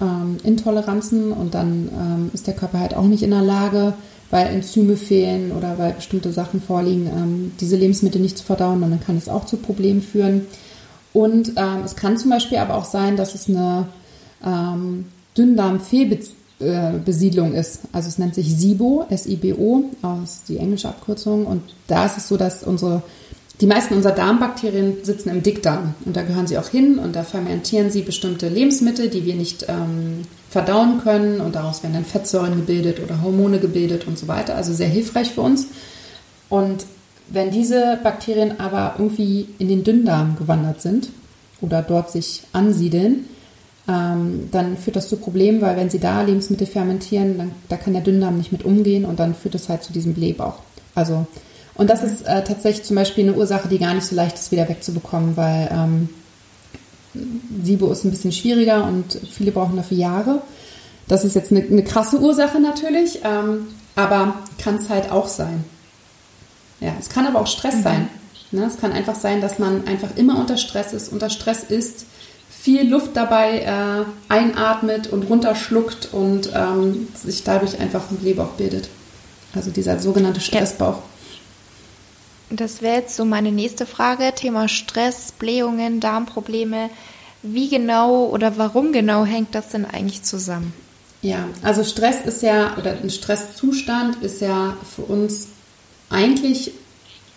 ähm, 0.00 0.36
Intoleranzen 0.44 1.32
und 1.32 1.54
dann 1.54 1.88
ähm, 1.88 2.30
ist 2.34 2.46
der 2.46 2.54
Körper 2.54 2.80
halt 2.80 2.94
auch 2.94 3.06
nicht 3.06 3.22
in 3.22 3.30
der 3.30 3.42
Lage, 3.42 3.94
weil 4.30 4.48
Enzyme 4.48 4.96
fehlen 4.96 5.52
oder 5.52 5.78
weil 5.78 5.92
bestimmte 5.92 6.32
Sachen 6.32 6.60
vorliegen, 6.60 7.06
ähm, 7.06 7.52
diese 7.60 7.76
Lebensmittel 7.76 8.20
nicht 8.20 8.36
zu 8.36 8.42
verdauen 8.44 8.82
und 8.82 8.90
dann 8.90 9.00
kann 9.00 9.16
es 9.16 9.28
auch 9.28 9.46
zu 9.46 9.56
Problemen 9.56 10.02
führen. 10.02 10.46
Und 11.12 11.52
ähm, 11.56 11.82
es 11.84 11.94
kann 11.96 12.18
zum 12.18 12.30
Beispiel 12.30 12.58
aber 12.58 12.74
auch 12.74 12.84
sein, 12.84 13.16
dass 13.16 13.34
es 13.34 13.48
eine 13.48 13.86
ähm, 14.44 15.06
Dünndarmfehlbesiedlung 15.38 17.54
ist. 17.54 17.80
Also 17.92 18.08
es 18.08 18.18
nennt 18.18 18.34
sich 18.34 18.52
SIBO, 18.54 19.06
S-I-B-O, 19.08 19.84
aus 20.02 20.42
die 20.46 20.58
englische 20.58 20.88
Abkürzung. 20.88 21.46
Und 21.46 21.62
da 21.86 22.04
ist 22.04 22.18
es 22.18 22.28
so, 22.28 22.36
dass 22.36 22.64
unsere 22.64 23.02
die 23.60 23.66
meisten 23.66 23.94
unserer 23.94 24.14
Darmbakterien 24.14 24.98
sitzen 25.02 25.30
im 25.30 25.42
Dickdarm 25.42 25.94
und 26.04 26.16
da 26.16 26.22
gehören 26.22 26.46
sie 26.46 26.58
auch 26.58 26.68
hin 26.68 26.98
und 26.98 27.16
da 27.16 27.24
fermentieren 27.24 27.90
sie 27.90 28.02
bestimmte 28.02 28.48
Lebensmittel, 28.48 29.08
die 29.08 29.24
wir 29.24 29.34
nicht 29.34 29.66
ähm, 29.68 30.22
verdauen 30.50 31.00
können 31.02 31.40
und 31.40 31.54
daraus 31.54 31.82
werden 31.82 31.94
dann 31.94 32.04
Fettsäuren 32.04 32.56
gebildet 32.56 33.00
oder 33.02 33.22
Hormone 33.22 33.58
gebildet 33.58 34.06
und 34.06 34.18
so 34.18 34.28
weiter. 34.28 34.56
Also 34.56 34.74
sehr 34.74 34.88
hilfreich 34.88 35.30
für 35.30 35.40
uns. 35.40 35.68
Und 36.50 36.84
wenn 37.28 37.50
diese 37.50 37.98
Bakterien 38.02 38.60
aber 38.60 38.96
irgendwie 38.98 39.48
in 39.58 39.68
den 39.68 39.84
Dünndarm 39.84 40.36
gewandert 40.36 40.82
sind 40.82 41.08
oder 41.60 41.82
dort 41.82 42.10
sich 42.10 42.42
ansiedeln, 42.52 43.24
ähm, 43.88 44.48
dann 44.50 44.76
führt 44.76 44.96
das 44.96 45.08
zu 45.08 45.16
Problemen, 45.16 45.60
weil 45.60 45.76
wenn 45.76 45.90
sie 45.90 45.98
da 45.98 46.22
Lebensmittel 46.22 46.66
fermentieren, 46.66 47.38
dann 47.38 47.52
da 47.68 47.76
kann 47.76 47.94
der 47.94 48.02
Dünndarm 48.02 48.36
nicht 48.36 48.52
mit 48.52 48.64
umgehen 48.64 49.04
und 49.04 49.18
dann 49.18 49.34
führt 49.34 49.54
das 49.54 49.68
halt 49.68 49.82
zu 49.82 49.92
diesem 49.92 50.12
Blähbauch. 50.12 50.58
Also 50.94 51.26
und 51.76 51.90
das 51.90 52.02
ist 52.02 52.22
äh, 52.22 52.42
tatsächlich 52.42 52.84
zum 52.84 52.96
Beispiel 52.96 53.24
eine 53.24 53.36
Ursache, 53.36 53.68
die 53.68 53.78
gar 53.78 53.94
nicht 53.94 54.06
so 54.06 54.14
leicht 54.16 54.36
ist, 54.36 54.50
wieder 54.52 54.68
wegzubekommen, 54.68 55.36
weil 55.36 55.68
ähm, 55.70 56.08
SIBO 57.62 57.90
ist 57.90 58.04
ein 58.04 58.10
bisschen 58.10 58.32
schwieriger 58.32 58.84
und 58.84 59.18
viele 59.30 59.52
brauchen 59.52 59.76
dafür 59.76 59.96
Jahre. 59.96 60.42
Das 61.08 61.24
ist 61.24 61.34
jetzt 61.34 61.52
eine, 61.52 61.62
eine 61.62 61.84
krasse 61.84 62.20
Ursache 62.20 62.60
natürlich, 62.60 63.20
ähm, 63.24 63.68
aber 63.94 64.34
kann 64.58 64.76
es 64.76 64.88
halt 64.88 65.10
auch 65.12 65.28
sein. 65.28 65.64
Ja, 66.80 66.92
es 66.98 67.08
kann 67.08 67.26
aber 67.26 67.40
auch 67.40 67.46
Stress 67.46 67.76
mhm. 67.76 67.82
sein. 67.82 68.08
Ne? 68.50 68.64
Es 68.64 68.78
kann 68.78 68.92
einfach 68.92 69.14
sein, 69.14 69.40
dass 69.40 69.58
man 69.58 69.86
einfach 69.86 70.16
immer 70.16 70.38
unter 70.38 70.56
Stress 70.56 70.92
ist, 70.92 71.12
unter 71.12 71.30
Stress 71.30 71.62
ist, 71.64 72.06
viel 72.48 72.88
Luft 72.88 73.10
dabei 73.14 73.60
äh, 73.60 74.32
einatmet 74.32 75.06
und 75.08 75.24
runterschluckt 75.24 76.08
und 76.12 76.50
ähm, 76.54 77.08
sich 77.14 77.44
dadurch 77.44 77.78
einfach 77.78 78.10
ein 78.10 78.16
Blähbauch 78.16 78.52
bildet. 78.52 78.88
Also 79.54 79.70
dieser 79.70 79.98
sogenannte 79.98 80.40
Stressbauch. 80.40 80.96
Ja. 80.96 81.02
Das 82.50 82.80
wäre 82.80 82.96
jetzt 82.96 83.16
so 83.16 83.24
meine 83.24 83.50
nächste 83.50 83.86
Frage. 83.86 84.32
Thema 84.34 84.68
Stress, 84.68 85.32
Blähungen, 85.32 86.00
Darmprobleme. 86.00 86.90
Wie 87.42 87.68
genau 87.68 88.26
oder 88.26 88.56
warum 88.56 88.92
genau 88.92 89.24
hängt 89.24 89.54
das 89.54 89.68
denn 89.68 89.84
eigentlich 89.84 90.22
zusammen? 90.22 90.72
Ja, 91.22 91.48
also 91.62 91.82
Stress 91.82 92.20
ist 92.24 92.42
ja, 92.42 92.76
oder 92.78 92.92
ein 93.02 93.10
Stresszustand 93.10 94.22
ist 94.22 94.40
ja 94.40 94.76
für 94.94 95.02
uns 95.02 95.48
eigentlich 96.08 96.72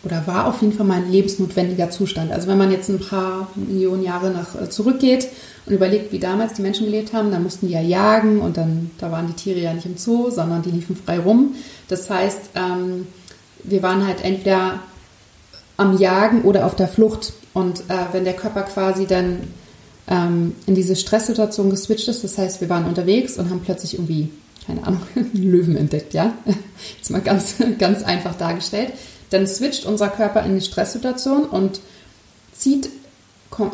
oder 0.03 0.25
war 0.27 0.47
auf 0.47 0.61
jeden 0.61 0.73
Fall 0.73 0.85
mal 0.85 0.97
ein 0.97 1.11
lebensnotwendiger 1.11 1.89
Zustand. 1.89 2.31
Also 2.31 2.47
wenn 2.47 2.57
man 2.57 2.71
jetzt 2.71 2.89
ein 2.89 2.99
paar 2.99 3.49
Millionen 3.55 4.03
Jahre 4.03 4.31
nach 4.31 4.55
äh, 4.59 4.69
zurückgeht 4.69 5.27
und 5.65 5.73
überlegt, 5.73 6.11
wie 6.13 6.19
damals 6.19 6.53
die 6.53 6.61
Menschen 6.61 6.85
gelebt 6.85 7.11
haben, 7.11 7.31
dann 7.31 7.43
mussten 7.43 7.67
die 7.67 7.73
ja 7.73 7.81
jagen 7.81 8.39
und 8.39 8.57
dann 8.57 8.91
da 8.97 9.11
waren 9.11 9.27
die 9.27 9.33
Tiere 9.33 9.59
ja 9.59 9.73
nicht 9.73 9.85
im 9.85 9.97
Zoo, 9.97 10.29
sondern 10.29 10.61
die 10.61 10.71
liefen 10.71 10.95
frei 10.95 11.19
rum. 11.19 11.55
Das 11.89 12.09
heißt, 12.09 12.51
ähm, 12.55 13.07
wir 13.63 13.83
waren 13.83 14.07
halt 14.07 14.23
entweder 14.23 14.79
am 15.79 15.97
Jagen 15.97 16.41
oder 16.43 16.65
auf 16.65 16.75
der 16.75 16.87
Flucht. 16.87 17.33
Und 17.53 17.81
äh, 17.89 17.93
wenn 18.11 18.25
der 18.25 18.35
Körper 18.35 18.63
quasi 18.63 19.07
dann 19.07 19.47
ähm, 20.07 20.55
in 20.65 20.75
diese 20.75 20.95
Stresssituation 20.95 21.69
geswitcht 21.69 22.07
ist, 22.07 22.23
das 22.23 22.37
heißt, 22.37 22.61
wir 22.61 22.69
waren 22.69 22.85
unterwegs 22.85 23.37
und 23.37 23.49
haben 23.49 23.61
plötzlich 23.61 23.95
irgendwie, 23.95 24.29
keine 24.65 24.85
Ahnung, 24.85 25.01
Löwen 25.33 25.77
entdeckt, 25.77 26.13
ja? 26.13 26.33
Jetzt 26.97 27.09
mal 27.09 27.21
ganz, 27.21 27.55
ganz 27.79 28.03
einfach 28.03 28.35
dargestellt. 28.35 28.93
Dann 29.29 29.47
switcht 29.47 29.85
unser 29.85 30.09
Körper 30.09 30.43
in 30.43 30.55
die 30.55 30.65
Stresssituation 30.65 31.45
und 31.45 31.81
zieht 32.53 32.89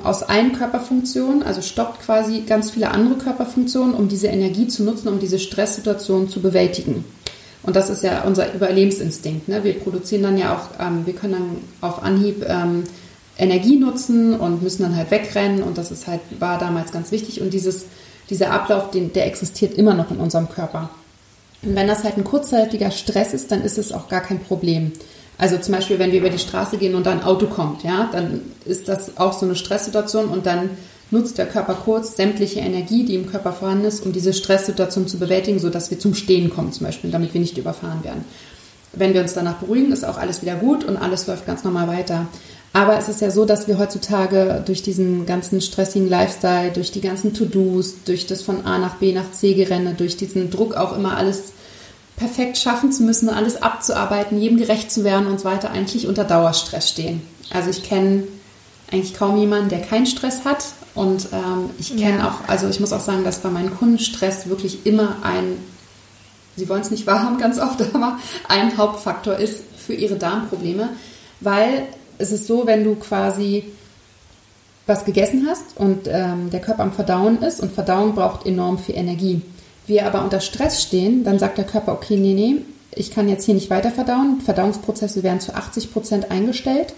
aus 0.04 0.24
allen 0.24 0.54
Körperfunktionen, 0.54 1.44
also 1.44 1.62
stoppt 1.62 2.02
quasi 2.02 2.42
ganz 2.42 2.72
viele 2.72 2.92
andere 2.92 3.18
Körperfunktionen, 3.18 3.94
um 3.94 4.08
diese 4.08 4.28
Energie 4.28 4.68
zu 4.68 4.84
nutzen, 4.84 5.10
um 5.10 5.20
diese 5.20 5.38
Stresssituation 5.38 6.30
zu 6.30 6.42
bewältigen. 6.42 7.04
Und 7.66 7.76
das 7.76 7.90
ist 7.90 8.04
ja 8.04 8.24
unser 8.24 8.54
Überlebensinstinkt. 8.54 9.48
Ne? 9.48 9.64
Wir 9.64 9.74
produzieren 9.80 10.24
dann 10.24 10.38
ja 10.38 10.56
auch, 10.56 10.80
ähm, 10.80 11.06
wir 11.06 11.14
können 11.14 11.34
dann 11.34 11.58
auf 11.82 12.04
Anhieb 12.04 12.46
ähm, 12.48 12.84
Energie 13.38 13.78
nutzen 13.78 14.40
und 14.40 14.62
müssen 14.62 14.84
dann 14.84 14.96
halt 14.96 15.12
wegrennen. 15.12 15.64
Und 15.64 15.78
das 15.78 15.92
ist 15.92 16.08
halt, 16.08 16.22
war 16.40 16.60
damals 16.60 16.92
ganz 16.92 17.12
wichtig. 17.12 17.42
Und 17.42 17.54
dieses, 17.54 17.86
dieser 18.30 18.52
Ablauf, 18.52 18.92
den, 18.92 19.14
der 19.14 19.26
existiert 19.26 19.74
immer 19.74 19.94
noch 19.94 20.12
in 20.12 20.18
unserem 20.18 20.50
Körper. 20.50 20.90
Und 21.64 21.76
wenn 21.76 21.88
das 21.88 22.04
halt 22.04 22.18
ein 22.18 22.24
kurzzeitiger 22.24 22.92
Stress 22.92 23.34
ist, 23.34 23.52
dann 23.52 23.64
ist 23.64 23.78
es 23.78 23.92
auch 23.92 24.08
gar 24.08 24.22
kein 24.22 24.40
Problem. 24.40 24.92
Also 25.38 25.58
zum 25.58 25.74
Beispiel, 25.74 26.00
wenn 26.00 26.12
wir 26.12 26.20
über 26.20 26.30
die 26.30 26.40
Straße 26.40 26.78
gehen 26.78 26.96
und 26.96 27.06
da 27.06 27.12
ein 27.12 27.24
Auto 27.24 27.48
kommt, 27.48 27.84
ja, 27.84 28.10
dann 28.12 28.42
ist 28.66 28.88
das 28.88 29.18
auch 29.18 29.34
so 29.34 29.46
eine 29.46 29.56
Stresssituation 29.56 30.28
und 30.28 30.46
dann 30.46 30.70
nutzt 31.12 31.38
der 31.38 31.46
Körper 31.46 31.76
kurz 31.76 32.16
sämtliche 32.16 32.60
Energie, 32.60 33.06
die 33.06 33.16
im 33.16 33.30
Körper 33.30 33.54
vorhanden 33.54 33.86
ist, 33.86 34.06
um 34.06 34.12
diese 34.12 34.34
Stresssituation 34.34 35.08
zu 35.08 35.18
bewältigen, 35.18 35.60
sodass 35.60 35.92
wir 35.92 36.00
zum 36.00 36.16
Stehen 36.16 36.50
kommen 36.50 36.72
zum 36.72 36.86
Beispiel, 36.86 37.12
damit 37.12 37.34
wir 37.34 37.42
nicht 37.42 37.58
überfahren 37.58 38.04
werden. 38.04 38.26
Wenn 38.94 39.14
wir 39.14 39.22
uns 39.22 39.34
danach 39.34 39.56
beruhigen, 39.56 39.92
ist 39.92 40.06
auch 40.06 40.18
alles 40.18 40.42
wieder 40.42 40.56
gut 40.56 40.84
und 40.84 40.98
alles 40.98 41.28
läuft 41.28 41.46
ganz 41.46 41.64
normal 41.64 41.88
weiter. 41.88 42.28
Aber 42.74 42.98
es 42.98 43.08
ist 43.08 43.22
ja 43.22 43.32
so, 43.32 43.46
dass 43.46 43.68
wir 43.68 43.78
heutzutage 43.78 44.62
durch 44.66 44.84
diesen 44.84 45.26
ganzen 45.26 45.62
stressigen 45.62 46.10
Lifestyle, 46.10 46.72
durch 46.72 46.92
die 46.92 47.02
ganzen 47.02 47.34
To-Dos, 47.34 48.04
durch 48.04 48.26
das 48.26 48.42
von 48.42 48.66
A 48.66 48.78
nach 48.78 48.96
B 48.96 49.14
nach 49.14 49.32
C 49.32 49.54
gerenne, 49.54 49.94
durch 49.94 50.18
diesen 50.18 50.50
Druck 50.50 50.76
auch 50.76 50.98
immer 50.98 51.16
alles 51.16 51.54
perfekt 52.18 52.58
schaffen 52.58 52.92
zu 52.92 53.04
müssen, 53.04 53.30
alles 53.30 53.62
abzuarbeiten, 53.62 54.40
jedem 54.40 54.58
gerecht 54.58 54.92
zu 54.92 55.04
werden 55.04 55.28
und 55.28 55.40
so 55.40 55.46
weiter, 55.46 55.72
eigentlich 55.72 56.08
unter 56.08 56.24
Dauerstress 56.24 56.90
stehen. 56.90 57.22
Also 57.50 57.70
ich 57.70 57.84
kenne 57.84 58.24
eigentlich 58.92 59.16
kaum 59.16 59.38
jemanden, 59.38 59.70
der 59.70 59.82
keinen 59.82 60.06
Stress 60.06 60.46
hat. 60.46 60.66
Und 60.96 61.28
ähm, 61.34 61.70
ich 61.78 61.96
kenne 61.98 62.20
ja. 62.20 62.30
auch, 62.30 62.50
also 62.50 62.68
ich 62.70 62.80
muss 62.80 62.94
auch 62.94 63.02
sagen, 63.02 63.24
dass 63.24 63.40
bei 63.40 63.50
meinen 63.50 63.76
Kunden 63.76 64.00
Stress 64.00 64.48
wirklich 64.48 64.86
immer 64.86 65.18
ein, 65.24 65.58
sie 66.56 66.68
wollen 66.70 66.82
es 66.82 66.90
nicht 66.90 67.06
wahrhaben 67.06 67.38
ganz 67.38 67.60
oft, 67.60 67.82
aber 67.94 68.18
ein 68.48 68.78
Hauptfaktor 68.78 69.36
ist 69.36 69.64
für 69.78 69.94
ihre 69.94 70.16
Darmprobleme, 70.16 70.90
weil 71.42 71.84
es 72.18 72.32
ist 72.32 72.48
so, 72.48 72.66
wenn 72.66 72.86
du 72.86 72.96
quasi 72.96 73.66
was 74.88 75.04
gegessen 75.04 75.48
hast 75.50 75.78
und 75.78 76.08
ähm, 76.08 76.50
der 76.50 76.62
Körper 76.62 76.84
am 76.84 76.94
Verdauen 76.94 77.42
ist 77.42 77.60
und 77.60 77.74
Verdauung 77.74 78.16
braucht 78.16 78.46
enorm 78.46 78.78
viel 78.78 78.96
Energie. 78.96 79.42
Wir 79.88 80.06
aber 80.06 80.24
unter 80.24 80.40
Stress 80.40 80.82
stehen, 80.82 81.24
dann 81.24 81.40
sagt 81.40 81.58
der 81.58 81.66
Körper, 81.66 81.92
okay, 81.92 82.16
nee, 82.18 82.34
nee, 82.34 82.62
ich 82.92 83.12
kann 83.12 83.28
jetzt 83.28 83.46
hier 83.46 83.56
nicht 83.56 83.70
weiter 83.70 83.92
verdauen. 83.92 84.42
Verdauungsprozesse 84.42 85.24
werden 85.24 85.42
zu 85.42 85.54
80 85.54 85.92
Prozent 85.92 86.32
eingestellt 86.32 86.94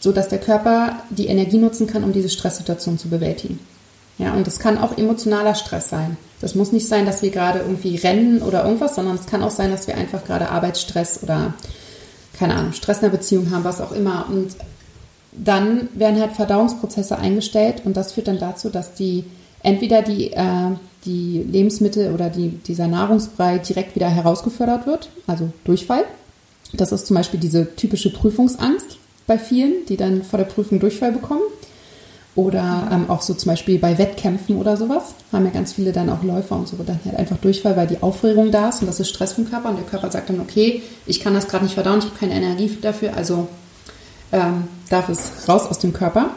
so 0.00 0.12
dass 0.12 0.28
der 0.28 0.40
Körper 0.40 0.96
die 1.10 1.26
Energie 1.26 1.58
nutzen 1.58 1.86
kann, 1.86 2.02
um 2.02 2.12
diese 2.12 2.30
Stresssituation 2.30 2.98
zu 2.98 3.08
bewältigen. 3.08 3.60
Ja, 4.18 4.34
und 4.34 4.46
das 4.46 4.58
kann 4.58 4.76
auch 4.76 4.98
emotionaler 4.98 5.54
Stress 5.54 5.88
sein. 5.88 6.16
Das 6.40 6.54
muss 6.54 6.72
nicht 6.72 6.88
sein, 6.88 7.06
dass 7.06 7.22
wir 7.22 7.30
gerade 7.30 7.60
irgendwie 7.60 7.96
rennen 7.96 8.42
oder 8.42 8.64
irgendwas, 8.64 8.94
sondern 8.94 9.14
es 9.14 9.26
kann 9.26 9.42
auch 9.42 9.50
sein, 9.50 9.70
dass 9.70 9.86
wir 9.86 9.96
einfach 9.96 10.24
gerade 10.24 10.50
Arbeitsstress 10.50 11.22
oder 11.22 11.54
keine 12.38 12.54
Ahnung, 12.54 12.72
Stress 12.72 12.98
in 12.98 13.10
der 13.10 13.16
Beziehung 13.16 13.50
haben, 13.50 13.64
was 13.64 13.80
auch 13.80 13.92
immer. 13.92 14.26
Und 14.30 14.56
dann 15.32 15.88
werden 15.94 16.20
halt 16.20 16.32
Verdauungsprozesse 16.32 17.18
eingestellt 17.18 17.82
und 17.84 17.96
das 17.96 18.12
führt 18.12 18.28
dann 18.28 18.38
dazu, 18.38 18.70
dass 18.70 18.94
die 18.94 19.24
entweder 19.62 20.02
die, 20.02 20.32
äh, 20.32 20.70
die 21.04 21.42
Lebensmittel 21.50 22.12
oder 22.12 22.30
die, 22.30 22.48
dieser 22.48 22.88
Nahrungsbrei 22.88 23.58
direkt 23.58 23.94
wieder 23.94 24.08
herausgefördert 24.08 24.86
wird, 24.86 25.10
also 25.26 25.50
Durchfall. 25.64 26.04
Das 26.72 26.92
ist 26.92 27.06
zum 27.06 27.16
Beispiel 27.16 27.40
diese 27.40 27.74
typische 27.74 28.12
Prüfungsangst 28.12 28.98
bei 29.26 29.38
vielen, 29.38 29.86
die 29.88 29.96
dann 29.96 30.22
vor 30.22 30.38
der 30.38 30.46
Prüfung 30.46 30.80
Durchfall 30.80 31.12
bekommen. 31.12 31.42
Oder 32.36 32.88
ähm, 32.92 33.10
auch 33.10 33.22
so 33.22 33.34
zum 33.34 33.50
Beispiel 33.50 33.78
bei 33.78 33.98
Wettkämpfen 33.98 34.56
oder 34.56 34.76
sowas 34.76 35.14
haben 35.32 35.44
ja 35.44 35.50
ganz 35.50 35.72
viele 35.72 35.92
dann 35.92 36.08
auch 36.08 36.22
Läufer 36.22 36.54
und 36.54 36.68
so 36.68 36.76
dann 36.76 37.00
halt 37.04 37.16
einfach 37.16 37.36
Durchfall, 37.38 37.76
weil 37.76 37.88
die 37.88 38.02
Aufregung 38.02 38.52
da 38.52 38.68
ist 38.68 38.80
und 38.80 38.86
das 38.86 39.00
ist 39.00 39.08
Stress 39.08 39.32
vom 39.32 39.50
Körper 39.50 39.70
und 39.70 39.76
der 39.76 39.84
Körper 39.84 40.12
sagt 40.12 40.30
dann, 40.30 40.40
okay, 40.40 40.82
ich 41.06 41.18
kann 41.18 41.34
das 41.34 41.48
gerade 41.48 41.64
nicht 41.64 41.74
verdauen, 41.74 41.98
ich 41.98 42.04
habe 42.04 42.16
keine 42.16 42.34
Energie 42.34 42.78
dafür, 42.80 43.16
also 43.16 43.48
ähm, 44.30 44.68
darf 44.88 45.08
es 45.08 45.48
raus 45.48 45.66
aus 45.66 45.80
dem 45.80 45.92
Körper 45.92 46.30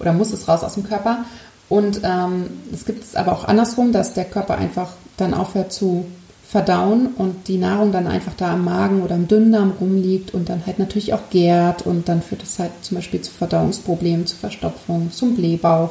oder 0.00 0.14
muss 0.14 0.32
es 0.32 0.48
raus 0.48 0.64
aus 0.64 0.74
dem 0.74 0.84
Körper. 0.84 1.24
Und 1.68 2.00
ähm, 2.04 2.46
es 2.72 2.84
gibt 2.84 3.04
es 3.04 3.14
aber 3.14 3.32
auch 3.32 3.44
andersrum, 3.44 3.92
dass 3.92 4.14
der 4.14 4.24
Körper 4.24 4.56
einfach 4.56 4.92
dann 5.16 5.34
aufhört 5.34 5.72
zu 5.72 6.06
verdauen 6.46 7.08
und 7.16 7.48
die 7.48 7.58
Nahrung 7.58 7.90
dann 7.90 8.06
einfach 8.06 8.34
da 8.36 8.52
am 8.52 8.64
Magen 8.64 9.02
oder 9.02 9.14
im 9.14 9.26
Dünndarm 9.26 9.72
rumliegt 9.80 10.34
und 10.34 10.48
dann 10.48 10.66
halt 10.66 10.78
natürlich 10.78 11.12
auch 11.14 11.30
gärt 11.30 11.86
und 11.86 12.08
dann 12.08 12.22
führt 12.22 12.42
es 12.42 12.58
halt 12.58 12.72
zum 12.82 12.96
Beispiel 12.96 13.20
zu 13.22 13.32
Verdauungsproblemen, 13.32 14.26
zu 14.26 14.36
Verstopfung, 14.36 15.10
zum 15.10 15.36
Blähbauch. 15.36 15.90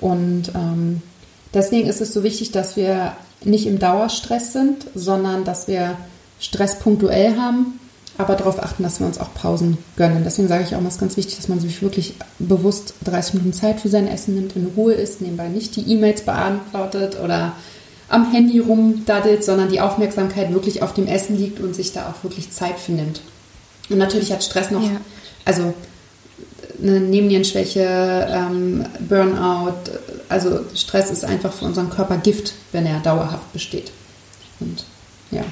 Und 0.00 0.52
ähm, 0.54 1.02
deswegen 1.54 1.88
ist 1.88 2.00
es 2.00 2.12
so 2.12 2.22
wichtig, 2.22 2.52
dass 2.52 2.76
wir 2.76 3.14
nicht 3.44 3.66
im 3.66 3.78
Dauerstress 3.78 4.52
sind, 4.52 4.86
sondern 4.94 5.44
dass 5.44 5.68
wir 5.68 5.96
Stress 6.38 6.78
punktuell 6.78 7.36
haben, 7.36 7.80
aber 8.18 8.36
darauf 8.36 8.62
achten, 8.62 8.82
dass 8.82 9.00
wir 9.00 9.06
uns 9.06 9.18
auch 9.18 9.32
Pausen 9.34 9.78
gönnen. 9.96 10.22
Deswegen 10.24 10.48
sage 10.48 10.64
ich 10.64 10.74
auch 10.74 10.80
es 10.82 10.94
ist 10.94 11.00
ganz 11.00 11.16
wichtig, 11.16 11.36
dass 11.36 11.48
man 11.48 11.60
sich 11.60 11.82
wirklich 11.82 12.14
bewusst 12.38 12.94
30 13.04 13.34
Minuten 13.34 13.52
Zeit 13.52 13.80
für 13.80 13.88
sein 13.88 14.08
Essen 14.08 14.34
nimmt, 14.34 14.54
in 14.56 14.72
Ruhe 14.76 14.92
ist, 14.92 15.20
nebenbei 15.20 15.48
nicht 15.48 15.76
die 15.76 15.90
E-Mails 15.90 16.22
beantwortet 16.22 17.18
oder 17.22 17.54
am 18.08 18.32
Handy 18.32 18.58
rumdaddelt, 18.58 19.44
sondern 19.44 19.68
die 19.68 19.80
Aufmerksamkeit 19.80 20.52
wirklich 20.52 20.82
auf 20.82 20.94
dem 20.94 21.06
Essen 21.06 21.36
liegt 21.36 21.60
und 21.60 21.74
sich 21.74 21.92
da 21.92 22.08
auch 22.08 22.24
wirklich 22.24 22.50
Zeit 22.50 22.78
für 22.78 22.92
nimmt. 22.92 23.20
Und 23.90 23.98
natürlich 23.98 24.32
hat 24.32 24.42
Stress 24.42 24.70
noch, 24.70 24.82
ja. 24.82 25.00
also 25.44 25.74
eine 26.80 27.00
Nebennierenschwäche, 27.00 28.26
ähm, 28.30 28.86
Burnout, 29.00 29.74
also 30.28 30.60
Stress 30.74 31.10
ist 31.10 31.24
einfach 31.24 31.52
für 31.52 31.64
unseren 31.64 31.90
Körper 31.90 32.18
Gift, 32.18 32.54
wenn 32.72 32.86
er 32.86 33.00
dauerhaft 33.00 33.52
besteht. 33.52 33.90
Und 34.60 34.84
ja. 35.30 35.44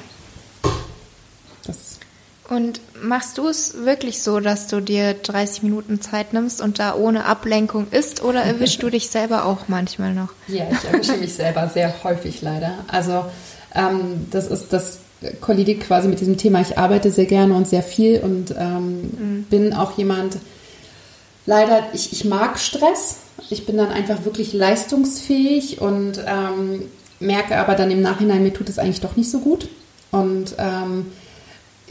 Und 2.49 2.79
machst 3.01 3.37
du 3.37 3.47
es 3.47 3.83
wirklich 3.83 4.21
so, 4.23 4.39
dass 4.39 4.67
du 4.67 4.79
dir 4.79 5.13
30 5.13 5.63
Minuten 5.63 5.99
Zeit 5.99 6.31
nimmst 6.31 6.61
und 6.61 6.79
da 6.79 6.95
ohne 6.95 7.25
Ablenkung 7.25 7.87
isst 7.91 8.23
oder 8.23 8.41
erwischst 8.41 8.81
du 8.81 8.89
dich 8.89 9.09
selber 9.09 9.45
auch 9.45 9.67
manchmal 9.67 10.13
noch? 10.13 10.29
Ja, 10.47 10.65
ich 10.71 10.85
erwische 10.85 11.17
mich 11.17 11.33
selber 11.33 11.69
sehr 11.73 11.93
häufig 12.03 12.41
leider. 12.41 12.75
Also 12.87 13.25
ähm, 13.75 14.27
das 14.31 14.47
ist 14.47 14.71
das 14.71 14.99
kollidiert 15.41 15.81
quasi 15.81 16.07
mit 16.07 16.21
diesem 16.21 16.37
Thema. 16.37 16.61
Ich 16.61 16.77
arbeite 16.77 17.11
sehr 17.11 17.25
gerne 17.25 17.53
und 17.53 17.67
sehr 17.67 17.83
viel 17.83 18.19
und 18.21 18.55
ähm, 18.57 19.01
mhm. 19.01 19.45
bin 19.49 19.73
auch 19.73 19.97
jemand, 19.97 20.37
leider, 21.45 21.83
ich, 21.93 22.13
ich 22.13 22.23
mag 22.23 22.59
Stress. 22.59 23.17
Ich 23.49 23.65
bin 23.65 23.77
dann 23.77 23.91
einfach 23.91 24.25
wirklich 24.25 24.53
leistungsfähig 24.53 25.81
und 25.81 26.23
ähm, 26.25 26.83
merke 27.19 27.57
aber 27.57 27.75
dann 27.75 27.91
im 27.91 28.01
Nachhinein, 28.01 28.43
mir 28.43 28.53
tut 28.53 28.69
es 28.69 28.79
eigentlich 28.79 29.01
doch 29.01 29.15
nicht 29.15 29.29
so 29.29 29.39
gut. 29.39 29.67
Und 30.11 30.55
ähm, 30.57 31.07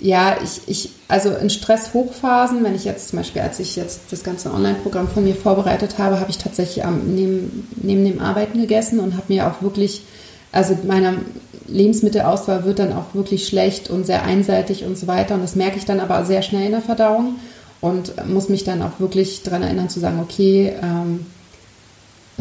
ja, 0.01 0.37
ich, 0.43 0.61
ich, 0.67 0.91
also 1.09 1.31
in 1.31 1.49
Stresshochphasen, 1.49 2.63
wenn 2.63 2.75
ich 2.75 2.85
jetzt 2.85 3.09
zum 3.09 3.19
Beispiel, 3.19 3.43
als 3.43 3.59
ich 3.61 3.77
jetzt 3.77 4.01
das 4.11 4.23
ganze 4.25 4.53
Online-Programm 4.53 5.09
von 5.09 5.25
mir 5.25 5.35
vorbereitet 5.35 5.99
habe, 5.99 6.21
habe 6.21 6.31
ich 6.31 6.39
tatsächlich 6.39 6.85
am, 6.85 7.15
neben, 7.15 7.69
neben 7.77 8.05
dem 8.05 8.21
Arbeiten 8.21 8.61
gegessen 8.61 9.01
und 9.01 9.15
habe 9.15 9.33
mir 9.33 9.47
auch 9.47 9.63
wirklich, 9.63 10.03
also 10.53 10.77
meine 10.87 11.17
Lebensmittelauswahl 11.67 12.65
wird 12.65 12.79
dann 12.79 12.93
auch 12.93 13.15
wirklich 13.15 13.49
schlecht 13.49 13.89
und 13.89 14.07
sehr 14.07 14.25
einseitig 14.25 14.85
und 14.85 14.99
so 14.99 15.07
weiter. 15.07 15.35
Und 15.35 15.43
das 15.43 15.57
merke 15.57 15.79
ich 15.79 15.87
dann 15.87 16.01
aber 16.01 16.25
sehr 16.25 16.43
schnell 16.43 16.67
in 16.67 16.73
der 16.73 16.83
Verdauung 16.83 17.37
und 17.81 18.13
muss 18.29 18.49
mich 18.51 18.65
dann 18.65 18.83
auch 18.83 19.01
wirklich 19.01 19.43
daran 19.43 19.63
erinnern 19.63 19.89
zu 19.89 20.01
sagen, 20.01 20.21
okay, 20.21 20.75
ähm, 20.83 21.27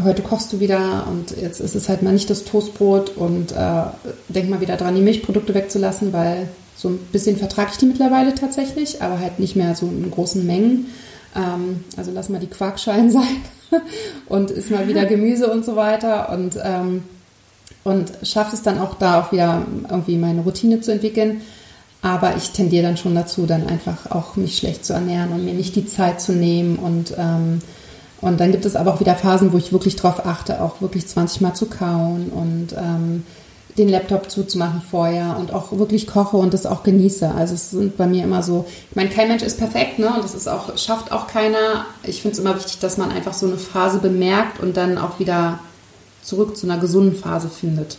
heute 0.04 0.22
kochst 0.22 0.52
du 0.52 0.60
wieder 0.60 1.08
und 1.10 1.42
jetzt 1.42 1.62
ist 1.62 1.76
es 1.76 1.88
halt 1.88 2.02
mal 2.02 2.12
nicht 2.12 2.30
das 2.30 2.44
Toastbrot 2.44 3.16
und 3.16 3.54
äh, 3.54 3.84
denk 4.28 4.50
mal 4.50 4.60
wieder 4.60 4.76
dran, 4.76 4.96
die 4.96 5.02
Milchprodukte 5.02 5.54
wegzulassen, 5.54 6.12
weil 6.12 6.50
so 6.76 6.90
ein 6.90 6.98
bisschen 7.12 7.38
vertrage 7.38 7.72
ich 7.72 7.78
die 7.78 7.86
mittlerweile 7.86 8.36
tatsächlich, 8.36 9.02
aber 9.02 9.20
halt 9.20 9.40
nicht 9.40 9.56
mehr 9.56 9.76
so 9.76 9.88
in 9.88 10.12
großen 10.12 10.46
Mengen. 10.46 10.88
Ähm, 11.36 11.84
also 11.98 12.12
lass 12.14 12.30
mal 12.30 12.40
die 12.40 12.48
Quarkschalen 12.48 13.12
sein 13.12 13.38
und 14.28 14.52
isst 14.52 14.72
mal 14.72 14.88
wieder 14.88 15.06
Gemüse 15.06 15.52
und 15.52 15.66
so 15.66 15.76
weiter 15.76 16.30
und, 16.30 16.58
ähm, 16.64 17.04
und 17.84 18.12
schafft 18.24 18.54
es 18.54 18.62
dann 18.62 18.80
auch 18.80 18.96
da 18.96 19.22
auch 19.22 19.32
wieder 19.32 19.66
irgendwie 19.90 20.18
meine 20.18 20.42
Routine 20.42 20.82
zu 20.82 20.92
entwickeln. 20.92 21.42
Aber 22.02 22.36
ich 22.36 22.52
tendiere 22.52 22.84
dann 22.84 22.98
schon 22.98 23.16
dazu, 23.16 23.48
dann 23.48 23.66
einfach 23.66 24.12
auch 24.12 24.36
mich 24.36 24.58
schlecht 24.58 24.86
zu 24.86 24.94
ernähren 24.94 25.32
und 25.32 25.44
mir 25.44 25.56
nicht 25.56 25.76
die 25.76 25.88
Zeit 25.88 26.22
zu 26.22 26.34
nehmen 26.34 26.78
und 26.78 27.16
ähm, 27.18 27.62
und 28.22 28.40
dann 28.40 28.52
gibt 28.52 28.66
es 28.66 28.76
aber 28.76 28.94
auch 28.94 29.00
wieder 29.00 29.16
Phasen, 29.16 29.54
wo 29.54 29.58
ich 29.58 29.72
wirklich 29.72 29.98
darauf 29.98 30.26
achte, 30.26 30.62
auch 30.62 30.82
wirklich 30.82 31.06
20 31.06 31.42
Mal 31.42 31.54
zu 31.54 31.68
kauen 31.68 32.30
und 32.30 32.74
ähm, 32.74 33.24
den 33.78 33.90
Laptop 33.90 34.32
zuzumachen 34.32 34.82
vorher 34.90 35.36
und 35.38 35.54
auch 35.54 35.72
wirklich 35.78 36.08
koche 36.08 36.38
und 36.38 36.54
das 36.54 36.66
auch 36.66 36.84
genieße. 36.84 37.30
Also 37.32 37.56
es 37.56 37.72
sind 37.72 37.98
bei 37.98 38.08
mir 38.08 38.24
immer 38.24 38.42
so, 38.42 38.66
ich 38.90 38.96
meine, 38.96 39.10
kein 39.10 39.28
Mensch 39.28 39.44
ist 39.44 39.58
perfekt, 39.58 40.00
ne? 40.00 40.14
Und 40.14 40.24
das 40.24 40.34
ist 40.34 40.48
auch, 40.48 40.78
schafft 40.78 41.12
auch 41.12 41.28
keiner. 41.28 41.86
Ich 42.04 42.22
finde 42.22 42.34
es 42.34 42.40
immer 42.40 42.56
wichtig, 42.56 42.80
dass 42.80 42.98
man 42.98 43.12
einfach 43.12 43.34
so 43.34 43.48
eine 43.48 43.58
Phase 43.58 44.00
bemerkt 44.00 44.62
und 44.62 44.78
dann 44.78 44.98
auch 44.98 45.20
wieder 45.20 45.60
zurück 46.22 46.56
zu 46.56 46.68
einer 46.68 46.80
gesunden 46.80 47.16
Phase 47.16 47.50
findet. 47.50 47.98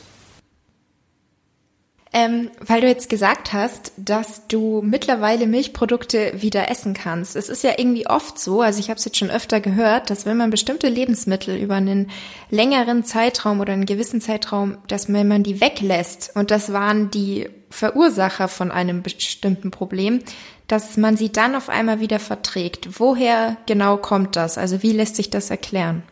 Ähm, 2.19 2.51
weil 2.67 2.81
du 2.81 2.87
jetzt 2.87 3.11
gesagt 3.11 3.53
hast, 3.53 3.93
dass 3.99 4.47
du 4.47 4.81
mittlerweile 4.83 5.47
Milchprodukte 5.47 6.33
wieder 6.41 6.71
essen 6.71 6.95
kannst. 6.95 7.37
Es 7.37 7.51
ist 7.51 7.63
ja 7.63 7.73
irgendwie 7.77 8.07
oft 8.07 8.39
so, 8.39 8.63
also 8.63 8.81
ich 8.81 8.89
habe 8.89 8.97
es 8.97 9.05
jetzt 9.05 9.19
schon 9.19 9.29
öfter 9.29 9.61
gehört, 9.61 10.09
dass 10.09 10.25
wenn 10.25 10.39
man 10.39 10.49
bestimmte 10.49 10.89
Lebensmittel 10.89 11.59
über 11.59 11.75
einen 11.75 12.11
längeren 12.49 13.05
Zeitraum 13.05 13.61
oder 13.61 13.75
einen 13.75 13.85
gewissen 13.85 14.23
Zeitraum, 14.23 14.79
dass 14.89 15.13
wenn 15.13 15.29
man 15.29 15.43
die 15.43 15.61
weglässt, 15.61 16.31
und 16.35 16.51
das 16.51 16.73
waren 16.73 17.11
die 17.11 17.51
Verursacher 17.69 18.49
von 18.49 18.71
einem 18.71 19.03
bestimmten 19.03 19.71
Problem, 19.71 20.21
dass 20.69 20.97
man 20.97 21.19
sie 21.19 21.31
dann 21.31 21.55
auf 21.55 21.69
einmal 21.69 22.01
wieder 22.01 22.19
verträgt. 22.19 22.99
Woher 22.99 23.59
genau 23.67 23.99
kommt 23.99 24.37
das? 24.37 24.57
Also 24.57 24.83
wie 24.83 24.93
lässt 24.93 25.17
sich 25.17 25.29
das 25.29 25.51
erklären? 25.51 26.03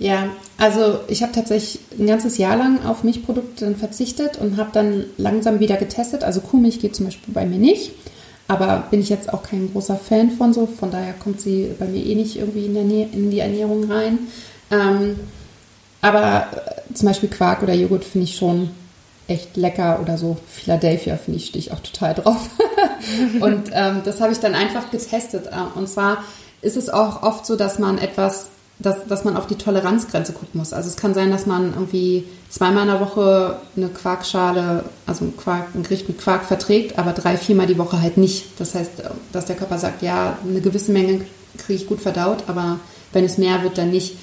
Ja, 0.00 0.30
also 0.56 1.00
ich 1.08 1.22
habe 1.22 1.32
tatsächlich 1.32 1.78
ein 1.98 2.06
ganzes 2.06 2.38
Jahr 2.38 2.56
lang 2.56 2.86
auf 2.86 3.04
Milchprodukte 3.04 3.74
verzichtet 3.74 4.38
und 4.38 4.56
habe 4.56 4.70
dann 4.72 5.04
langsam 5.18 5.60
wieder 5.60 5.76
getestet. 5.76 6.24
Also 6.24 6.40
Kuhmilch 6.40 6.80
geht 6.80 6.96
zum 6.96 7.04
Beispiel 7.04 7.34
bei 7.34 7.44
mir 7.44 7.58
nicht, 7.58 7.92
aber 8.48 8.84
bin 8.90 9.00
ich 9.00 9.10
jetzt 9.10 9.30
auch 9.30 9.42
kein 9.42 9.70
großer 9.70 9.96
Fan 9.96 10.30
von 10.30 10.54
so. 10.54 10.66
Von 10.66 10.90
daher 10.90 11.12
kommt 11.12 11.42
sie 11.42 11.74
bei 11.78 11.84
mir 11.84 12.02
eh 12.02 12.14
nicht 12.14 12.36
irgendwie 12.36 12.64
in, 12.64 12.88
Nähe, 12.88 13.08
in 13.12 13.30
die 13.30 13.40
Ernährung 13.40 13.92
rein. 13.92 14.20
Ähm, 14.70 15.20
aber 16.00 16.46
äh, 16.50 16.94
zum 16.94 17.06
Beispiel 17.06 17.28
Quark 17.28 17.62
oder 17.62 17.74
Joghurt 17.74 18.04
finde 18.04 18.24
ich 18.24 18.36
schon 18.36 18.70
echt 19.28 19.58
lecker 19.58 20.00
oder 20.00 20.16
so. 20.16 20.38
Philadelphia 20.48 21.18
finde 21.18 21.40
ich, 21.40 21.46
stehe 21.48 21.62
ich 21.62 21.72
auch 21.72 21.80
total 21.80 22.14
drauf. 22.14 22.48
und 23.40 23.64
ähm, 23.74 24.00
das 24.06 24.22
habe 24.22 24.32
ich 24.32 24.40
dann 24.40 24.54
einfach 24.54 24.90
getestet. 24.90 25.48
Äh, 25.48 25.78
und 25.78 25.90
zwar 25.90 26.24
ist 26.62 26.78
es 26.78 26.88
auch 26.88 27.22
oft 27.22 27.44
so, 27.44 27.56
dass 27.56 27.78
man 27.78 27.98
etwas 27.98 28.48
dass, 28.82 29.06
dass 29.06 29.24
man 29.24 29.36
auf 29.36 29.46
die 29.46 29.56
Toleranzgrenze 29.56 30.32
gucken 30.32 30.58
muss. 30.58 30.72
Also 30.72 30.88
es 30.88 30.96
kann 30.96 31.14
sein, 31.14 31.30
dass 31.30 31.46
man 31.46 31.74
irgendwie 31.74 32.24
zweimal 32.48 32.82
in 32.84 32.88
der 32.88 33.00
Woche 33.00 33.58
eine 33.76 33.88
Quarkschale, 33.88 34.84
also 35.06 35.26
ein, 35.26 35.36
Quark, 35.36 35.74
ein 35.74 35.82
Gericht 35.82 36.08
mit 36.08 36.18
Quark 36.18 36.44
verträgt, 36.44 36.98
aber 36.98 37.12
drei, 37.12 37.36
viermal 37.36 37.66
die 37.66 37.78
Woche 37.78 38.00
halt 38.00 38.16
nicht. 38.16 38.58
Das 38.58 38.74
heißt, 38.74 38.92
dass 39.32 39.44
der 39.44 39.56
Körper 39.56 39.78
sagt, 39.78 40.02
ja, 40.02 40.38
eine 40.48 40.60
gewisse 40.60 40.92
Menge 40.92 41.20
kriege 41.58 41.82
ich 41.82 41.88
gut 41.88 42.00
verdaut, 42.00 42.44
aber 42.46 42.80
wenn 43.12 43.24
es 43.24 43.38
mehr 43.38 43.62
wird, 43.62 43.76
dann 43.76 43.90
nicht. 43.90 44.16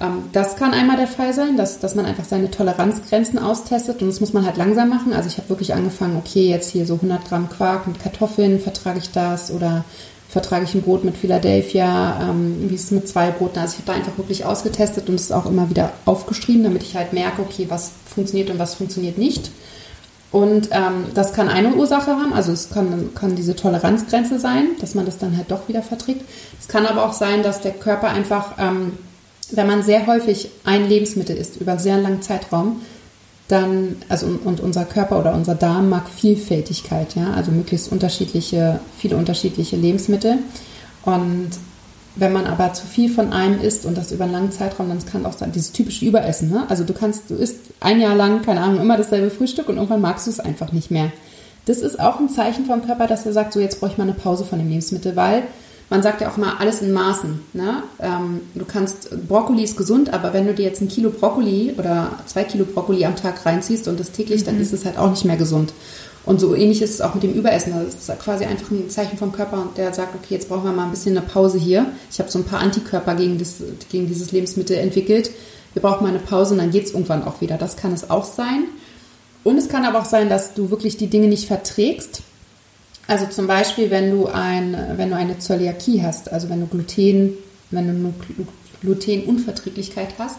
Ähm, 0.00 0.24
das 0.32 0.56
kann 0.56 0.72
einmal 0.72 0.96
der 0.96 1.06
Fall 1.06 1.32
sein, 1.32 1.56
dass, 1.56 1.78
dass 1.78 1.94
man 1.94 2.06
einfach 2.06 2.24
seine 2.24 2.50
Toleranzgrenzen 2.50 3.38
austestet 3.38 4.02
und 4.02 4.08
das 4.08 4.20
muss 4.20 4.32
man 4.32 4.44
halt 4.44 4.56
langsam 4.56 4.88
machen. 4.88 5.12
Also 5.12 5.28
ich 5.28 5.36
habe 5.38 5.50
wirklich 5.50 5.74
angefangen, 5.74 6.16
okay, 6.16 6.48
jetzt 6.48 6.70
hier 6.70 6.86
so 6.86 6.94
100 6.94 7.28
Gramm 7.28 7.48
Quark 7.48 7.86
mit 7.86 8.00
Kartoffeln, 8.00 8.58
vertrage 8.58 8.98
ich 8.98 9.10
das 9.10 9.52
oder 9.52 9.84
vertrage 10.30 10.64
ich 10.64 10.74
ein 10.74 10.82
Brot 10.82 11.04
mit 11.04 11.16
Philadelphia, 11.16 12.30
ähm, 12.30 12.70
wie 12.70 12.74
ist 12.74 12.84
es 12.84 12.90
mit 12.92 13.08
zwei 13.08 13.30
Broten. 13.30 13.58
Also 13.58 13.72
ich 13.74 13.78
habe 13.78 13.86
da 13.86 13.92
einfach 13.94 14.16
wirklich 14.16 14.44
ausgetestet 14.44 15.08
und 15.08 15.16
es 15.16 15.32
auch 15.32 15.46
immer 15.46 15.68
wieder 15.68 15.92
aufgeschrieben, 16.04 16.62
damit 16.62 16.82
ich 16.82 16.94
halt 16.94 17.12
merke, 17.12 17.42
okay, 17.42 17.66
was 17.68 17.90
funktioniert 18.06 18.48
und 18.50 18.58
was 18.58 18.74
funktioniert 18.74 19.18
nicht. 19.18 19.50
Und 20.30 20.68
ähm, 20.70 21.06
das 21.14 21.32
kann 21.32 21.48
eine 21.48 21.74
Ursache 21.74 22.12
haben, 22.12 22.32
also 22.32 22.52
es 22.52 22.70
kann, 22.70 23.10
kann 23.16 23.34
diese 23.34 23.56
Toleranzgrenze 23.56 24.38
sein, 24.38 24.68
dass 24.80 24.94
man 24.94 25.04
das 25.04 25.18
dann 25.18 25.36
halt 25.36 25.50
doch 25.50 25.66
wieder 25.66 25.82
verträgt. 25.82 26.24
Es 26.60 26.68
kann 26.68 26.86
aber 26.86 27.04
auch 27.04 27.12
sein, 27.12 27.42
dass 27.42 27.60
der 27.60 27.72
Körper 27.72 28.08
einfach, 28.08 28.52
ähm, 28.58 28.92
wenn 29.50 29.66
man 29.66 29.82
sehr 29.82 30.06
häufig 30.06 30.50
ein 30.62 30.88
Lebensmittel 30.88 31.36
isst, 31.36 31.56
über 31.56 31.72
einen 31.72 31.80
sehr 31.80 31.98
langen 31.98 32.22
Zeitraum, 32.22 32.82
dann, 33.50 33.96
also 34.08 34.26
und 34.44 34.60
unser 34.60 34.84
Körper 34.84 35.18
oder 35.18 35.34
unser 35.34 35.54
Darm 35.54 35.88
mag 35.88 36.08
Vielfältigkeit, 36.08 37.14
ja, 37.16 37.32
also 37.32 37.50
möglichst 37.50 37.90
unterschiedliche, 37.90 38.80
viele 38.98 39.16
unterschiedliche 39.16 39.76
Lebensmittel. 39.76 40.38
Und 41.04 41.50
wenn 42.16 42.32
man 42.32 42.46
aber 42.46 42.72
zu 42.72 42.86
viel 42.86 43.10
von 43.10 43.32
einem 43.32 43.60
isst 43.60 43.86
und 43.86 43.96
das 43.96 44.12
über 44.12 44.24
einen 44.24 44.32
langen 44.32 44.52
Zeitraum, 44.52 44.88
dann 44.88 45.04
kann 45.04 45.26
auch 45.26 45.32
sein, 45.32 45.52
dieses 45.52 45.72
typische 45.72 46.04
Überessen, 46.04 46.50
ne? 46.50 46.64
Also 46.68 46.84
du 46.84 46.92
kannst, 46.92 47.30
du 47.30 47.34
isst 47.34 47.56
ein 47.80 48.00
Jahr 48.00 48.14
lang, 48.14 48.42
keine 48.42 48.60
Ahnung, 48.60 48.80
immer 48.80 48.96
dasselbe 48.96 49.30
Frühstück 49.30 49.68
und 49.68 49.76
irgendwann 49.76 50.00
magst 50.00 50.26
du 50.26 50.30
es 50.30 50.40
einfach 50.40 50.72
nicht 50.72 50.90
mehr. 50.90 51.12
Das 51.66 51.78
ist 51.78 52.00
auch 52.00 52.18
ein 52.18 52.28
Zeichen 52.28 52.66
vom 52.66 52.84
Körper, 52.84 53.06
dass 53.06 53.26
er 53.26 53.32
sagt, 53.32 53.52
so 53.52 53.60
jetzt 53.60 53.80
brauche 53.80 53.92
ich 53.92 53.98
mal 53.98 54.04
eine 54.04 54.14
Pause 54.14 54.44
von 54.44 54.58
dem 54.58 54.68
Lebensmittel, 54.68 55.14
weil 55.16 55.44
man 55.90 56.02
sagt 56.02 56.20
ja 56.20 56.30
auch 56.30 56.36
mal 56.36 56.54
alles 56.58 56.82
in 56.82 56.92
Maßen. 56.92 57.40
Ne? 57.52 57.82
Ähm, 57.98 58.42
du 58.54 58.64
kannst, 58.64 59.10
Brokkoli 59.28 59.64
ist 59.64 59.76
gesund, 59.76 60.14
aber 60.14 60.32
wenn 60.32 60.46
du 60.46 60.54
dir 60.54 60.64
jetzt 60.64 60.80
ein 60.80 60.88
Kilo 60.88 61.10
Brokkoli 61.10 61.74
oder 61.76 62.12
zwei 62.26 62.44
Kilo 62.44 62.64
Brokkoli 62.64 63.04
am 63.04 63.16
Tag 63.16 63.44
reinziehst 63.44 63.88
und 63.88 63.98
das 63.98 64.12
täglich, 64.12 64.42
mhm. 64.42 64.46
dann 64.46 64.60
ist 64.60 64.72
es 64.72 64.84
halt 64.84 64.96
auch 64.96 65.10
nicht 65.10 65.24
mehr 65.24 65.36
gesund. 65.36 65.72
Und 66.24 66.38
so 66.40 66.54
ähnlich 66.54 66.80
ist 66.80 66.94
es 66.94 67.00
auch 67.00 67.14
mit 67.14 67.24
dem 67.24 67.32
Überessen. 67.32 67.72
Das 67.72 67.94
ist 67.94 68.20
quasi 68.20 68.44
einfach 68.44 68.70
ein 68.70 68.88
Zeichen 68.88 69.18
vom 69.18 69.32
Körper 69.32 69.62
und 69.62 69.76
der 69.78 69.92
sagt, 69.92 70.14
okay, 70.14 70.34
jetzt 70.34 70.48
brauchen 70.48 70.64
wir 70.64 70.72
mal 70.72 70.84
ein 70.84 70.90
bisschen 70.90 71.16
eine 71.16 71.26
Pause 71.26 71.58
hier. 71.58 71.86
Ich 72.10 72.20
habe 72.20 72.30
so 72.30 72.38
ein 72.38 72.44
paar 72.44 72.60
Antikörper 72.60 73.16
gegen, 73.16 73.38
das, 73.38 73.56
gegen 73.90 74.06
dieses 74.06 74.30
Lebensmittel 74.30 74.76
entwickelt. 74.76 75.30
Wir 75.72 75.82
brauchen 75.82 76.04
mal 76.04 76.10
eine 76.10 76.18
Pause 76.18 76.52
und 76.52 76.58
dann 76.58 76.70
geht 76.70 76.84
es 76.84 76.92
irgendwann 76.92 77.24
auch 77.24 77.40
wieder. 77.40 77.56
Das 77.56 77.76
kann 77.76 77.92
es 77.92 78.10
auch 78.10 78.24
sein. 78.24 78.64
Und 79.42 79.56
es 79.56 79.68
kann 79.68 79.84
aber 79.84 80.00
auch 80.00 80.04
sein, 80.04 80.28
dass 80.28 80.54
du 80.54 80.70
wirklich 80.70 80.98
die 80.98 81.08
Dinge 81.08 81.26
nicht 81.26 81.48
verträgst 81.48 82.22
also 83.10 83.26
zum 83.26 83.48
Beispiel, 83.48 83.90
wenn 83.90 84.12
du, 84.12 84.28
ein, 84.28 84.76
wenn 84.94 85.10
du 85.10 85.16
eine 85.16 85.36
Zöliakie 85.40 86.00
hast, 86.00 86.32
also 86.32 86.48
wenn 86.48 86.60
du 86.60 86.66
Gluten, 86.66 87.32
wenn 87.72 88.04
du 88.04 88.14
Glutenunverträglichkeit 88.82 90.10
hast, 90.16 90.36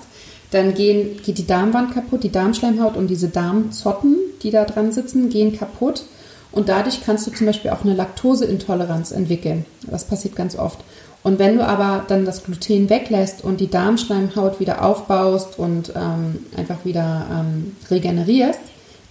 dann 0.51 0.73
gehen, 0.73 1.17
geht 1.21 1.37
die 1.37 1.45
Darmwand 1.45 1.93
kaputt, 1.93 2.23
die 2.23 2.31
Darmschleimhaut 2.31 2.95
und 2.95 3.09
diese 3.09 3.27
Darmzotten, 3.27 4.15
die 4.41 4.51
da 4.51 4.63
dran 4.63 4.93
sitzen, 4.93 5.29
gehen 5.29 5.57
kaputt. 5.57 6.03
Und 6.53 6.69
dadurch 6.69 7.01
kannst 7.05 7.27
du 7.27 7.31
zum 7.31 7.47
Beispiel 7.47 7.71
auch 7.71 7.83
eine 7.83 7.93
Laktoseintoleranz 7.93 9.11
entwickeln. 9.11 9.65
Das 9.81 10.05
passiert 10.05 10.37
ganz 10.37 10.57
oft. 10.57 10.79
Und 11.23 11.39
wenn 11.39 11.57
du 11.57 11.67
aber 11.67 12.05
dann 12.07 12.23
das 12.23 12.41
Gluten 12.41 12.89
weglässt 12.89 13.43
und 13.43 13.59
die 13.59 13.69
Darmschleimhaut 13.69 14.61
wieder 14.61 14.85
aufbaust 14.85 15.59
und 15.59 15.91
ähm, 15.93 16.45
einfach 16.55 16.85
wieder 16.85 17.27
ähm, 17.31 17.75
regenerierst, 17.89 18.61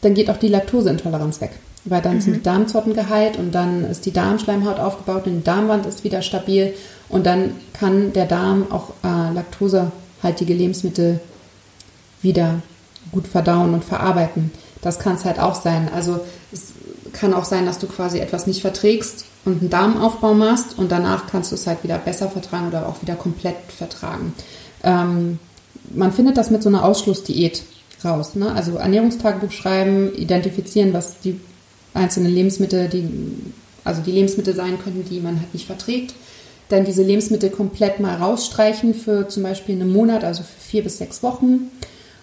dann 0.01 0.15
geht 0.15 0.31
auch 0.31 0.39
die 0.39 0.49
Laktoseintoleranz 0.49 1.43
weg. 1.43 1.53
Weil 1.85 2.03
dann 2.03 2.17
mhm. 2.17 2.21
sind 2.21 2.37
die 2.37 2.43
Darmzotten 2.43 2.95
geheilt 2.95 3.37
und 3.39 3.53
dann 3.53 3.85
ist 3.85 4.05
die 4.07 4.13
Darmschleimhaut 4.13 4.79
aufgebaut 4.79 5.27
und 5.27 5.39
die 5.39 5.45
Darmwand 5.45 5.87
ist 5.87 6.05
wieder 6.05 6.23
stabil 6.23 6.75
und 7.09 7.27
dann 7.27 7.53
kann 7.73 8.13
der 8.13 8.27
Darm 8.27 8.71
auch 8.71 8.91
äh, 9.03 9.33
laktosehaltige 9.35 10.55
Lebensmittel 10.55 11.21
wieder 12.23 12.61
gut 13.13 13.27
verdauen 13.27 13.75
und 13.75 13.85
verarbeiten. 13.85 14.51
Das 14.83 14.99
kann 14.99 15.15
es 15.15 15.25
halt 15.25 15.39
auch 15.39 15.55
sein. 15.55 15.89
Also 15.95 16.21
es 16.53 16.73
kann 17.13 17.35
auch 17.35 17.45
sein, 17.45 17.67
dass 17.67 17.79
du 17.79 17.87
quasi 17.87 18.19
etwas 18.19 18.47
nicht 18.47 18.61
verträgst 18.61 19.25
und 19.45 19.61
einen 19.61 19.71
Darmaufbau 19.71 20.35
machst 20.35 20.79
und 20.79 20.93
danach 20.93 21.27
kannst 21.27 21.51
du 21.51 21.55
es 21.55 21.67
halt 21.67 21.83
wieder 21.83 21.99
besser 21.99 22.29
vertragen 22.29 22.69
oder 22.69 22.87
auch 22.87 23.03
wieder 23.03 23.15
komplett 23.15 23.57
vertragen. 23.77 24.35
Ähm, 24.83 25.39
man 25.95 26.13
findet 26.13 26.37
das 26.37 26.51
mit 26.51 26.63
so 26.63 26.69
einer 26.69 26.85
Ausschlussdiät 26.85 27.63
raus. 28.05 28.35
Ne? 28.35 28.53
Also 28.53 28.77
Ernährungstagebuch 28.77 29.51
schreiben, 29.51 30.15
identifizieren, 30.15 30.93
was 30.93 31.21
die 31.21 31.41
einzelne 31.95 32.29
Lebensmittel, 32.29 32.89
die, 32.89 33.09
also 33.85 34.03
die 34.03 34.13
Lebensmittel 34.13 34.55
sein 34.55 34.79
könnten, 34.83 35.09
die 35.09 35.21
man 35.21 35.39
halt 35.39 35.53
nicht 35.53 35.67
verträgt. 35.67 36.15
Dann 36.69 36.85
diese 36.85 37.03
Lebensmittel 37.03 37.51
komplett 37.51 37.99
mal 37.99 38.17
rausstreichen 38.17 38.95
für 38.95 39.29
zum 39.29 39.43
Beispiel 39.43 39.75
einen 39.75 39.93
Monat, 39.93 40.23
also 40.23 40.43
für 40.43 40.61
vier 40.61 40.85
bis 40.85 40.99
sechs 40.99 41.23
Wochen. 41.23 41.71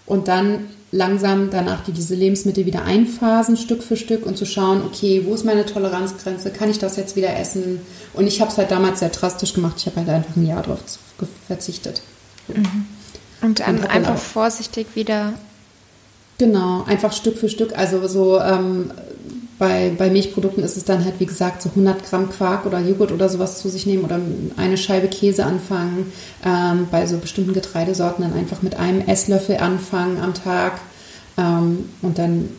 Und 0.06 0.30
dann 0.30 0.70
langsam 0.92 1.50
danach 1.50 1.84
die, 1.84 1.92
diese 1.92 2.16
Lebensmittel 2.16 2.66
wieder 2.66 2.84
einphasen, 2.84 3.58
Stück 3.58 3.84
für 3.84 3.98
Stück 3.98 4.26
und 4.26 4.38
zu 4.38 4.46
schauen, 4.46 4.82
okay, 4.86 5.24
wo 5.26 5.34
ist 5.34 5.44
meine 5.44 5.66
Toleranzgrenze? 5.66 6.52
Kann 6.52 6.70
ich 6.70 6.80
das 6.80 6.96
jetzt 6.96 7.16
wieder 7.18 7.38
essen? 7.38 7.82
Und 8.14 8.26
ich 8.26 8.40
habe 8.40 8.52
es 8.52 8.58
halt 8.58 8.72
damals 8.72 9.00
sehr 9.00 9.10
drastisch 9.10 9.54
gemacht. 9.54 9.76
Ich 9.78 9.86
habe 9.86 9.98
halt 9.98 10.10
einfach 10.10 10.36
ein 10.36 10.48
Jahr 10.48 10.64
darauf 10.64 10.80
verzichtet. 11.46 12.02
Mhm. 12.48 12.86
Und 13.42 13.60
dann 13.60 13.80
und 13.80 13.90
einfach 13.90 14.18
vorsichtig 14.18 14.88
wieder. 14.96 15.34
Genau, 16.38 16.84
einfach 16.88 17.14
Stück 17.14 17.38
für 17.38 17.50
Stück. 17.50 17.78
Also 17.78 18.08
so 18.08 18.40
ähm, 18.40 18.92
bei, 19.60 19.92
bei 19.98 20.10
Milchprodukten 20.10 20.64
ist 20.64 20.78
es 20.78 20.86
dann 20.86 21.04
halt, 21.04 21.20
wie 21.20 21.26
gesagt, 21.26 21.64
so 21.64 21.70
100 21.70 22.08
Gramm 22.08 22.30
Quark 22.30 22.66
oder 22.66 22.80
Joghurt 22.80 23.12
oder 23.12 23.28
sowas 23.28 23.60
zu 23.60 23.70
sich 23.70 23.88
nehmen 23.88 24.04
oder 24.04 24.20
eine 24.56 24.78
Scheibe 24.78 25.08
Käse 25.08 25.46
anfangen. 25.46 26.12
Ähm, 26.46 26.88
bei 26.92 27.08
so 27.08 27.18
bestimmten 27.18 27.54
Getreidesorten 27.54 28.24
dann 28.24 28.38
einfach 28.38 28.62
mit 28.62 28.76
einem 28.76 29.02
Esslöffel 29.02 29.58
anfangen 29.58 30.20
am 30.20 30.36
Tag 30.36 30.80
ähm, 31.38 31.90
und 32.04 32.20
dann 32.20 32.50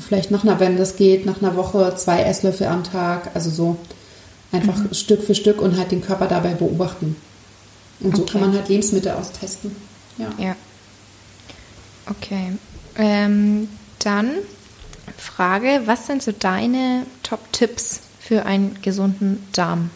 vielleicht 0.00 0.30
nach 0.30 0.42
einer, 0.42 0.58
wenn 0.58 0.76
das 0.76 0.96
geht, 0.96 1.26
nach 1.26 1.40
einer 1.40 1.54
Woche 1.54 1.94
zwei 1.96 2.22
Esslöffel 2.22 2.66
am 2.66 2.82
Tag. 2.82 3.30
Also 3.34 3.50
so 3.50 3.76
einfach 4.50 4.76
mhm. 4.76 4.94
Stück 4.94 5.22
für 5.22 5.34
Stück 5.34 5.60
und 5.60 5.76
halt 5.76 5.92
den 5.92 6.02
Körper 6.02 6.26
dabei 6.26 6.54
beobachten. 6.54 7.14
Und 8.00 8.08
okay. 8.08 8.16
so 8.16 8.24
kann 8.24 8.40
man 8.40 8.52
halt 8.52 8.68
Lebensmittel 8.68 9.12
austesten. 9.12 9.76
Ja. 10.18 10.28
ja. 10.38 10.56
Okay. 12.10 12.52
Ähm, 12.96 13.68
dann 14.00 14.30
Frage, 15.18 15.82
was 15.86 16.06
sind 16.06 16.22
so 16.22 16.32
deine 16.32 17.06
Top-Tipps 17.22 18.00
für 18.20 18.46
einen 18.46 18.78
gesunden 18.82 19.46
Darm? 19.52 19.90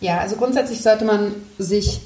Ja, 0.00 0.18
also 0.18 0.36
grundsätzlich 0.36 0.82
sollte 0.82 1.04
man 1.04 1.34
sich 1.58 2.00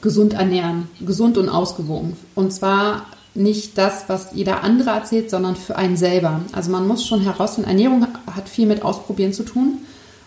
gesund 0.00 0.34
ernähren, 0.34 0.88
gesund 1.00 1.38
und 1.38 1.48
ausgewogen. 1.48 2.16
Und 2.34 2.52
zwar 2.52 3.06
nicht 3.34 3.78
das, 3.78 4.04
was 4.08 4.32
jeder 4.32 4.62
andere 4.62 4.90
erzählt, 4.90 5.30
sondern 5.30 5.56
für 5.56 5.76
einen 5.76 5.96
selber. 5.96 6.40
Also 6.52 6.70
man 6.70 6.86
muss 6.86 7.06
schon 7.06 7.22
herausfinden, 7.22 7.70
Ernährung 7.70 8.06
hat 8.26 8.48
viel 8.48 8.66
mit 8.66 8.82
Ausprobieren 8.82 9.32
zu 9.32 9.42
tun. 9.42 9.78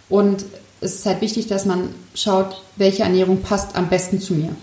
Und 0.10 0.46
es 0.82 0.96
ist 0.96 1.06
halt 1.06 1.22
wichtig, 1.22 1.48
dass 1.48 1.66
man 1.66 1.90
schaut, 2.14 2.62
welche 2.76 3.04
Ernährung 3.04 3.42
passt 3.42 3.76
am 3.76 3.90
besten 3.90 4.20
zu 4.20 4.34
mir. 4.34 4.56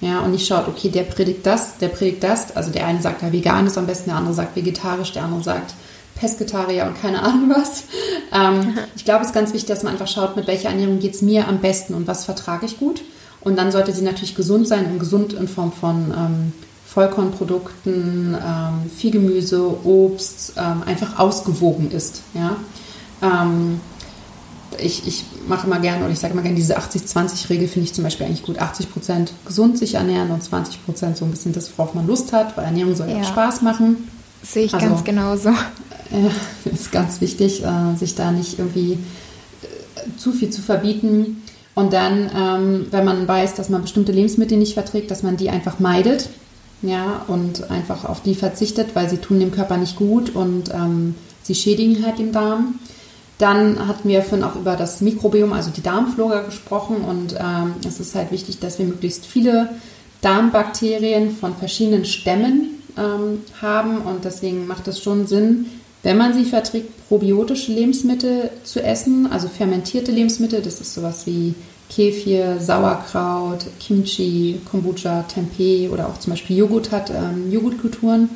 Ja, 0.00 0.20
und 0.20 0.32
nicht 0.32 0.46
schaut, 0.46 0.68
okay, 0.68 0.90
der 0.90 1.04
predigt 1.04 1.46
das, 1.46 1.78
der 1.78 1.88
predigt 1.88 2.22
das. 2.22 2.54
Also 2.56 2.70
der 2.70 2.86
eine 2.86 3.00
sagt 3.00 3.22
ja 3.22 3.32
vegan 3.32 3.66
ist 3.66 3.78
am 3.78 3.86
besten, 3.86 4.10
der 4.10 4.18
andere 4.18 4.34
sagt 4.34 4.56
vegetarisch, 4.56 5.12
der 5.12 5.24
andere 5.24 5.42
sagt 5.42 5.74
Pesketarier 6.14 6.86
und 6.86 7.00
keine 7.00 7.22
Ahnung 7.22 7.50
was. 7.54 7.84
Ähm, 8.32 8.78
ich 8.96 9.04
glaube, 9.04 9.22
es 9.22 9.28
ist 9.28 9.34
ganz 9.34 9.52
wichtig, 9.52 9.68
dass 9.68 9.82
man 9.82 9.92
einfach 9.92 10.08
schaut, 10.08 10.36
mit 10.36 10.46
welcher 10.46 10.68
Ernährung 10.68 10.98
geht 10.98 11.14
es 11.14 11.22
mir 11.22 11.48
am 11.48 11.58
besten 11.60 11.94
und 11.94 12.06
was 12.06 12.24
vertrage 12.24 12.66
ich 12.66 12.78
gut. 12.78 13.02
Und 13.40 13.56
dann 13.56 13.72
sollte 13.72 13.92
sie 13.92 14.02
natürlich 14.02 14.34
gesund 14.34 14.66
sein 14.66 14.86
und 14.86 14.98
gesund 14.98 15.34
in 15.34 15.48
Form 15.48 15.72
von 15.72 16.12
ähm, 16.16 16.52
Vollkornprodukten, 16.86 18.34
ähm, 18.34 18.90
viel 18.90 19.10
Gemüse, 19.10 19.84
Obst, 19.84 20.54
ähm, 20.56 20.82
einfach 20.86 21.18
ausgewogen 21.18 21.90
ist. 21.90 22.22
Ja? 22.34 22.56
Ich, 24.80 25.06
ich 25.06 25.24
mache 25.48 25.66
immer 25.66 25.78
gerne, 25.80 26.04
oder 26.04 26.12
ich 26.12 26.18
sage 26.18 26.32
immer 26.32 26.42
gerne, 26.42 26.56
diese 26.56 26.78
80-20-Regel 26.78 27.68
finde 27.68 27.86
ich 27.86 27.94
zum 27.94 28.04
Beispiel 28.04 28.26
eigentlich 28.26 28.42
gut. 28.42 28.58
80 28.58 28.92
Prozent 28.92 29.32
gesund 29.46 29.78
sich 29.78 29.94
ernähren 29.94 30.30
und 30.30 30.42
20 30.42 30.84
Prozent 30.84 31.16
so 31.16 31.24
ein 31.24 31.30
bisschen 31.30 31.52
das, 31.52 31.70
worauf 31.76 31.94
man 31.94 32.06
Lust 32.06 32.32
hat, 32.32 32.56
weil 32.56 32.64
Ernährung 32.64 32.94
soll 32.94 33.08
ja, 33.08 33.18
ja 33.18 33.24
Spaß 33.24 33.62
machen. 33.62 34.08
Sehe 34.42 34.64
ich 34.64 34.74
also, 34.74 34.86
ganz 34.86 35.04
genauso. 35.04 35.50
Äh, 35.50 36.68
ist 36.72 36.92
ganz 36.92 37.20
wichtig, 37.20 37.64
äh, 37.64 37.96
sich 37.96 38.14
da 38.14 38.30
nicht 38.30 38.58
irgendwie 38.58 38.92
äh, 38.92 40.16
zu 40.18 40.32
viel 40.32 40.50
zu 40.50 40.62
verbieten. 40.62 41.42
Und 41.74 41.92
dann, 41.92 42.30
ähm, 42.36 42.86
wenn 42.90 43.04
man 43.04 43.26
weiß, 43.26 43.54
dass 43.54 43.68
man 43.68 43.82
bestimmte 43.82 44.12
Lebensmittel 44.12 44.58
nicht 44.58 44.74
verträgt, 44.74 45.10
dass 45.10 45.22
man 45.22 45.36
die 45.36 45.50
einfach 45.50 45.80
meidet. 45.80 46.28
Ja, 46.82 47.22
und 47.28 47.70
einfach 47.70 48.04
auf 48.04 48.22
die 48.22 48.34
verzichtet, 48.34 48.88
weil 48.94 49.08
sie 49.08 49.16
tun 49.16 49.40
dem 49.40 49.52
Körper 49.52 49.78
nicht 49.78 49.96
gut 49.96 50.34
und 50.34 50.68
ähm, 50.74 51.14
sie 51.42 51.54
schädigen 51.54 52.04
halt 52.04 52.18
den 52.18 52.30
Darm. 52.30 52.78
Dann 53.38 53.88
hatten 53.88 54.08
wir 54.08 54.22
vorhin 54.22 54.44
auch 54.44 54.54
über 54.54 54.76
das 54.76 55.00
Mikrobiom, 55.00 55.52
also 55.52 55.70
die 55.70 55.82
Darmflora 55.82 56.42
gesprochen 56.42 56.98
und 56.98 57.34
ähm, 57.34 57.74
es 57.86 57.98
ist 57.98 58.14
halt 58.14 58.30
wichtig, 58.30 58.60
dass 58.60 58.78
wir 58.78 58.86
möglichst 58.86 59.26
viele 59.26 59.70
Darmbakterien 60.20 61.34
von 61.36 61.56
verschiedenen 61.56 62.04
Stämmen 62.04 62.82
ähm, 62.96 63.40
haben 63.60 63.98
und 63.98 64.24
deswegen 64.24 64.66
macht 64.66 64.86
es 64.86 65.02
schon 65.02 65.26
Sinn, 65.26 65.66
wenn 66.04 66.16
man 66.16 66.34
sie 66.34 66.44
verträgt, 66.44 67.08
probiotische 67.08 67.72
Lebensmittel 67.72 68.50
zu 68.62 68.82
essen, 68.82 69.26
also 69.30 69.48
fermentierte 69.48 70.12
Lebensmittel, 70.12 70.62
das 70.62 70.80
ist 70.80 70.94
sowas 70.94 71.26
wie 71.26 71.54
Kefir, 71.90 72.58
Sauerkraut, 72.60 73.66
Kimchi, 73.80 74.60
Kombucha, 74.70 75.22
Tempeh 75.22 75.88
oder 75.88 76.08
auch 76.08 76.18
zum 76.18 76.32
Beispiel 76.32 76.58
Joghurt 76.58 76.92
hat, 76.92 77.10
ähm, 77.10 77.50
Joghurtkulturen 77.50 78.28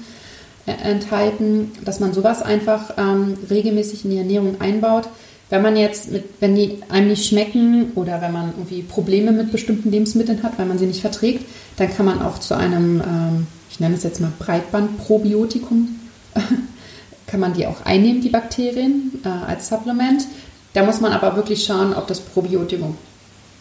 enthalten, 0.68 1.72
dass 1.84 2.00
man 2.00 2.12
sowas 2.12 2.42
einfach 2.42 2.94
ähm, 2.96 3.36
regelmäßig 3.50 4.04
in 4.04 4.10
die 4.10 4.18
Ernährung 4.18 4.60
einbaut. 4.60 5.08
Wenn 5.50 5.62
man 5.62 5.76
jetzt 5.76 6.12
mit, 6.12 6.24
wenn 6.40 6.54
die 6.54 6.78
einem 6.90 7.08
nicht 7.08 7.26
schmecken 7.26 7.92
oder 7.94 8.20
wenn 8.20 8.32
man 8.32 8.52
irgendwie 8.56 8.82
Probleme 8.82 9.32
mit 9.32 9.50
bestimmten 9.50 9.90
Lebensmitteln 9.90 10.42
hat, 10.42 10.58
weil 10.58 10.66
man 10.66 10.78
sie 10.78 10.86
nicht 10.86 11.00
verträgt, 11.00 11.44
dann 11.76 11.94
kann 11.94 12.04
man 12.04 12.20
auch 12.20 12.38
zu 12.38 12.54
einem, 12.54 13.00
ähm, 13.00 13.46
ich 13.70 13.80
nenne 13.80 13.94
es 13.94 14.02
jetzt 14.02 14.20
mal 14.20 14.32
Breitbandprobiotikum, 14.38 15.98
kann 17.26 17.40
man 17.40 17.54
die 17.54 17.66
auch 17.66 17.84
einnehmen, 17.84 18.20
die 18.20 18.28
Bakterien, 18.28 19.20
äh, 19.24 19.28
als 19.28 19.68
Supplement. 19.68 20.26
Da 20.74 20.84
muss 20.84 21.00
man 21.00 21.12
aber 21.12 21.36
wirklich 21.36 21.64
schauen, 21.64 21.94
ob 21.94 22.06
das 22.08 22.20
Probiotikum, 22.20 22.96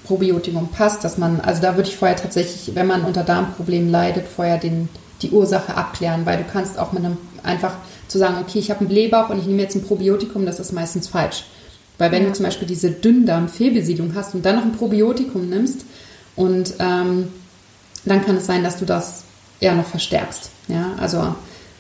Probiotikum 0.03 0.67
passt, 0.69 1.03
dass 1.05 1.17
man, 1.17 1.39
also 1.39 1.61
da 1.61 1.77
würde 1.77 1.89
ich 1.89 1.95
vorher 1.95 2.17
tatsächlich, 2.17 2.75
wenn 2.75 2.87
man 2.87 3.03
unter 3.03 3.23
Darmproblemen 3.23 3.89
leidet, 3.89 4.27
vorher 4.27 4.57
den 4.57 4.89
die 5.21 5.31
Ursache 5.31 5.75
abklären, 5.75 6.25
weil 6.25 6.37
du 6.37 6.43
kannst 6.51 6.77
auch 6.77 6.91
mit 6.91 7.03
einem 7.03 7.17
einfach 7.43 7.73
zu 8.07 8.17
sagen, 8.17 8.37
okay, 8.41 8.59
ich 8.59 8.69
habe 8.69 8.81
einen 8.81 8.89
Blähbauch 8.89 9.29
und 9.29 9.39
ich 9.39 9.45
nehme 9.45 9.61
jetzt 9.61 9.75
ein 9.75 9.83
Probiotikum, 9.83 10.45
das 10.45 10.59
ist 10.59 10.71
meistens 10.71 11.07
falsch. 11.07 11.45
Weil 11.97 12.11
wenn 12.11 12.23
ja. 12.23 12.29
du 12.29 12.35
zum 12.35 12.45
Beispiel 12.45 12.67
diese 12.67 12.91
Dünndarmfehlbesiedlung 12.91 14.13
hast 14.15 14.35
und 14.35 14.45
dann 14.45 14.55
noch 14.55 14.63
ein 14.63 14.73
Probiotikum 14.73 15.49
nimmst 15.49 15.85
und 16.35 16.75
ähm, 16.79 17.29
dann 18.05 18.23
kann 18.23 18.37
es 18.37 18.45
sein, 18.45 18.63
dass 18.63 18.77
du 18.77 18.85
das 18.85 19.23
eher 19.59 19.75
noch 19.75 19.87
verstärkst. 19.87 20.51
Ja, 20.67 20.93
also 20.99 21.35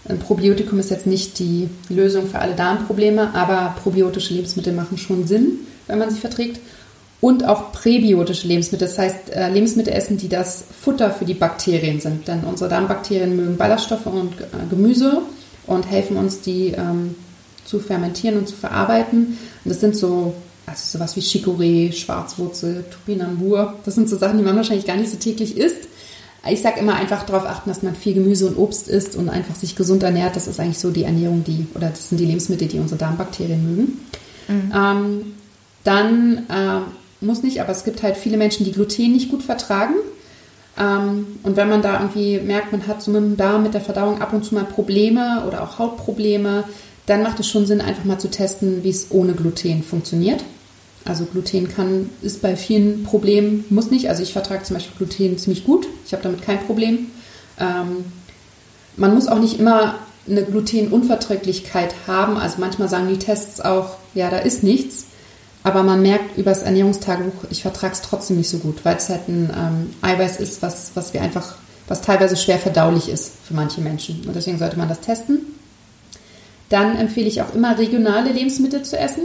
ein 0.09 0.19
Probiotikum 0.19 0.79
ist 0.79 0.89
jetzt 0.89 1.05
nicht 1.05 1.37
die 1.39 1.69
Lösung 1.89 2.27
für 2.27 2.39
alle 2.39 2.55
Darmprobleme, 2.55 3.33
aber 3.33 3.75
probiotische 3.83 4.33
Lebensmittel 4.33 4.73
machen 4.73 4.97
schon 4.97 5.27
Sinn, 5.27 5.59
wenn 5.85 5.99
man 5.99 6.09
sie 6.09 6.19
verträgt. 6.19 6.59
Und 7.19 7.45
auch 7.45 7.71
präbiotische 7.71 8.47
Lebensmittel, 8.47 8.87
das 8.87 8.97
heißt 8.97 9.31
äh, 9.31 9.49
Lebensmittel 9.49 9.93
essen, 9.93 10.17
die 10.17 10.29
das 10.29 10.65
Futter 10.81 11.11
für 11.11 11.25
die 11.25 11.33
Bakterien 11.33 11.99
sind. 11.99 12.27
Denn 12.27 12.41
unsere 12.41 12.69
Darmbakterien 12.69 13.35
mögen 13.35 13.57
Ballaststoffe 13.57 14.05
und 14.05 14.39
äh, 14.41 14.45
Gemüse 14.69 15.21
und 15.65 15.89
helfen 15.89 16.17
uns, 16.17 16.41
die 16.41 16.67
ähm, 16.67 17.15
zu 17.65 17.79
fermentieren 17.79 18.37
und 18.37 18.47
zu 18.47 18.55
verarbeiten. 18.55 19.37
Und 19.63 19.69
das 19.69 19.79
sind 19.79 19.95
so, 19.95 20.35
also 20.67 20.97
sowas 20.97 21.15
wie 21.15 21.21
Chicorée, 21.21 21.91
Schwarzwurzel, 21.91 22.85
Topinambur. 22.91 23.73
Das 23.83 23.95
sind 23.95 24.09
so 24.09 24.17
Sachen, 24.17 24.37
die 24.37 24.43
man 24.43 24.55
wahrscheinlich 24.55 24.85
gar 24.85 24.95
nicht 24.95 25.11
so 25.11 25.17
täglich 25.17 25.57
isst. 25.57 25.87
Ich 26.49 26.61
sage 26.61 26.79
immer 26.79 26.95
einfach 26.95 27.25
darauf 27.25 27.45
achten, 27.45 27.69
dass 27.69 27.81
man 27.81 27.95
viel 27.95 28.13
Gemüse 28.13 28.47
und 28.47 28.57
Obst 28.57 28.87
isst 28.87 29.15
und 29.15 29.27
einfach 29.27 29.55
sich 29.55 29.75
gesund 29.75 30.03
ernährt. 30.03 30.35
Das 30.35 30.47
ist 30.47 30.59
eigentlich 30.59 30.79
so 30.79 30.91
die 30.91 31.03
Ernährung, 31.03 31.43
die, 31.43 31.67
oder 31.73 31.89
das 31.89 32.09
sind 32.09 32.19
die 32.19 32.25
Lebensmittel, 32.25 32.67
die 32.67 32.79
unsere 32.79 32.99
Darmbakterien 32.99 33.63
mögen. 33.63 33.99
Mhm. 34.47 34.71
Ähm, 34.73 35.21
dann 35.83 36.45
äh, 36.49 36.81
muss 37.21 37.43
nicht, 37.43 37.61
aber 37.61 37.71
es 37.71 37.83
gibt 37.83 38.03
halt 38.03 38.17
viele 38.17 38.37
Menschen, 38.37 38.65
die 38.65 38.71
Gluten 38.71 39.11
nicht 39.11 39.29
gut 39.29 39.43
vertragen. 39.43 39.95
Ähm, 40.77 41.39
und 41.43 41.57
wenn 41.57 41.69
man 41.69 41.81
da 41.81 41.99
irgendwie 41.99 42.39
merkt, 42.39 42.71
man 42.71 42.85
hat 42.87 43.01
so 43.01 43.11
mit 43.11 43.21
dem 43.21 43.37
Darm, 43.37 43.63
mit 43.63 43.73
der 43.73 43.81
Verdauung 43.81 44.21
ab 44.21 44.33
und 44.33 44.43
zu 44.43 44.55
mal 44.55 44.65
Probleme 44.65 45.43
oder 45.47 45.63
auch 45.63 45.79
Hautprobleme, 45.79 46.65
dann 47.07 47.23
macht 47.23 47.39
es 47.39 47.47
schon 47.47 47.65
Sinn, 47.65 47.81
einfach 47.81 48.03
mal 48.03 48.19
zu 48.19 48.29
testen, 48.29 48.83
wie 48.83 48.89
es 48.89 49.07
ohne 49.09 49.33
Gluten 49.33 49.81
funktioniert. 49.81 50.43
Also 51.05 51.25
Gluten 51.25 51.69
kann, 51.69 52.09
ist 52.21 52.41
bei 52.41 52.55
vielen 52.57 53.03
Problemen, 53.03 53.65
muss 53.69 53.91
nicht. 53.91 54.09
Also 54.09 54.23
ich 54.23 54.33
vertrage 54.33 54.63
zum 54.63 54.75
Beispiel 54.75 54.97
Gluten 54.97 55.37
ziemlich 55.37 55.63
gut. 55.63 55.87
Ich 56.05 56.11
habe 56.11 56.23
damit 56.23 56.41
kein 56.41 56.59
Problem. 56.59 57.07
Ähm, 57.59 58.05
man 58.97 59.13
muss 59.13 59.27
auch 59.27 59.39
nicht 59.39 59.59
immer 59.59 59.95
eine 60.29 60.43
Glutenunverträglichkeit 60.43 61.95
haben. 62.07 62.37
Also 62.37 62.57
manchmal 62.59 62.89
sagen 62.89 63.07
die 63.07 63.19
Tests 63.19 63.61
auch, 63.61 63.95
ja, 64.13 64.29
da 64.29 64.39
ist 64.39 64.63
nichts. 64.63 65.06
Aber 65.63 65.83
man 65.83 66.01
merkt 66.01 66.37
über 66.37 66.51
das 66.51 66.63
Ernährungstagebuch, 66.63 67.45
ich 67.49 67.61
vertrage 67.61 67.93
es 67.93 68.01
trotzdem 68.01 68.37
nicht 68.37 68.49
so 68.49 68.59
gut, 68.59 68.85
weil 68.85 68.95
es 68.95 69.09
halt 69.09 69.27
ein 69.27 69.51
ähm, 69.55 69.93
Eiweiß 70.01 70.39
ist, 70.39 70.61
was, 70.61 70.91
was 70.93 71.13
wir 71.13 71.21
einfach, 71.21 71.55
was 71.87 72.01
teilweise 72.01 72.37
schwer 72.37 72.57
verdaulich 72.57 73.09
ist 73.09 73.33
für 73.43 73.53
manche 73.53 73.81
Menschen. 73.81 74.23
Und 74.25 74.35
deswegen 74.35 74.59
sollte 74.59 74.77
man 74.77 74.87
das 74.87 75.01
testen. 75.01 75.39
Dann 76.69 76.97
empfehle 76.97 77.27
ich 77.27 77.41
auch 77.41 77.53
immer 77.53 77.77
regionale 77.77 78.31
Lebensmittel 78.31 78.83
zu 78.83 78.97
essen. 78.97 79.23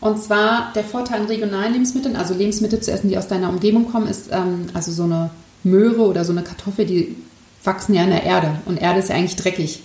Und 0.00 0.22
zwar 0.22 0.72
der 0.74 0.84
Vorteil 0.84 1.20
an 1.20 1.26
regionalen 1.26 1.72
Lebensmitteln, 1.72 2.16
also 2.16 2.34
Lebensmittel 2.34 2.80
zu 2.80 2.90
essen, 2.90 3.08
die 3.08 3.18
aus 3.18 3.28
deiner 3.28 3.48
Umgebung 3.48 3.90
kommen, 3.90 4.08
ist 4.08 4.30
ähm, 4.32 4.66
also 4.74 4.90
so 4.90 5.04
eine 5.04 5.30
Möhre 5.62 6.02
oder 6.02 6.24
so 6.24 6.32
eine 6.32 6.42
Kartoffel, 6.42 6.86
die 6.86 7.16
wachsen 7.64 7.94
ja 7.94 8.02
in 8.02 8.10
der 8.10 8.24
Erde. 8.24 8.56
Und 8.66 8.80
Erde 8.80 8.98
ist 8.98 9.08
ja 9.08 9.14
eigentlich 9.14 9.36
dreckig. 9.36 9.80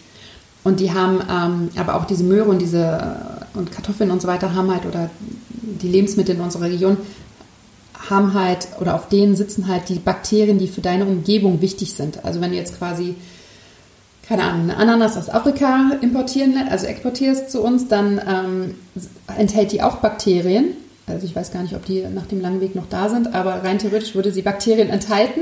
Und 0.64 0.80
die 0.80 0.92
haben, 0.92 1.22
ähm, 1.30 1.70
aber 1.80 1.96
auch 1.96 2.06
diese 2.06 2.24
Möhre 2.24 2.50
und 2.50 2.60
diese 2.60 2.84
äh, 3.54 3.58
und 3.58 3.72
Kartoffeln 3.72 4.12
und 4.12 4.22
so 4.22 4.28
weiter 4.28 4.54
haben 4.54 4.72
halt, 4.72 4.86
oder 4.86 5.10
die 5.82 5.88
Lebensmittel 5.88 6.36
in 6.36 6.42
unserer 6.42 6.66
Region 6.66 6.98
haben 8.10 8.34
halt, 8.34 8.68
oder 8.80 8.96
auf 8.96 9.10
denen 9.10 9.36
sitzen 9.36 9.68
halt 9.68 9.90
die 9.90 10.00
Bakterien, 10.00 10.60
die 10.60 10.68
für 10.68 10.82
deine 10.82 11.06
Umgebung 11.06 11.62
wichtig 11.62 11.94
sind. 11.94 12.24
Also 12.24 12.42
wenn 12.42 12.52
du 12.52 12.58
jetzt 12.58 12.78
quasi 12.78 13.16
keine 14.28 14.44
Ahnung, 14.44 14.64
eine 14.64 14.78
Ananas 14.78 15.16
aus 15.16 15.30
Afrika 15.30 15.92
importieren, 16.02 16.56
also 16.70 16.86
exportierst 16.86 17.50
zu 17.50 17.62
uns, 17.62 17.88
dann 17.88 18.20
ähm, 18.28 18.76
enthält 19.38 19.72
die 19.72 19.82
auch 19.82 19.98
Bakterien. 19.98 20.74
Also 21.06 21.26
ich 21.26 21.36
weiß 21.36 21.54
gar 21.54 21.62
nicht, 21.62 21.76
ob 21.76 21.86
die 21.86 22.04
nach 22.14 22.26
dem 22.26 22.42
langen 22.42 22.60
Weg 22.60 22.76
noch 22.76 22.90
da 22.90 23.08
sind, 23.08 23.34
aber 23.34 23.64
rein 23.64 23.80
theoretisch 23.80 24.16
würde 24.16 24.34
sie 24.34 24.42
Bakterien 24.42 24.90
enthalten, 24.90 25.40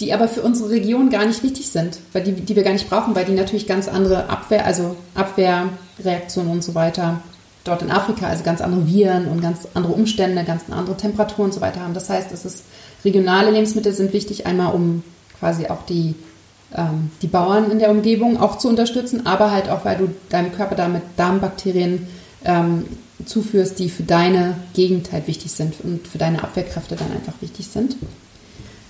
die 0.00 0.12
aber 0.12 0.28
für 0.28 0.42
unsere 0.42 0.70
Region 0.70 1.10
gar 1.10 1.26
nicht 1.26 1.42
wichtig 1.42 1.68
sind, 1.70 1.98
weil 2.12 2.22
die, 2.22 2.32
die 2.32 2.54
wir 2.54 2.62
gar 2.62 2.72
nicht 2.72 2.88
brauchen, 2.88 3.16
weil 3.16 3.24
die 3.24 3.32
natürlich 3.32 3.66
ganz 3.66 3.88
andere 3.88 4.28
Abwehr, 4.28 4.64
also 4.64 4.94
Abwehrreaktionen 5.16 6.52
und 6.52 6.62
so 6.62 6.76
weiter 6.76 7.20
dort 7.64 7.82
in 7.82 7.90
Afrika, 7.90 8.26
also 8.28 8.44
ganz 8.44 8.60
andere 8.60 8.86
Viren 8.86 9.26
und 9.28 9.40
ganz 9.40 9.66
andere 9.74 9.92
Umstände, 9.92 10.44
ganz 10.44 10.64
andere 10.70 10.96
Temperaturen 10.96 11.46
und 11.46 11.54
so 11.54 11.60
weiter 11.60 11.80
haben. 11.80 11.94
Das 11.94 12.10
heißt, 12.10 12.30
es 12.32 12.44
ist 12.44 12.64
regionale 13.04 13.50
Lebensmittel 13.50 13.92
sind 13.92 14.12
wichtig, 14.12 14.46
einmal 14.46 14.74
um 14.74 15.02
quasi 15.38 15.66
auch 15.66 15.84
die 15.86 16.14
ähm, 16.76 17.10
die 17.22 17.26
Bauern 17.26 17.70
in 17.70 17.78
der 17.78 17.90
Umgebung 17.90 18.40
auch 18.40 18.58
zu 18.58 18.68
unterstützen, 18.68 19.26
aber 19.26 19.50
halt 19.50 19.68
auch, 19.68 19.84
weil 19.84 19.96
du 19.96 20.08
deinem 20.28 20.52
Körper 20.52 20.74
damit 20.74 21.02
Darmbakterien 21.16 22.06
ähm, 22.44 22.84
zuführst, 23.24 23.78
die 23.78 23.88
für 23.88 24.02
deine 24.02 24.56
Gegend 24.74 25.12
halt 25.12 25.26
wichtig 25.28 25.52
sind 25.52 25.74
und 25.82 26.06
für 26.06 26.18
deine 26.18 26.42
Abwehrkräfte 26.42 26.96
dann 26.96 27.12
einfach 27.12 27.34
wichtig 27.40 27.68
sind. 27.68 27.96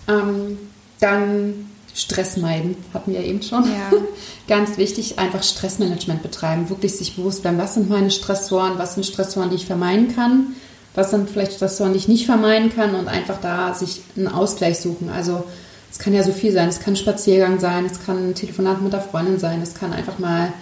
Ähm, 0.09 0.59
dann 1.01 1.67
Stress 1.95 2.37
meiden, 2.37 2.77
hatten 2.93 3.13
wir 3.13 3.21
eben 3.21 3.41
schon. 3.43 3.65
Ja. 3.65 3.93
Ganz 4.49 4.77
wichtig, 4.77 5.19
einfach 5.19 5.43
Stressmanagement 5.43 6.23
betreiben, 6.23 6.69
wirklich 6.69 6.97
sich 6.97 7.17
bewusst 7.17 7.43
bleiben, 7.43 7.59
was 7.59 7.75
sind 7.75 7.89
meine 7.89 8.11
Stressoren, 8.11 8.79
was 8.79 8.95
sind 8.95 9.07
Stressoren, 9.07 9.51
die 9.51 9.57
ich 9.57 9.67
vermeiden 9.67 10.15
kann, 10.15 10.55
was 10.95 11.11
sind 11.11 11.31
vielleicht 11.31 11.53
Stressoren, 11.53 11.93
die 11.93 11.99
ich 11.99 12.09
nicht 12.09 12.27
vermeiden 12.27 12.75
kann 12.75 12.95
und 12.95 13.09
einfach 13.09 13.41
da 13.41 13.75
sich 13.75 14.03
einen 14.17 14.29
Ausgleich 14.29 14.81
suchen. 14.81 15.09
Also 15.09 15.45
es 15.91 16.01
kann 16.01 16.13
ja 16.13 16.25
so 16.25 16.33
viel 16.33 16.53
sein. 16.53 16.69
Es 16.69 16.81
kann 16.81 16.97
Spaziergang 16.97 17.61
sein, 17.61 17.87
es 17.87 18.05
kann 18.05 18.31
ein 18.31 18.35
Telefonat 18.35 18.83
mit 18.83 18.93
der 18.93 19.01
Freundin 19.01 19.39
sein, 19.39 19.63
es 19.63 19.75
kann 19.75 19.93
einfach 19.93 20.19
mal 20.19 20.53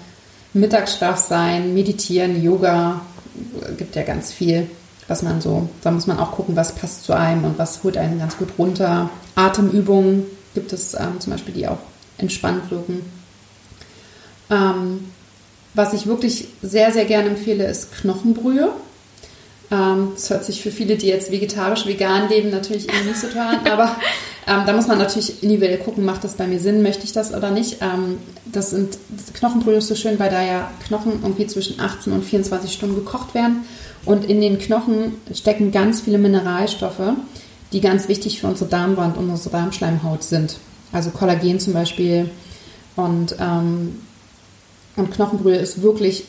Mittagsschlaf 0.52 1.16
sein, 1.16 1.72
meditieren, 1.72 2.42
Yoga, 2.42 3.00
gibt 3.78 3.96
ja 3.96 4.02
ganz 4.02 4.32
viel, 4.32 4.68
was 5.08 5.22
man 5.22 5.40
so, 5.40 5.70
da 5.82 5.90
muss 5.90 6.06
man 6.06 6.18
auch 6.18 6.32
gucken, 6.32 6.56
was 6.56 6.74
passt 6.74 7.04
zu 7.04 7.14
einem 7.14 7.44
und 7.44 7.58
was 7.58 7.82
holt 7.82 7.96
einen 7.96 8.18
ganz 8.18 8.36
gut 8.36 8.50
runter. 8.58 9.08
Atemübungen 9.34 10.24
gibt 10.54 10.72
es 10.72 10.94
ähm, 10.94 11.20
zum 11.20 11.32
Beispiel, 11.32 11.54
die 11.54 11.66
auch 11.66 11.78
entspannt 12.18 12.70
wirken. 12.70 13.02
Ähm, 14.50 15.12
was 15.74 15.94
ich 15.94 16.06
wirklich 16.06 16.48
sehr, 16.62 16.92
sehr 16.92 17.06
gerne 17.06 17.30
empfehle, 17.30 17.66
ist 17.66 17.92
Knochenbrühe. 17.92 18.72
Ähm, 19.70 20.12
das 20.14 20.28
hört 20.28 20.44
sich 20.44 20.62
für 20.62 20.70
viele, 20.70 20.96
die 20.96 21.06
jetzt 21.06 21.30
vegetarisch, 21.30 21.86
vegan 21.86 22.28
leben, 22.28 22.50
natürlich 22.50 22.88
irgendwie 22.88 23.08
nicht 23.08 23.20
so 23.20 23.28
toll 23.28 23.40
an, 23.40 23.66
aber 23.66 23.96
ähm, 24.46 24.62
da 24.66 24.74
muss 24.74 24.86
man 24.86 24.98
natürlich 24.98 25.42
individuell 25.42 25.78
gucken, 25.78 26.04
macht 26.04 26.24
das 26.24 26.34
bei 26.34 26.46
mir 26.46 26.60
Sinn, 26.60 26.82
möchte 26.82 27.04
ich 27.04 27.12
das 27.12 27.32
oder 27.32 27.50
nicht. 27.50 27.78
Ähm, 27.80 28.18
das 28.44 28.70
sind 28.70 28.98
das 29.08 29.32
Knochenbrühe 29.32 29.76
ist 29.76 29.88
so 29.88 29.94
schön, 29.94 30.18
weil 30.18 30.30
da 30.30 30.42
ja 30.42 30.70
Knochen 30.86 31.20
irgendwie 31.22 31.46
zwischen 31.46 31.80
18 31.80 32.12
und 32.12 32.22
24 32.22 32.72
Stunden 32.72 32.96
gekocht 32.96 33.34
werden. 33.34 33.64
Und 34.04 34.28
in 34.28 34.40
den 34.40 34.58
Knochen 34.58 35.14
stecken 35.32 35.70
ganz 35.70 36.00
viele 36.00 36.18
Mineralstoffe, 36.18 37.14
die 37.72 37.80
ganz 37.80 38.08
wichtig 38.08 38.40
für 38.40 38.46
unsere 38.46 38.68
Darmwand 38.68 39.16
und 39.16 39.30
unsere 39.30 39.50
Darmschleimhaut 39.50 40.22
sind. 40.22 40.56
Also 40.92 41.10
Kollagen 41.10 41.58
zum 41.58 41.72
Beispiel. 41.72 42.30
Und, 42.96 43.36
ähm, 43.40 44.00
und 44.96 45.10
Knochenbrühe 45.10 45.56
ist 45.56 45.82
wirklich 45.82 46.24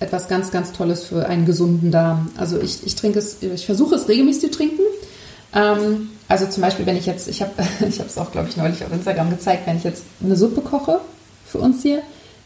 etwas 0.00 0.28
ganz, 0.28 0.50
ganz 0.50 0.72
Tolles 0.72 1.04
für 1.04 1.26
einen 1.26 1.46
gesunden 1.46 1.90
Darm. 1.92 2.30
Also 2.36 2.60
ich, 2.60 2.84
ich 2.84 2.96
trinke 2.96 3.20
es, 3.20 3.42
ich 3.42 3.66
versuche 3.66 3.94
es 3.94 4.08
regelmäßig 4.08 4.50
zu 4.50 4.50
trinken. 4.50 4.82
Ähm, 5.54 6.10
also 6.28 6.46
zum 6.46 6.62
Beispiel, 6.62 6.86
wenn 6.86 6.96
ich 6.96 7.06
jetzt, 7.06 7.28
ich 7.28 7.40
habe 7.40 7.52
ich 7.88 8.00
es 8.00 8.18
auch, 8.18 8.32
glaube 8.32 8.48
ich, 8.48 8.56
neulich 8.56 8.84
auf 8.84 8.92
Instagram 8.92 9.30
gezeigt, 9.30 9.66
wenn 9.66 9.76
ich 9.76 9.84
jetzt 9.84 10.04
eine 10.22 10.36
Suppe 10.36 10.60
koche 10.60 11.00
für 11.46 11.58
uns 11.58 11.82
hier, 11.82 12.02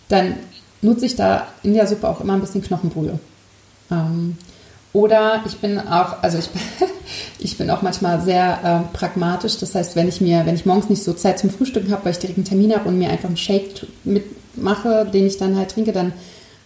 dann 0.09 0.35
nutze 0.83 1.07
ich 1.07 1.17
da 1.17 1.49
in 1.63 1.75
der 1.75 1.87
Suppe 1.87 2.09
auch 2.09 2.21
immer 2.21 2.35
ein 2.35 2.41
bisschen 2.41 2.63
Knochenbrühe. 2.63 3.19
Ähm, 3.91 4.37
oder 4.93 5.43
ich 5.47 5.59
bin 5.59 5.79
auch, 5.79 6.23
also 6.23 6.39
ich, 6.39 6.49
ich 7.39 7.59
bin 7.59 7.71
auch 7.71 7.83
manchmal 7.83 8.21
sehr 8.23 8.87
äh, 8.93 8.97
pragmatisch. 8.97 9.59
Das 9.59 9.75
heißt, 9.75 9.97
wenn 9.97 10.09
ich 10.09 10.21
mir, 10.21 10.47
wenn 10.47 10.55
ich 10.55 10.67
morgens 10.67 10.89
nicht 10.89 11.03
so 11.03 11.13
Zeit 11.13 11.39
zum 11.39 11.51
Frühstücken 11.51 11.93
habe, 11.93 12.05
weil 12.05 12.13
ich 12.13 12.19
direkt 12.19 12.39
einen 12.39 12.47
Termin 12.47 12.75
habe 12.75 12.89
und 12.89 12.99
mir 12.99 13.11
einfach 13.11 13.29
einen 13.29 13.37
Shake 13.37 13.87
mitmache, 14.05 15.07
den 15.13 15.27
ich 15.27 15.37
dann 15.37 15.57
halt 15.57 15.71
trinke, 15.71 15.93
dann 15.93 16.13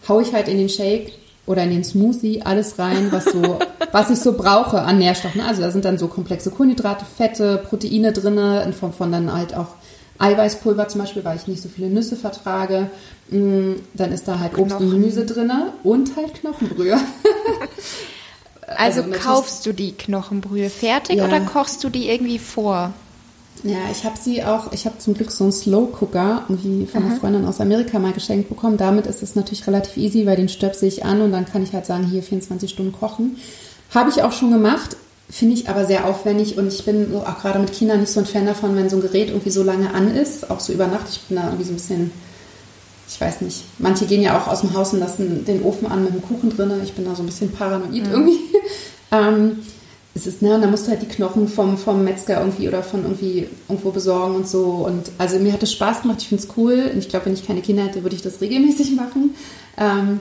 haue 0.08 0.22
ich 0.22 0.32
halt 0.32 0.48
in 0.48 0.58
den 0.58 0.68
Shake 0.68 1.12
oder 1.46 1.64
in 1.64 1.70
den 1.70 1.84
Smoothie 1.84 2.42
alles 2.42 2.78
rein, 2.78 3.08
was 3.10 3.24
so, 3.24 3.58
was 3.92 4.10
ich 4.10 4.20
so 4.20 4.34
brauche 4.34 4.80
an 4.82 4.98
Nährstoffen. 4.98 5.40
Also 5.40 5.62
da 5.62 5.70
sind 5.70 5.84
dann 5.84 5.98
so 5.98 6.06
komplexe 6.06 6.50
Kohlenhydrate, 6.50 7.04
Fette, 7.04 7.58
Proteine 7.68 8.12
drin, 8.12 8.38
in 8.38 8.72
Form 8.72 8.92
von 8.92 9.10
dann 9.10 9.32
halt 9.32 9.54
auch 9.54 9.68
Eiweißpulver 10.20 10.86
zum 10.88 11.00
Beispiel, 11.00 11.24
weil 11.24 11.36
ich 11.36 11.48
nicht 11.48 11.62
so 11.62 11.68
viele 11.68 11.88
Nüsse 11.88 12.14
vertrage. 12.14 12.90
Mm, 13.30 13.72
dann 13.94 14.12
ist 14.12 14.28
da 14.28 14.38
halt 14.38 14.58
Obst 14.58 14.76
Knochen. 14.76 14.86
und 14.86 14.92
Gemüse 14.92 15.24
drin 15.24 15.50
und 15.82 16.16
halt 16.16 16.34
Knochenbrühe. 16.34 16.98
also, 18.66 19.02
also 19.02 19.12
kaufst 19.12 19.66
du 19.66 19.72
die 19.72 19.92
Knochenbrühe 19.92 20.70
fertig 20.70 21.16
ja. 21.16 21.24
oder 21.26 21.40
kochst 21.40 21.82
du 21.84 21.88
die 21.88 22.08
irgendwie 22.08 22.38
vor? 22.38 22.92
Ja, 23.62 23.78
ich 23.90 24.04
habe 24.04 24.16
sie 24.18 24.42
auch, 24.42 24.72
ich 24.72 24.86
habe 24.86 24.98
zum 24.98 25.14
Glück 25.14 25.30
so 25.30 25.44
einen 25.44 25.52
Slow 25.52 25.88
Cooker 26.00 26.44
irgendwie 26.48 26.86
von 26.86 27.04
einer 27.04 27.16
Freundin 27.16 27.44
aus 27.44 27.60
Amerika 27.60 27.98
mal 27.98 28.12
geschenkt 28.12 28.48
bekommen. 28.48 28.78
Damit 28.78 29.06
ist 29.06 29.22
es 29.22 29.34
natürlich 29.34 29.66
relativ 29.66 29.96
easy, 29.96 30.24
weil 30.24 30.36
den 30.36 30.48
stöpsel 30.48 30.88
ich 30.88 31.04
an 31.04 31.20
und 31.20 31.32
dann 31.32 31.44
kann 31.44 31.62
ich 31.62 31.74
halt 31.74 31.84
sagen, 31.84 32.04
hier 32.04 32.22
24 32.22 32.70
Stunden 32.70 32.92
kochen. 32.92 33.36
Habe 33.94 34.08
ich 34.08 34.22
auch 34.22 34.32
schon 34.32 34.50
gemacht, 34.50 34.96
finde 35.28 35.54
ich 35.54 35.68
aber 35.68 35.84
sehr 35.84 36.06
aufwendig 36.06 36.56
und 36.56 36.68
ich 36.68 36.84
bin 36.84 37.14
auch 37.14 37.40
gerade 37.40 37.58
mit 37.58 37.72
Kindern 37.72 38.00
nicht 38.00 38.12
so 38.12 38.20
ein 38.20 38.26
Fan 38.26 38.46
davon, 38.46 38.76
wenn 38.76 38.88
so 38.88 38.96
ein 38.96 39.02
Gerät 39.02 39.28
irgendwie 39.28 39.50
so 39.50 39.62
lange 39.62 39.92
an 39.92 40.14
ist, 40.14 40.50
auch 40.50 40.60
so 40.60 40.72
über 40.72 40.86
Nacht. 40.86 41.08
Ich 41.10 41.20
bin 41.22 41.36
da 41.36 41.44
irgendwie 41.44 41.64
so 41.64 41.72
ein 41.72 41.76
bisschen, 41.76 42.12
ich 43.10 43.20
weiß 43.20 43.40
nicht, 43.40 43.64
manche 43.78 44.06
gehen 44.06 44.22
ja 44.22 44.38
auch 44.38 44.46
aus 44.46 44.60
dem 44.60 44.72
Haus 44.74 44.92
und 44.92 45.00
lassen 45.00 45.44
den 45.44 45.62
Ofen 45.62 45.90
an 45.90 46.04
mit 46.04 46.14
dem 46.14 46.22
Kuchen 46.22 46.56
drin. 46.56 46.72
Ich 46.84 46.92
bin 46.92 47.04
da 47.04 47.14
so 47.16 47.22
ein 47.24 47.26
bisschen 47.26 47.50
paranoid 47.50 47.90
mhm. 47.90 48.10
irgendwie. 48.10 48.38
ähm, 49.10 49.58
es 50.14 50.26
ist, 50.26 50.42
ne, 50.42 50.54
und 50.54 50.60
dann 50.60 50.70
musst 50.70 50.86
du 50.86 50.90
halt 50.90 51.02
die 51.02 51.08
Knochen 51.08 51.48
vom, 51.48 51.76
vom 51.76 52.04
Metzger 52.04 52.38
irgendwie 52.38 52.68
oder 52.68 52.82
von 52.82 53.02
irgendwie 53.02 53.48
irgendwo 53.68 53.90
besorgen 53.90 54.36
und 54.36 54.48
so. 54.48 54.86
Und 54.86 55.10
also 55.18 55.38
mir 55.38 55.52
hat 55.52 55.62
es 55.62 55.72
Spaß 55.72 56.02
gemacht, 56.02 56.18
ich 56.20 56.28
finde 56.28 56.44
es 56.44 56.50
cool. 56.56 56.90
Und 56.92 56.98
ich 56.98 57.08
glaube, 57.08 57.26
wenn 57.26 57.34
ich 57.34 57.46
keine 57.46 57.62
Kinder 57.62 57.82
hätte, 57.82 58.04
würde 58.04 58.14
ich 58.14 58.22
das 58.22 58.40
regelmäßig 58.40 58.94
machen. 58.94 59.34
Ähm, 59.76 60.20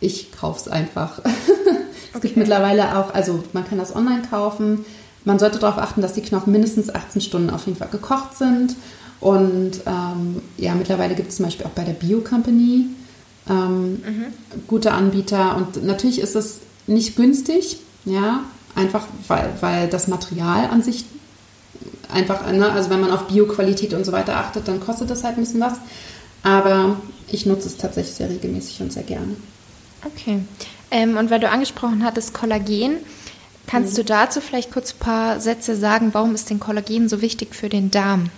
ich 0.00 0.32
kaufe 0.32 0.58
es 0.66 0.68
einfach. 0.68 1.20
Es 1.24 2.16
okay. 2.16 2.28
gibt 2.28 2.36
mittlerweile 2.36 2.98
auch, 2.98 3.14
also 3.14 3.44
man 3.52 3.64
kann 3.68 3.78
das 3.78 3.94
online 3.94 4.22
kaufen. 4.28 4.84
Man 5.24 5.38
sollte 5.38 5.58
darauf 5.58 5.78
achten, 5.78 6.00
dass 6.00 6.14
die 6.14 6.22
Knochen 6.22 6.52
mindestens 6.52 6.92
18 6.92 7.20
Stunden 7.20 7.50
auf 7.50 7.66
jeden 7.66 7.78
Fall 7.78 7.88
gekocht 7.88 8.36
sind. 8.36 8.74
Und 9.20 9.72
ähm, 9.86 10.42
ja, 10.56 10.74
mittlerweile 10.74 11.14
gibt 11.14 11.30
es 11.30 11.36
zum 11.36 11.46
Beispiel 11.46 11.66
auch 11.66 11.70
bei 11.70 11.84
der 11.84 11.92
Bio 11.92 12.20
Company 12.20 12.86
ähm, 13.48 13.90
mhm. 13.90 14.26
gute 14.66 14.92
Anbieter. 14.92 15.56
Und 15.56 15.84
natürlich 15.84 16.20
ist 16.20 16.36
es 16.36 16.60
nicht 16.86 17.16
günstig, 17.16 17.78
ja, 18.04 18.44
einfach 18.74 19.06
weil, 19.26 19.50
weil 19.60 19.88
das 19.88 20.08
Material 20.08 20.68
an 20.70 20.82
sich 20.82 21.04
einfach, 22.12 22.50
ne, 22.50 22.70
also 22.70 22.90
wenn 22.90 23.00
man 23.00 23.10
auf 23.10 23.26
Bioqualität 23.26 23.92
und 23.92 24.04
so 24.04 24.12
weiter 24.12 24.36
achtet, 24.36 24.68
dann 24.68 24.80
kostet 24.80 25.10
das 25.10 25.24
halt 25.24 25.36
ein 25.36 25.40
bisschen 25.40 25.60
was. 25.60 25.74
Aber 26.42 26.96
ich 27.30 27.46
nutze 27.46 27.68
es 27.68 27.76
tatsächlich 27.76 28.14
sehr 28.14 28.30
regelmäßig 28.30 28.80
und 28.80 28.92
sehr 28.92 29.02
gerne. 29.02 29.36
Okay. 30.04 30.40
Ähm, 30.90 31.16
und 31.16 31.30
weil 31.30 31.40
du 31.40 31.50
angesprochen 31.50 32.04
hattest 32.04 32.32
Kollagen, 32.32 32.98
kannst 33.66 33.92
mhm. 33.92 33.96
du 33.96 34.04
dazu 34.04 34.40
vielleicht 34.40 34.72
kurz 34.72 34.94
ein 34.94 34.98
paar 35.00 35.40
Sätze 35.40 35.76
sagen, 35.76 36.10
warum 36.12 36.34
ist 36.34 36.48
denn 36.48 36.60
Kollagen 36.60 37.08
so 37.08 37.20
wichtig 37.20 37.54
für 37.54 37.68
den 37.68 37.90
Darm? 37.90 38.30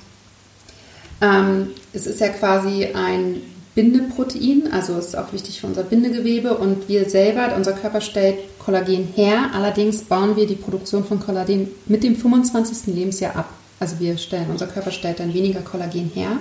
Ähm, 1.21 1.69
es 1.93 2.07
ist 2.07 2.21
ja 2.21 2.29
quasi 2.29 2.89
ein 2.95 3.43
Bindeprotein, 3.75 4.73
also 4.73 4.99
ist 4.99 5.17
auch 5.17 5.33
wichtig 5.33 5.61
für 5.61 5.67
unser 5.67 5.85
Bindegewebe 5.85 6.57
und 6.57 6.89
wir 6.89 7.09
selber, 7.09 7.55
unser 7.57 7.73
Körper 7.73 8.01
stellt 8.01 8.37
Kollagen 8.59 9.09
her, 9.15 9.51
allerdings 9.55 10.03
bauen 10.03 10.37
wir 10.37 10.47
die 10.47 10.57
Produktion 10.57 11.05
von 11.05 11.21
Kollagen 11.21 11.69
mit 11.87 12.03
dem 12.03 12.17
25. 12.17 12.95
Lebensjahr 12.95 13.37
ab. 13.37 13.49
Also 13.79 13.99
wir 13.99 14.19
stellen, 14.19 14.49
unser 14.51 14.67
Körper 14.67 14.91
stellt 14.91 15.21
dann 15.21 15.33
weniger 15.33 15.61
Kollagen 15.61 16.11
her. 16.15 16.33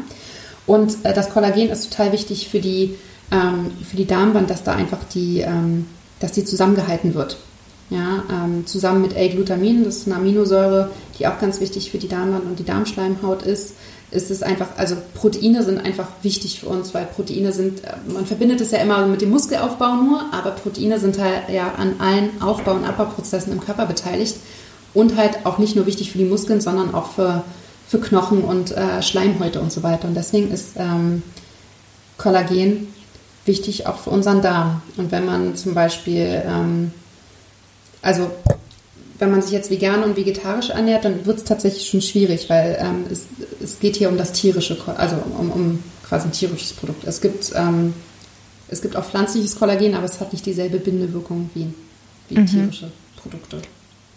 Und 0.65 0.97
äh, 1.03 1.13
das 1.13 1.29
Kollagen 1.29 1.69
ist 1.69 1.91
total 1.91 2.11
wichtig 2.11 2.49
für 2.49 2.59
die, 2.59 2.95
ähm, 3.31 3.71
für 3.87 3.95
die 3.95 4.05
Darmwand, 4.05 4.49
dass 4.49 4.63
da 4.63 4.73
einfach 4.73 5.03
die, 5.13 5.39
ähm, 5.39 5.87
dass 6.19 6.33
die 6.33 6.43
zusammengehalten 6.43 7.13
wird. 7.13 7.37
Ja, 7.89 8.23
ähm, 8.31 8.67
zusammen 8.67 9.01
mit 9.01 9.15
L-Glutamin, 9.15 9.83
das 9.83 9.97
ist 9.97 10.07
eine 10.07 10.17
Aminosäure, 10.17 10.91
die 11.17 11.25
auch 11.25 11.39
ganz 11.39 11.59
wichtig 11.59 11.89
für 11.89 11.97
die 11.97 12.07
Darmwand 12.07 12.45
und 12.45 12.59
die 12.59 12.65
Darmschleimhaut 12.65 13.41
ist 13.41 13.73
ist 14.11 14.31
es 14.31 14.41
einfach, 14.41 14.67
also 14.77 14.95
Proteine 15.13 15.63
sind 15.63 15.79
einfach 15.79 16.07
wichtig 16.23 16.59
für 16.59 16.67
uns, 16.67 16.93
weil 16.93 17.05
Proteine 17.05 17.51
sind, 17.51 17.83
äh, 17.83 17.93
man 18.11 18.25
verbindet 18.25 18.61
es 18.61 18.71
ja 18.71 18.79
immer 18.79 19.05
mit 19.05 19.21
dem 19.21 19.29
Muskelaufbau 19.29 19.95
nur, 19.95 20.25
aber 20.31 20.51
Proteine 20.51 20.99
sind 20.99 21.19
halt 21.19 21.49
ja 21.53 21.73
an 21.77 21.95
allen 21.99 22.41
Aufbau- 22.41 22.73
und 22.73 22.85
Abbauprozessen 22.85 23.53
im 23.53 23.59
Körper 23.59 23.85
beteiligt 23.85 24.37
und 24.93 25.15
halt 25.15 25.45
auch 25.45 25.59
nicht 25.59 25.75
nur 25.75 25.85
wichtig 25.85 26.11
für 26.11 26.17
die 26.17 26.25
Muskeln, 26.25 26.61
sondern 26.61 26.95
auch 26.95 27.11
für, 27.11 27.43
für 27.87 27.99
Knochen 27.99 28.43
und 28.43 28.71
äh, 28.71 29.03
Schleimhäute 29.03 29.59
und 29.61 29.71
so 29.71 29.83
weiter. 29.83 30.07
Und 30.07 30.15
deswegen 30.15 30.51
ist 30.51 30.71
ähm, 30.75 31.21
Kollagen 32.17 32.87
wichtig 33.45 33.85
auch 33.85 33.99
für 33.99 34.09
unseren 34.09 34.41
Darm. 34.41 34.81
Und 34.97 35.11
wenn 35.11 35.25
man 35.25 35.55
zum 35.55 35.75
Beispiel, 35.75 36.41
ähm, 36.45 36.91
also 38.01 38.31
wenn 39.19 39.31
man 39.31 39.41
sich 39.41 39.51
jetzt 39.51 39.69
vegan 39.69 40.03
und 40.03 40.15
vegetarisch 40.15 40.69
ernährt, 40.69 41.03
dann 41.05 41.25
wird 41.25 41.39
es 41.39 41.43
tatsächlich 41.43 41.87
schon 41.87 42.01
schwierig, 42.01 42.49
weil 42.49 42.77
ähm, 42.79 43.05
es, 43.11 43.25
es 43.61 43.79
geht 43.79 43.97
hier 43.97 44.09
um 44.09 44.17
das 44.17 44.31
tierische, 44.31 44.77
also 44.95 45.17
um, 45.37 45.51
um 45.51 45.83
quasi 46.07 46.27
ein 46.27 46.31
tierisches 46.31 46.73
Produkt. 46.73 47.03
Es 47.05 47.19
gibt, 47.19 47.51
ähm, 47.55 47.93
es 48.69 48.81
gibt 48.81 48.95
auch 48.95 49.03
pflanzliches 49.03 49.57
Kollagen, 49.57 49.93
aber 49.95 50.05
es 50.05 50.19
hat 50.21 50.31
nicht 50.31 50.45
dieselbe 50.45 50.79
Bindewirkung 50.79 51.49
wie, 51.53 51.67
wie 52.29 52.39
mhm. 52.39 52.45
tierische 52.45 52.91
Produkte. 53.17 53.61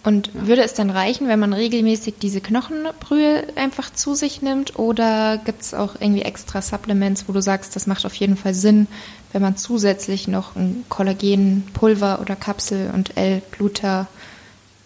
Und 0.04 0.28
ja. 0.34 0.46
würde 0.48 0.62
es 0.62 0.74
dann 0.74 0.90
reichen, 0.90 1.28
wenn 1.28 1.38
man 1.38 1.52
regelmäßig 1.52 2.14
diese 2.20 2.40
Knochenbrühe 2.40 3.44
einfach 3.54 3.92
zu 3.92 4.14
sich 4.14 4.42
nimmt? 4.42 4.78
Oder 4.78 5.38
gibt 5.44 5.62
es 5.62 5.74
auch 5.74 5.94
irgendwie 6.00 6.22
extra 6.22 6.60
Supplements, 6.60 7.28
wo 7.28 7.32
du 7.32 7.40
sagst, 7.40 7.76
das 7.76 7.86
macht 7.86 8.04
auf 8.04 8.14
jeden 8.14 8.36
Fall 8.36 8.54
Sinn, 8.54 8.88
wenn 9.32 9.42
man 9.42 9.56
zusätzlich 9.56 10.26
noch 10.26 10.56
ein 10.56 10.84
Kollagenpulver 10.88 12.20
oder 12.20 12.36
Kapsel 12.36 12.90
und 12.92 13.16
L-Glutamin 13.16 14.06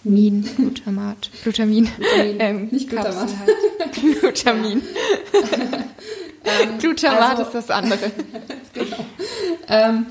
Min, 0.09 0.49
Glutamat, 0.57 1.31
Glutamin, 1.43 1.89
Glutamin. 1.97 2.37
Ähm, 2.39 2.69
nicht 2.71 2.89
Glutamat. 2.89 3.29
Halt. 3.39 3.93
Glutamin. 4.21 4.83
ähm, 6.45 6.79
Glutamat 6.79 7.31
also, 7.31 7.43
ist 7.43 7.55
das 7.55 7.71
andere. 7.71 8.13
genau. 8.73 9.05
Ähm, 9.69 10.07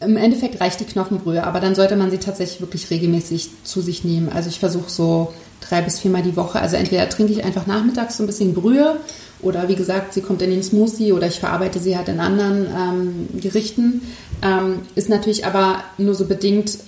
Im 0.00 0.16
Endeffekt 0.16 0.60
reicht 0.60 0.80
die 0.80 0.84
Knochenbrühe, 0.84 1.44
aber 1.44 1.60
dann 1.60 1.74
sollte 1.74 1.94
man 1.94 2.10
sie 2.10 2.18
tatsächlich 2.18 2.60
wirklich 2.60 2.90
regelmäßig 2.90 3.50
zu 3.64 3.82
sich 3.82 4.02
nehmen. 4.02 4.30
Also 4.30 4.48
ich 4.48 4.58
versuche 4.58 4.90
so 4.90 5.32
drei 5.60 5.82
bis 5.82 5.98
viermal 5.98 6.22
die 6.22 6.36
Woche. 6.36 6.60
Also 6.60 6.76
entweder 6.76 7.08
trinke 7.08 7.32
ich 7.32 7.44
einfach 7.44 7.66
nachmittags 7.66 8.16
so 8.16 8.22
ein 8.22 8.26
bisschen 8.26 8.54
Brühe 8.54 8.96
oder 9.42 9.68
wie 9.68 9.74
gesagt, 9.74 10.14
sie 10.14 10.22
kommt 10.22 10.42
in 10.42 10.50
den 10.50 10.62
Smoothie 10.62 11.12
oder 11.12 11.26
ich 11.26 11.40
verarbeite 11.40 11.78
sie 11.78 11.96
halt 11.96 12.08
in 12.08 12.20
anderen 12.20 12.66
ähm, 12.66 13.40
Gerichten. 13.40 14.02
Ähm, 14.42 14.80
ist 14.94 15.08
natürlich 15.08 15.46
aber 15.46 15.84
nur 15.98 16.14
so 16.14 16.26
bedingt 16.26 16.78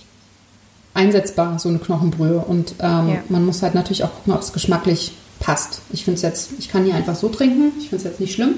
einsetzbar, 0.95 1.59
so 1.59 1.69
eine 1.69 1.79
Knochenbrühe. 1.79 2.39
Und 2.39 2.75
ähm, 2.81 3.09
ja. 3.09 3.23
man 3.29 3.45
muss 3.45 3.63
halt 3.63 3.75
natürlich 3.75 4.05
auch 4.05 4.15
gucken, 4.15 4.33
ob 4.35 4.41
es 4.41 4.53
geschmacklich 4.53 5.13
passt. 5.41 5.81
Ich 5.93 6.05
finde 6.05 6.17
es 6.17 6.23
jetzt, 6.23 6.51
ich 6.59 6.69
kann 6.69 6.85
die 6.85 6.93
einfach 6.93 7.17
so 7.17 7.29
trinken, 7.29 7.73
ich 7.79 7.89
finde 7.89 8.05
es 8.05 8.11
jetzt 8.11 8.21
nicht 8.21 8.35
schlimm. 8.35 8.57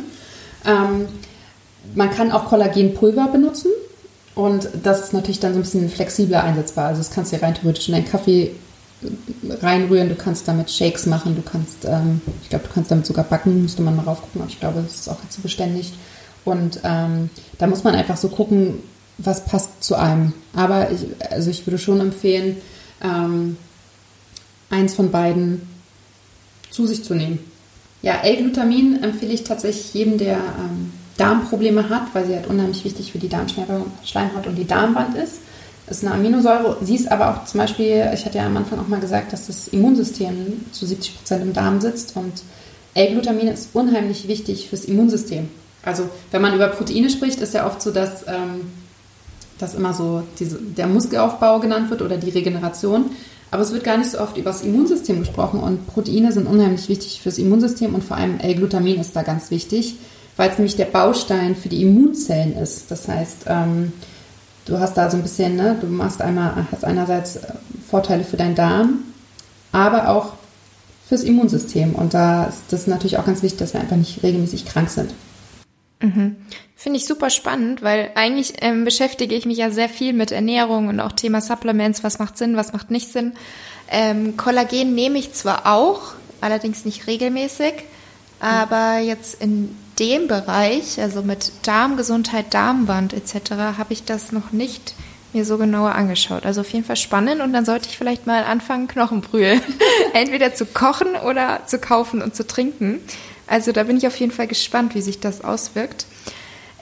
Ähm, 0.64 1.06
man 1.94 2.10
kann 2.10 2.32
auch 2.32 2.46
Kollagenpulver 2.46 3.28
benutzen 3.28 3.70
und 4.34 4.68
das 4.82 5.00
ist 5.00 5.12
natürlich 5.12 5.40
dann 5.40 5.52
so 5.52 5.60
ein 5.60 5.62
bisschen 5.62 5.88
flexibler 5.88 6.42
einsetzbar. 6.42 6.86
Also 6.86 6.98
das 6.98 7.10
kannst 7.10 7.32
du 7.32 7.36
ja 7.36 7.42
rein 7.42 7.54
theoretisch 7.54 7.88
in 7.88 7.94
deinen 7.94 8.08
Kaffee 8.08 8.50
reinrühren, 9.60 10.08
du 10.08 10.14
kannst 10.14 10.48
damit 10.48 10.70
Shakes 10.70 11.06
machen, 11.06 11.36
du 11.36 11.42
kannst, 11.42 11.84
ähm, 11.84 12.20
ich 12.42 12.48
glaube, 12.48 12.66
du 12.66 12.72
kannst 12.72 12.90
damit 12.90 13.06
sogar 13.06 13.24
backen, 13.24 13.62
müsste 13.62 13.82
man 13.82 13.96
mal 13.96 14.02
rauf 14.02 14.22
gucken, 14.22 14.40
aber 14.40 14.50
ich 14.50 14.60
glaube, 14.60 14.82
das 14.82 14.94
ist 14.94 15.08
auch 15.08 15.22
jetzt 15.22 15.34
so 15.34 15.42
beständig. 15.42 15.92
Und 16.44 16.80
ähm, 16.84 17.30
da 17.58 17.66
muss 17.66 17.84
man 17.84 17.94
einfach 17.94 18.16
so 18.16 18.28
gucken, 18.28 18.78
was 19.18 19.44
passt 19.44 19.82
zu 19.82 19.94
einem. 19.94 20.32
Aber 20.54 20.90
ich, 20.90 21.06
also 21.30 21.50
ich 21.50 21.66
würde 21.66 21.78
schon 21.78 22.00
empfehlen, 22.00 22.56
ähm, 23.02 23.56
eins 24.70 24.94
von 24.94 25.10
beiden 25.10 25.68
zu 26.70 26.86
sich 26.86 27.04
zu 27.04 27.14
nehmen. 27.14 27.38
Ja, 28.02 28.20
L-Glutamin 28.22 29.02
empfehle 29.02 29.32
ich 29.32 29.44
tatsächlich 29.44 29.94
jedem, 29.94 30.18
der 30.18 30.36
ähm, 30.36 30.92
Darmprobleme 31.16 31.88
hat, 31.88 32.14
weil 32.14 32.26
sie 32.26 32.34
halt 32.34 32.48
unheimlich 32.48 32.84
wichtig 32.84 33.12
für 33.12 33.18
die 33.18 33.28
Darmschleimhaut 33.28 34.46
und 34.46 34.56
die 34.56 34.66
Darmwand 34.66 35.16
ist. 35.16 35.40
Ist 35.86 36.04
eine 36.04 36.14
Aminosäure. 36.14 36.78
Sie 36.80 36.96
ist 36.96 37.12
aber 37.12 37.30
auch 37.30 37.44
zum 37.44 37.60
Beispiel, 37.60 38.10
ich 38.14 38.24
hatte 38.24 38.38
ja 38.38 38.46
am 38.46 38.56
Anfang 38.56 38.80
auch 38.80 38.88
mal 38.88 39.00
gesagt, 39.00 39.32
dass 39.32 39.48
das 39.48 39.68
Immunsystem 39.68 40.64
zu 40.72 40.86
70 40.86 41.16
Prozent 41.16 41.42
im 41.42 41.52
Darm 41.52 41.80
sitzt 41.80 42.16
und 42.16 42.32
L-Glutamin 42.94 43.48
ist 43.48 43.70
unheimlich 43.74 44.26
wichtig 44.26 44.68
fürs 44.70 44.86
Immunsystem. 44.86 45.48
Also 45.82 46.08
wenn 46.30 46.40
man 46.40 46.54
über 46.54 46.68
Proteine 46.68 47.10
spricht, 47.10 47.40
ist 47.40 47.52
ja 47.52 47.66
oft 47.66 47.82
so, 47.82 47.90
dass 47.90 48.26
ähm, 48.26 48.62
dass 49.58 49.74
immer 49.74 49.94
so 49.94 50.22
diese, 50.38 50.58
der 50.60 50.86
Muskelaufbau 50.86 51.60
genannt 51.60 51.90
wird 51.90 52.02
oder 52.02 52.16
die 52.16 52.30
Regeneration. 52.30 53.10
Aber 53.50 53.62
es 53.62 53.72
wird 53.72 53.84
gar 53.84 53.96
nicht 53.96 54.10
so 54.10 54.18
oft 54.18 54.36
über 54.36 54.50
das 54.50 54.62
Immunsystem 54.62 55.20
gesprochen 55.20 55.60
und 55.60 55.86
Proteine 55.86 56.32
sind 56.32 56.46
unheimlich 56.46 56.88
wichtig 56.88 57.20
fürs 57.22 57.38
Immunsystem 57.38 57.94
und 57.94 58.02
vor 58.02 58.16
allem 58.16 58.40
L-Glutamin 58.40 59.00
ist 59.00 59.14
da 59.14 59.22
ganz 59.22 59.50
wichtig, 59.50 59.96
weil 60.36 60.50
es 60.50 60.58
nämlich 60.58 60.76
der 60.76 60.86
Baustein 60.86 61.54
für 61.54 61.68
die 61.68 61.82
Immunzellen 61.82 62.56
ist. 62.56 62.90
Das 62.90 63.08
heißt, 63.08 63.44
ähm, 63.46 63.92
du 64.66 64.78
hast 64.78 64.96
da 64.96 65.10
so 65.10 65.16
ein 65.16 65.22
bisschen, 65.22 65.56
ne, 65.56 65.76
du 65.80 65.86
machst 65.86 66.20
einmal, 66.20 66.66
hast 66.70 66.84
einerseits 66.84 67.36
äh, 67.36 67.52
Vorteile 67.88 68.24
für 68.24 68.36
deinen 68.36 68.54
Darm, 68.54 69.00
aber 69.72 70.08
auch 70.08 70.32
fürs 71.08 71.22
Immunsystem. 71.22 71.94
Und 71.94 72.14
da 72.14 72.44
ist 72.44 72.62
das 72.70 72.86
natürlich 72.86 73.18
auch 73.18 73.26
ganz 73.26 73.42
wichtig, 73.42 73.58
dass 73.58 73.74
wir 73.74 73.80
einfach 73.80 73.96
nicht 73.96 74.22
regelmäßig 74.22 74.64
krank 74.66 74.90
sind. 74.90 75.14
Mhm. 76.00 76.36
Finde 76.76 76.98
ich 76.98 77.06
super 77.06 77.30
spannend, 77.30 77.82
weil 77.82 78.10
eigentlich 78.14 78.54
ähm, 78.60 78.84
beschäftige 78.84 79.34
ich 79.34 79.46
mich 79.46 79.58
ja 79.58 79.70
sehr 79.70 79.88
viel 79.88 80.12
mit 80.12 80.32
Ernährung 80.32 80.88
und 80.88 81.00
auch 81.00 81.12
Thema 81.12 81.40
Supplements, 81.40 82.02
was 82.02 82.18
macht 82.18 82.36
Sinn, 82.36 82.56
was 82.56 82.72
macht 82.72 82.90
nicht 82.90 83.10
Sinn. 83.12 83.32
Ähm, 83.90 84.36
Kollagen 84.36 84.94
nehme 84.94 85.18
ich 85.18 85.32
zwar 85.32 85.72
auch, 85.72 86.14
allerdings 86.40 86.84
nicht 86.84 87.06
regelmäßig, 87.06 87.74
aber 88.40 88.98
jetzt 88.98 89.40
in 89.40 89.74
dem 89.98 90.28
Bereich, 90.28 91.00
also 91.00 91.22
mit 91.22 91.52
Darmgesundheit, 91.62 92.52
Darmwand 92.52 93.12
etc., 93.12 93.50
habe 93.78 93.92
ich 93.92 94.04
das 94.04 94.32
noch 94.32 94.52
nicht 94.52 94.94
mir 95.32 95.44
so 95.44 95.58
genauer 95.58 95.94
angeschaut. 95.94 96.46
Also 96.46 96.60
auf 96.62 96.70
jeden 96.72 96.84
Fall 96.84 96.96
spannend 96.96 97.40
und 97.40 97.52
dann 97.52 97.64
sollte 97.64 97.88
ich 97.88 97.98
vielleicht 97.98 98.26
mal 98.26 98.44
anfangen, 98.44 98.88
Knochenbrühe 98.88 99.60
entweder 100.14 100.54
zu 100.54 100.64
kochen 100.64 101.16
oder 101.16 101.66
zu 101.66 101.78
kaufen 101.78 102.22
und 102.22 102.34
zu 102.34 102.46
trinken. 102.46 103.00
Also 103.46 103.72
da 103.72 103.82
bin 103.82 103.96
ich 103.96 104.06
auf 104.06 104.16
jeden 104.16 104.32
Fall 104.32 104.46
gespannt, 104.46 104.94
wie 104.94 105.02
sich 105.02 105.20
das 105.20 105.42
auswirkt. 105.42 106.06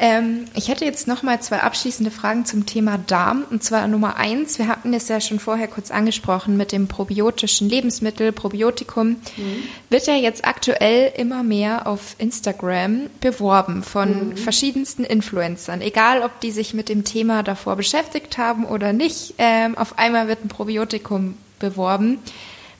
Ähm, 0.03 0.46
ich 0.57 0.66
hätte 0.66 0.84
jetzt 0.84 1.07
noch 1.07 1.22
mal 1.22 1.40
zwei 1.40 1.61
abschließende 1.61 2.11
Fragen 2.11 2.44
zum 2.44 2.66
Thema 2.66 2.98
Darm. 2.98 3.44
Und 3.48 3.62
zwar 3.62 3.86
Nummer 3.86 4.16
eins, 4.16 4.59
wir 4.59 4.66
hatten 4.66 4.92
es 4.92 5.07
ja 5.07 5.20
schon 5.20 5.38
vorher 5.38 5.68
kurz 5.68 5.92
angesprochen 5.92 6.57
mit 6.57 6.72
dem 6.72 6.88
probiotischen 6.88 7.68
Lebensmittel, 7.68 8.32
Probiotikum. 8.32 9.11
Mhm. 9.11 9.62
Wird 9.90 10.09
ja 10.09 10.16
jetzt 10.16 10.44
aktuell 10.44 11.12
immer 11.16 11.44
mehr 11.44 11.86
auf 11.86 12.16
Instagram 12.18 13.11
beworben 13.20 13.84
von 13.84 14.30
mhm. 14.30 14.36
verschiedensten 14.36 15.05
Influencern. 15.05 15.80
Egal, 15.80 16.22
ob 16.22 16.40
die 16.40 16.50
sich 16.50 16.74
mit 16.74 16.88
dem 16.88 17.05
Thema 17.05 17.44
davor 17.44 17.76
beschäftigt 17.76 18.38
haben 18.38 18.64
oder 18.64 18.92
nicht. 18.92 19.34
Ähm, 19.38 19.78
auf 19.78 20.00
einmal 20.00 20.26
wird 20.26 20.44
ein 20.44 20.48
Probiotikum 20.48 21.36
beworben. 21.61 22.18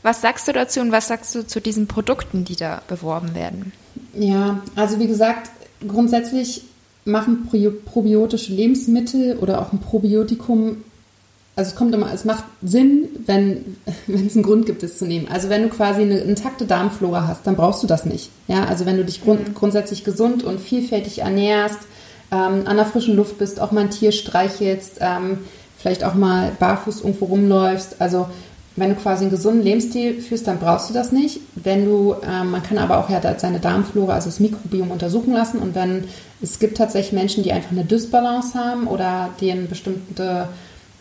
Was 0.03 0.23
sagst 0.23 0.49
du 0.49 0.53
dazu 0.53 0.81
und 0.81 0.91
was 0.91 1.07
sagst 1.07 1.37
du 1.37 1.47
zu 1.47 1.61
diesen 1.61 1.87
Produkten, 1.87 2.45
die 2.45 2.57
da 2.57 2.83
beworben 2.89 3.37
werden? 3.37 3.73
Ja, 4.13 4.61
also 4.75 4.99
wie 4.99 5.07
gesagt, 5.07 5.53
grundsätzlich 5.87 6.65
machen 7.05 7.49
probiotische 7.85 8.53
Lebensmittel 8.53 9.37
oder 9.39 9.61
auch 9.61 9.73
ein 9.73 9.81
Probiotikum 9.81 10.79
also 11.55 11.71
es 11.71 11.77
kommt 11.77 11.95
immer, 11.95 12.13
es 12.13 12.25
macht 12.25 12.45
Sinn, 12.63 13.09
wenn, 13.27 13.77
wenn 14.07 14.27
es 14.27 14.35
einen 14.35 14.45
Grund 14.45 14.67
gibt, 14.67 14.83
es 14.83 14.99
zu 14.99 15.07
nehmen. 15.07 15.29
Also 15.29 15.49
wenn 15.49 15.63
du 15.63 15.69
quasi 15.69 16.03
eine 16.03 16.19
intakte 16.19 16.65
Darmflora 16.65 17.27
hast, 17.27 17.47
dann 17.47 17.57
brauchst 17.57 17.83
du 17.83 17.87
das 17.87 18.07
nicht. 18.07 18.31
Ja, 18.49 18.65
also 18.65 18.87
wenn 18.87 18.97
du 18.97 19.05
dich 19.05 19.23
grund, 19.23 19.49
mhm. 19.49 19.55
grundsätzlich 19.55 20.05
gesund 20.05 20.45
und 20.45 20.61
vielfältig 20.61 21.21
ernährst, 21.21 21.81
ähm, 22.31 22.63
an 22.65 22.77
der 22.77 22.87
frischen 22.87 23.17
Luft 23.17 23.39
bist, 23.39 23.61
auch 23.61 23.73
mal 23.73 23.83
ein 23.83 23.91
Tier 23.91 24.13
streichelst, 24.13 24.99
ähm, 25.01 25.39
vielleicht 25.77 26.05
auch 26.05 26.15
mal 26.15 26.53
barfuß 26.59 27.03
irgendwo 27.03 27.27
rumläufst. 27.27 28.01
Also 28.01 28.29
wenn 28.77 28.91
du 28.91 28.97
quasi 28.97 29.25
einen 29.25 29.31
gesunden 29.31 29.63
Lebensstil 29.63 30.21
führst, 30.21 30.47
dann 30.47 30.59
brauchst 30.59 30.89
du 30.89 30.95
das 30.95 31.13
nicht. 31.13 31.41
Wenn 31.55 31.85
du, 31.85 32.15
ähm, 32.27 32.51
man 32.51 32.63
kann 32.63 32.79
aber 32.79 32.99
auch 32.99 33.11
ja 33.11 33.21
seine 33.39 33.61
Darmflora, 33.61 34.15
also 34.15 34.31
das 34.31 34.41
Mikrobiom 34.41 34.91
untersuchen 34.91 35.33
lassen 35.33 35.59
und 35.59 35.75
wenn 35.75 36.05
es 36.41 36.59
gibt 36.59 36.77
tatsächlich 36.77 37.13
Menschen, 37.13 37.45
die 37.45 37.53
einfach 37.53 37.71
eine 37.71 37.85
Dysbalance 37.85 38.59
haben 38.59 38.87
oder 38.87 39.31
denen 39.41 39.69
bestimmte 39.69 40.49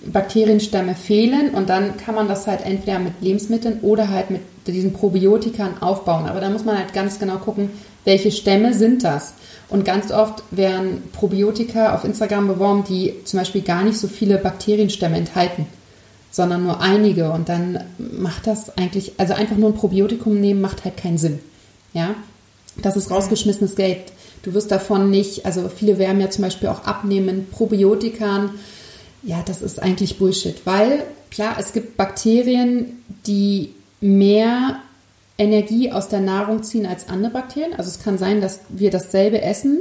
Bakterienstämme 0.05 0.95
fehlen 0.95 1.51
und 1.51 1.69
dann 1.69 1.97
kann 1.97 2.15
man 2.15 2.27
das 2.27 2.47
halt 2.47 2.65
entweder 2.65 2.99
mit 2.99 3.13
Lebensmitteln 3.21 3.79
oder 3.81 4.09
halt 4.09 4.31
mit 4.31 4.41
diesen 4.67 4.93
Probiotikern 4.93 5.81
aufbauen. 5.81 6.27
Aber 6.27 6.39
da 6.39 6.49
muss 6.49 6.65
man 6.65 6.77
halt 6.77 6.93
ganz 6.93 7.19
genau 7.19 7.37
gucken, 7.37 7.69
welche 8.03 8.31
Stämme 8.31 8.73
sind 8.73 9.03
das. 9.03 9.33
Und 9.69 9.85
ganz 9.85 10.11
oft 10.11 10.43
werden 10.51 11.03
Probiotika 11.13 11.95
auf 11.95 12.03
Instagram 12.03 12.47
beworben, 12.47 12.83
die 12.83 13.13
zum 13.23 13.39
Beispiel 13.39 13.61
gar 13.61 13.83
nicht 13.83 13.97
so 13.97 14.07
viele 14.07 14.37
Bakterienstämme 14.37 15.17
enthalten, 15.17 15.65
sondern 16.31 16.63
nur 16.63 16.79
einige. 16.79 17.31
Und 17.31 17.49
dann 17.49 17.79
macht 17.97 18.47
das 18.47 18.75
eigentlich, 18.77 19.13
also 19.17 19.33
einfach 19.33 19.57
nur 19.57 19.69
ein 19.69 19.75
Probiotikum 19.75 20.39
nehmen, 20.39 20.61
macht 20.61 20.85
halt 20.85 20.97
keinen 20.97 21.17
Sinn. 21.17 21.39
Ja, 21.93 22.15
das 22.81 22.95
ist 22.95 23.11
rausgeschmissenes 23.11 23.75
Geld. 23.75 23.99
Du 24.43 24.53
wirst 24.53 24.71
davon 24.71 25.11
nicht, 25.11 25.45
also 25.45 25.69
viele 25.69 25.99
werben 25.99 26.21
ja 26.21 26.29
zum 26.29 26.43
Beispiel 26.43 26.69
auch 26.69 26.85
abnehmen, 26.85 27.47
Probiotikern. 27.51 28.51
Ja, 29.23 29.43
das 29.45 29.61
ist 29.61 29.81
eigentlich 29.81 30.17
Bullshit, 30.17 30.65
weil 30.65 31.03
klar, 31.29 31.57
es 31.59 31.73
gibt 31.73 31.97
Bakterien, 31.97 33.03
die 33.27 33.73
mehr 33.99 34.77
Energie 35.37 35.91
aus 35.91 36.07
der 36.07 36.21
Nahrung 36.21 36.63
ziehen 36.63 36.85
als 36.85 37.07
andere 37.07 37.33
Bakterien. 37.33 37.73
Also 37.77 37.89
es 37.89 38.01
kann 38.01 38.17
sein, 38.17 38.41
dass 38.41 38.61
wir 38.69 38.89
dasselbe 38.89 39.41
essen, 39.41 39.79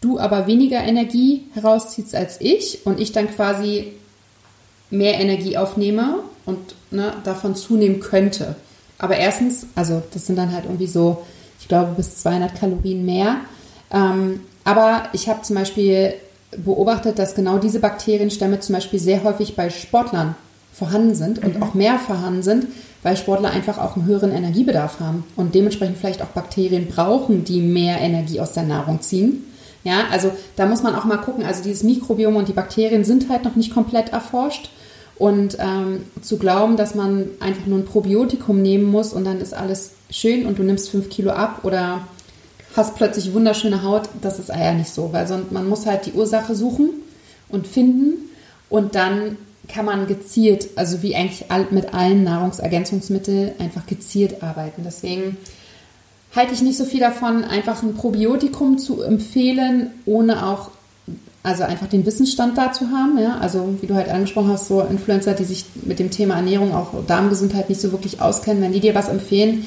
du 0.00 0.18
aber 0.18 0.46
weniger 0.46 0.80
Energie 0.80 1.44
herausziehst 1.54 2.14
als 2.14 2.40
ich 2.40 2.84
und 2.84 3.00
ich 3.00 3.12
dann 3.12 3.30
quasi 3.30 3.92
mehr 4.90 5.20
Energie 5.20 5.56
aufnehme 5.56 6.20
und 6.46 6.58
ne, 6.90 7.12
davon 7.24 7.54
zunehmen 7.54 8.00
könnte. 8.00 8.56
Aber 8.98 9.16
erstens, 9.16 9.66
also 9.74 10.02
das 10.12 10.26
sind 10.26 10.36
dann 10.36 10.52
halt 10.52 10.64
irgendwie 10.64 10.86
so, 10.86 11.24
ich 11.60 11.68
glaube, 11.68 11.92
bis 11.96 12.16
200 12.18 12.58
Kalorien 12.58 13.04
mehr. 13.04 13.36
Ähm, 13.92 14.40
aber 14.64 15.04
ich 15.12 15.28
habe 15.28 15.42
zum 15.42 15.56
Beispiel 15.56 16.14
beobachtet, 16.56 17.18
dass 17.18 17.34
genau 17.34 17.58
diese 17.58 17.80
Bakterienstämme 17.80 18.60
zum 18.60 18.74
Beispiel 18.74 18.98
sehr 18.98 19.22
häufig 19.22 19.54
bei 19.54 19.70
Sportlern 19.70 20.34
vorhanden 20.72 21.14
sind 21.14 21.44
und 21.44 21.56
mhm. 21.56 21.62
auch 21.62 21.74
mehr 21.74 21.98
vorhanden 21.98 22.42
sind, 22.42 22.66
weil 23.02 23.16
Sportler 23.16 23.50
einfach 23.50 23.78
auch 23.78 23.96
einen 23.96 24.06
höheren 24.06 24.32
Energiebedarf 24.32 25.00
haben 25.00 25.24
und 25.36 25.54
dementsprechend 25.54 25.98
vielleicht 25.98 26.22
auch 26.22 26.28
Bakterien 26.28 26.86
brauchen, 26.86 27.44
die 27.44 27.60
mehr 27.60 28.00
Energie 28.00 28.40
aus 28.40 28.52
der 28.52 28.62
Nahrung 28.62 29.00
ziehen. 29.00 29.44
Ja, 29.84 30.04
also 30.10 30.32
da 30.56 30.66
muss 30.66 30.82
man 30.82 30.94
auch 30.94 31.04
mal 31.04 31.18
gucken. 31.18 31.44
Also 31.44 31.62
dieses 31.62 31.82
Mikrobiom 31.82 32.36
und 32.36 32.48
die 32.48 32.52
Bakterien 32.52 33.04
sind 33.04 33.28
halt 33.28 33.44
noch 33.44 33.56
nicht 33.56 33.72
komplett 33.72 34.10
erforscht. 34.12 34.70
Und 35.18 35.56
ähm, 35.58 36.04
zu 36.22 36.38
glauben, 36.38 36.76
dass 36.76 36.94
man 36.94 37.26
einfach 37.40 37.66
nur 37.66 37.78
ein 37.78 37.84
Probiotikum 37.84 38.62
nehmen 38.62 38.84
muss 38.84 39.12
und 39.12 39.24
dann 39.24 39.40
ist 39.40 39.52
alles 39.52 39.92
schön 40.10 40.46
und 40.46 40.58
du 40.58 40.62
nimmst 40.62 40.90
fünf 40.90 41.10
Kilo 41.10 41.30
ab 41.30 41.64
oder 41.64 42.06
hast 42.76 42.94
plötzlich 42.94 43.32
wunderschöne 43.34 43.82
Haut, 43.82 44.08
das 44.22 44.38
ist 44.38 44.48
ja 44.48 44.72
nicht 44.72 44.90
so, 44.90 45.12
weil 45.12 45.26
sonst 45.26 45.50
man 45.50 45.68
muss 45.68 45.86
halt 45.86 46.06
die 46.06 46.12
Ursache 46.12 46.54
suchen 46.54 46.90
und 47.48 47.66
finden 47.66 48.30
und 48.70 48.94
dann 48.94 49.36
kann 49.68 49.84
man 49.84 50.06
gezielt, 50.06 50.68
also 50.76 51.02
wie 51.02 51.14
eigentlich 51.14 51.44
mit 51.70 51.92
allen 51.92 52.24
Nahrungsergänzungsmitteln, 52.24 53.52
einfach 53.58 53.86
gezielt 53.86 54.42
arbeiten. 54.42 54.82
Deswegen 54.84 55.36
halte 56.34 56.54
ich 56.54 56.62
nicht 56.62 56.78
so 56.78 56.84
viel 56.84 57.00
davon, 57.00 57.44
einfach 57.44 57.82
ein 57.82 57.94
Probiotikum 57.94 58.78
zu 58.78 59.02
empfehlen, 59.02 59.90
ohne 60.06 60.46
auch, 60.46 60.70
also 61.48 61.64
einfach 61.64 61.88
den 61.88 62.06
Wissensstand 62.06 62.56
da 62.56 62.72
zu 62.72 62.90
haben. 62.90 63.18
Ja? 63.18 63.38
Also 63.40 63.76
wie 63.80 63.86
du 63.86 63.94
halt 63.94 64.08
angesprochen 64.08 64.50
hast, 64.50 64.68
so 64.68 64.80
Influencer, 64.82 65.34
die 65.34 65.44
sich 65.44 65.64
mit 65.82 65.98
dem 65.98 66.10
Thema 66.10 66.36
Ernährung, 66.36 66.74
auch 66.74 66.92
Darmgesundheit 67.06 67.68
nicht 67.68 67.80
so 67.80 67.90
wirklich 67.92 68.20
auskennen, 68.20 68.62
wenn 68.62 68.72
die 68.72 68.80
dir 68.80 68.94
was 68.94 69.08
empfehlen, 69.08 69.66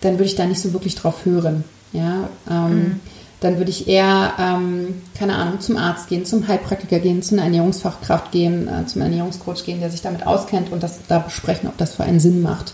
dann 0.00 0.14
würde 0.14 0.24
ich 0.24 0.34
da 0.34 0.46
nicht 0.46 0.60
so 0.60 0.72
wirklich 0.72 0.94
drauf 0.94 1.24
hören. 1.24 1.64
Ja, 1.92 2.28
ähm, 2.50 2.74
mhm 2.74 3.00
dann 3.42 3.58
würde 3.58 3.70
ich 3.70 3.88
eher, 3.88 4.34
ähm, 4.38 5.02
keine 5.18 5.34
Ahnung, 5.34 5.60
zum 5.60 5.76
Arzt 5.76 6.08
gehen, 6.08 6.24
zum 6.24 6.46
Heilpraktiker 6.46 7.00
gehen, 7.00 7.22
zu 7.22 7.34
einer 7.34 7.42
Ernährungsfachkraft 7.42 8.30
gehen, 8.30 8.68
äh, 8.68 8.86
zum 8.86 9.02
Ernährungscoach 9.02 9.64
gehen, 9.64 9.80
der 9.80 9.90
sich 9.90 10.00
damit 10.00 10.26
auskennt 10.26 10.70
und 10.70 10.82
das 10.82 11.00
da 11.08 11.18
besprechen, 11.18 11.68
ob 11.68 11.76
das 11.76 11.96
für 11.96 12.04
einen 12.04 12.20
Sinn 12.20 12.40
macht. 12.40 12.72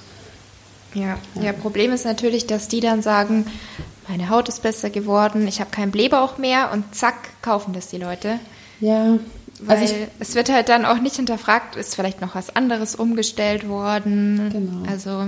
Ja, 0.95 1.19
ja, 1.37 1.43
ja 1.43 1.53
Problem 1.53 1.93
ist 1.93 2.05
natürlich, 2.05 2.47
dass 2.47 2.69
die 2.69 2.81
dann 2.81 3.01
sagen, 3.01 3.47
meine 4.09 4.31
Haut 4.31 4.49
ist 4.49 4.63
besser 4.63 4.91
geworden, 4.91 5.47
ich 5.47 5.61
habe 5.61 5.71
keinen 5.71 5.91
Blähbauch 5.91 6.39
mehr 6.39 6.71
und 6.73 6.95
zack, 6.95 7.43
kaufen 7.43 7.73
das 7.73 7.89
die 7.89 7.99
Leute. 7.99 8.39
Ja. 8.81 9.19
Weil 9.61 9.79
also 9.79 9.95
ich, 9.95 10.09
es 10.21 10.35
wird 10.35 10.51
halt 10.51 10.69
dann 10.69 10.85
auch 10.85 11.01
nicht 11.01 11.17
hinterfragt, 11.17 11.77
ist 11.77 11.95
vielleicht 11.95 12.21
noch 12.21 12.35
was 12.35 12.55
anderes 12.55 12.95
umgestellt 12.95 13.69
worden. 13.69 14.51
Genau. 14.53 14.91
Also 14.91 15.27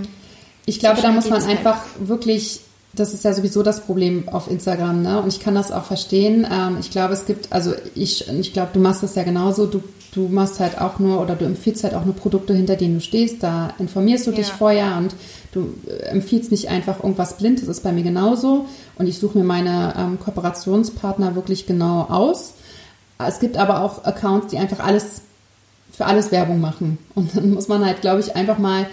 ich 0.67 0.79
glaube, 0.79 1.03
da 1.03 1.11
muss 1.11 1.29
man 1.29 1.43
einfach 1.43 1.83
wirklich 1.99 2.61
das 2.93 3.15
ist 3.15 3.25
ja 3.25 3.33
sowieso 3.33 3.63
das 3.63 3.83
Problem 3.83 4.29
auf 4.29 4.51
Instagram, 4.51 5.03
ne? 5.03 5.23
Und 5.23 5.29
ich 5.29 5.41
kann 5.41 5.55
das 5.55 5.71
auch 5.71 5.85
verstehen. 5.85 6.47
Ähm, 6.51 6.79
ich 6.81 6.91
glaube, 6.91 7.15
es 7.15 7.25
gibt, 7.25 7.53
also 7.53 7.73
ich, 7.95 8.29
ich 8.29 8.53
glaube, 8.53 8.71
du 8.73 8.81
machst 8.81 9.03
das 9.03 9.15
ja 9.15 9.23
genauso. 9.23 9.67
Du, 9.67 9.83
du 10.15 10.29
machst 10.29 10.61
halt 10.61 10.81
auch 10.81 10.99
nur 10.99 11.21
oder 11.21 11.35
du 11.35 11.45
empfiehlst 11.45 11.85
halt 11.85 11.95
auch 11.95 12.05
nur 12.05 12.15
Produkte, 12.15 12.55
hinter 12.55 12.77
denen 12.77 12.95
du 12.95 13.01
stehst. 13.01 13.43
Da 13.43 13.75
informierst 13.79 14.27
du 14.27 14.31
ja. 14.31 14.39
dich 14.39 14.47
vorher 14.49 14.97
und 14.97 15.15
du 15.53 15.75
äh, 15.87 16.07
empfiehlst 16.07 16.51
nicht 16.51 16.69
einfach 16.69 17.03
irgendwas 17.03 17.37
blind. 17.37 17.61
Das 17.61 17.69
ist 17.69 17.83
bei 17.83 17.93
mir 17.93 18.03
genauso. 18.03 18.67
Und 18.97 19.07
ich 19.07 19.19
suche 19.19 19.39
mir 19.39 19.45
meine 19.45 19.95
ähm, 19.97 20.19
Kooperationspartner 20.19 21.35
wirklich 21.35 21.67
genau 21.67 22.03
aus. 22.03 22.55
Es 23.19 23.39
gibt 23.39 23.57
aber 23.57 23.83
auch 23.83 24.05
Accounts, 24.05 24.49
die 24.49 24.59
einfach 24.59 24.81
alles 24.81 25.23
für 25.93 26.07
alles 26.07 26.33
Werbung 26.33 26.61
machen. 26.61 26.99
Und 27.15 27.37
dann 27.37 27.51
muss 27.51 27.69
man 27.69 27.85
halt, 27.85 28.01
glaube 28.01 28.21
ich, 28.21 28.35
einfach 28.35 28.59
mal 28.59 28.87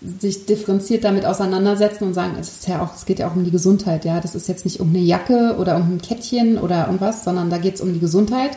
sich 0.00 0.46
differenziert 0.46 1.04
damit 1.04 1.26
auseinandersetzen 1.26 2.04
und 2.04 2.14
sagen, 2.14 2.36
es 2.40 2.48
ist 2.48 2.68
ja 2.68 2.82
auch, 2.82 2.94
es 2.94 3.04
geht 3.04 3.18
ja 3.18 3.28
auch 3.28 3.36
um 3.36 3.44
die 3.44 3.50
Gesundheit, 3.50 4.04
ja. 4.04 4.20
Das 4.20 4.34
ist 4.34 4.48
jetzt 4.48 4.64
nicht 4.64 4.80
um 4.80 4.88
eine 4.88 4.98
Jacke 4.98 5.56
oder 5.58 5.76
um 5.76 5.94
ein 5.94 6.02
Kettchen 6.02 6.58
oder 6.58 6.86
irgendwas, 6.86 7.22
sondern 7.22 7.50
da 7.50 7.58
geht 7.58 7.74
es 7.74 7.80
um 7.80 7.92
die 7.92 8.00
Gesundheit. 8.00 8.56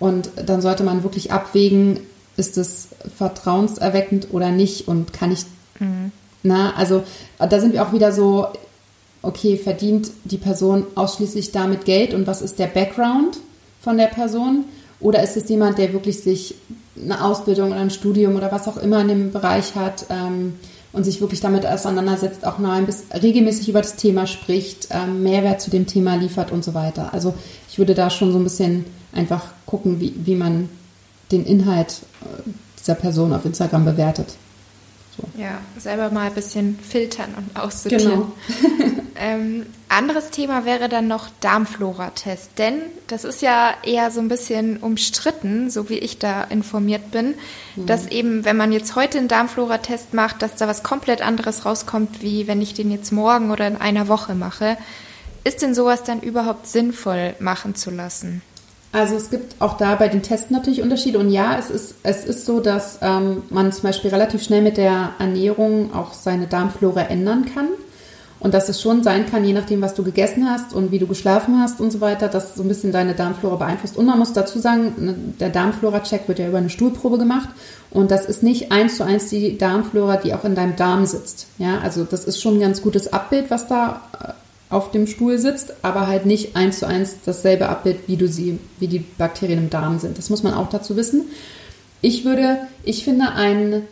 Und 0.00 0.30
dann 0.34 0.60
sollte 0.60 0.82
man 0.82 1.04
wirklich 1.04 1.30
abwägen, 1.30 2.00
ist 2.36 2.58
es 2.58 2.88
vertrauenserweckend 3.16 4.28
oder 4.32 4.50
nicht 4.50 4.88
und 4.88 5.12
kann 5.12 5.30
ich, 5.30 5.44
mhm. 5.78 6.10
na, 6.42 6.74
also 6.74 7.04
da 7.38 7.60
sind 7.60 7.74
wir 7.74 7.86
auch 7.86 7.92
wieder 7.92 8.10
so, 8.10 8.48
okay, 9.22 9.56
verdient 9.56 10.10
die 10.24 10.38
Person 10.38 10.86
ausschließlich 10.94 11.52
damit 11.52 11.84
Geld 11.84 12.14
und 12.14 12.26
was 12.26 12.40
ist 12.40 12.58
der 12.58 12.66
Background 12.66 13.38
von 13.80 13.98
der 13.98 14.06
Person? 14.06 14.64
Oder 15.00 15.22
ist 15.22 15.36
es 15.36 15.48
jemand, 15.48 15.78
der 15.78 15.92
wirklich 15.92 16.20
sich 16.20 16.54
eine 17.02 17.22
Ausbildung 17.24 17.70
oder 17.70 17.80
ein 17.80 17.90
Studium 17.90 18.36
oder 18.36 18.50
was 18.52 18.68
auch 18.68 18.76
immer 18.76 19.00
in 19.02 19.08
dem 19.08 19.32
Bereich 19.32 19.74
hat, 19.74 20.06
ähm, 20.10 20.54
und 20.92 21.04
sich 21.04 21.20
wirklich 21.20 21.40
damit 21.40 21.66
auseinandersetzt, 21.66 22.44
auch 22.44 22.58
bisschen 22.58 23.04
regelmäßig 23.22 23.68
über 23.68 23.80
das 23.80 23.96
Thema 23.96 24.26
spricht, 24.26 24.88
ähm, 24.90 25.22
Mehrwert 25.22 25.60
zu 25.60 25.70
dem 25.70 25.86
Thema 25.86 26.16
liefert 26.16 26.50
und 26.50 26.64
so 26.64 26.74
weiter. 26.74 27.12
Also 27.12 27.34
ich 27.68 27.78
würde 27.78 27.94
da 27.94 28.10
schon 28.10 28.32
so 28.32 28.38
ein 28.38 28.44
bisschen 28.44 28.84
einfach 29.12 29.46
gucken, 29.66 30.00
wie, 30.00 30.14
wie 30.24 30.34
man 30.34 30.68
den 31.30 31.44
Inhalt 31.44 32.00
äh, 32.22 32.50
dieser 32.78 32.94
Person 32.94 33.32
auf 33.32 33.44
Instagram 33.44 33.84
bewertet. 33.84 34.34
So. 35.16 35.40
Ja, 35.40 35.60
selber 35.78 36.10
mal 36.10 36.28
ein 36.28 36.34
bisschen 36.34 36.78
filtern 36.78 37.34
und 37.36 37.60
aussortieren. 37.60 38.32
Genau. 38.78 38.89
ähm, 39.20 39.66
anderes 39.88 40.30
Thema 40.30 40.64
wäre 40.64 40.88
dann 40.88 41.06
noch 41.06 41.28
Darmflora-Test, 41.40 42.52
denn 42.58 42.80
das 43.06 43.24
ist 43.24 43.42
ja 43.42 43.74
eher 43.84 44.10
so 44.10 44.20
ein 44.20 44.28
bisschen 44.28 44.78
umstritten, 44.78 45.70
so 45.70 45.88
wie 45.88 45.98
ich 45.98 46.18
da 46.18 46.42
informiert 46.44 47.10
bin, 47.10 47.34
mhm. 47.76 47.86
dass 47.86 48.06
eben, 48.06 48.44
wenn 48.44 48.56
man 48.56 48.72
jetzt 48.72 48.96
heute 48.96 49.18
einen 49.18 49.28
Darmflora-Test 49.28 50.14
macht, 50.14 50.42
dass 50.42 50.56
da 50.56 50.66
was 50.66 50.82
komplett 50.82 51.22
anderes 51.22 51.66
rauskommt, 51.66 52.22
wie 52.22 52.48
wenn 52.48 52.62
ich 52.62 52.74
den 52.74 52.90
jetzt 52.90 53.12
morgen 53.12 53.50
oder 53.50 53.66
in 53.66 53.76
einer 53.76 54.08
Woche 54.08 54.34
mache. 54.34 54.76
Ist 55.44 55.62
denn 55.62 55.74
sowas 55.74 56.02
dann 56.02 56.20
überhaupt 56.20 56.66
sinnvoll 56.66 57.34
machen 57.38 57.74
zu 57.74 57.90
lassen? 57.90 58.42
Also 58.92 59.14
es 59.14 59.30
gibt 59.30 59.60
auch 59.60 59.76
da 59.76 59.94
bei 59.94 60.08
den 60.08 60.22
Tests 60.22 60.50
natürlich 60.50 60.82
Unterschiede. 60.82 61.18
Und 61.18 61.30
ja, 61.30 61.56
es 61.58 61.70
ist, 61.70 61.94
es 62.02 62.24
ist 62.24 62.44
so, 62.44 62.60
dass 62.60 62.98
ähm, 63.02 63.42
man 63.50 63.72
zum 63.72 63.82
Beispiel 63.84 64.10
relativ 64.10 64.42
schnell 64.42 64.62
mit 64.62 64.76
der 64.76 65.10
Ernährung 65.18 65.94
auch 65.94 66.12
seine 66.12 66.46
Darmflora 66.46 67.02
ändern 67.02 67.46
kann. 67.54 67.68
Und 68.40 68.54
dass 68.54 68.70
es 68.70 68.80
schon 68.80 69.02
sein 69.02 69.26
kann, 69.26 69.44
je 69.44 69.52
nachdem, 69.52 69.82
was 69.82 69.94
du 69.94 70.02
gegessen 70.02 70.48
hast 70.50 70.72
und 70.72 70.90
wie 70.90 70.98
du 70.98 71.06
geschlafen 71.06 71.60
hast 71.60 71.78
und 71.78 71.90
so 71.90 72.00
weiter, 72.00 72.28
dass 72.28 72.54
so 72.54 72.62
ein 72.62 72.68
bisschen 72.68 72.90
deine 72.90 73.14
Darmflora 73.14 73.56
beeinflusst. 73.56 73.98
Und 73.98 74.06
man 74.06 74.18
muss 74.18 74.32
dazu 74.32 74.58
sagen, 74.58 74.94
ne, 74.98 75.14
der 75.38 75.50
Darmflora-Check 75.50 76.26
wird 76.26 76.38
ja 76.38 76.48
über 76.48 76.56
eine 76.56 76.70
Stuhlprobe 76.70 77.18
gemacht. 77.18 77.50
Und 77.90 78.10
das 78.10 78.24
ist 78.24 78.42
nicht 78.42 78.72
eins 78.72 78.96
zu 78.96 79.04
eins 79.04 79.28
die 79.28 79.58
Darmflora, 79.58 80.16
die 80.16 80.32
auch 80.32 80.44
in 80.44 80.54
deinem 80.54 80.74
Darm 80.74 81.04
sitzt. 81.04 81.48
Ja, 81.58 81.80
also 81.80 82.04
das 82.04 82.24
ist 82.24 82.40
schon 82.40 82.56
ein 82.56 82.60
ganz 82.60 82.80
gutes 82.80 83.12
Abbild, 83.12 83.50
was 83.50 83.68
da 83.68 84.00
äh, 84.18 84.32
auf 84.74 84.90
dem 84.90 85.06
Stuhl 85.06 85.38
sitzt, 85.38 85.74
aber 85.82 86.06
halt 86.06 86.24
nicht 86.24 86.56
eins 86.56 86.78
zu 86.78 86.86
eins 86.86 87.16
dasselbe 87.24 87.68
Abbild, 87.68 88.06
wie 88.06 88.16
du 88.16 88.26
sie, 88.26 88.58
wie 88.78 88.88
die 88.88 89.00
Bakterien 89.00 89.58
im 89.58 89.70
Darm 89.70 89.98
sind. 89.98 90.16
Das 90.16 90.30
muss 90.30 90.42
man 90.42 90.54
auch 90.54 90.70
dazu 90.70 90.96
wissen. 90.96 91.24
ich 92.00 92.24
würde, 92.24 92.56
ich 92.84 93.04
finde, 93.04 93.32
ein, 93.32 93.82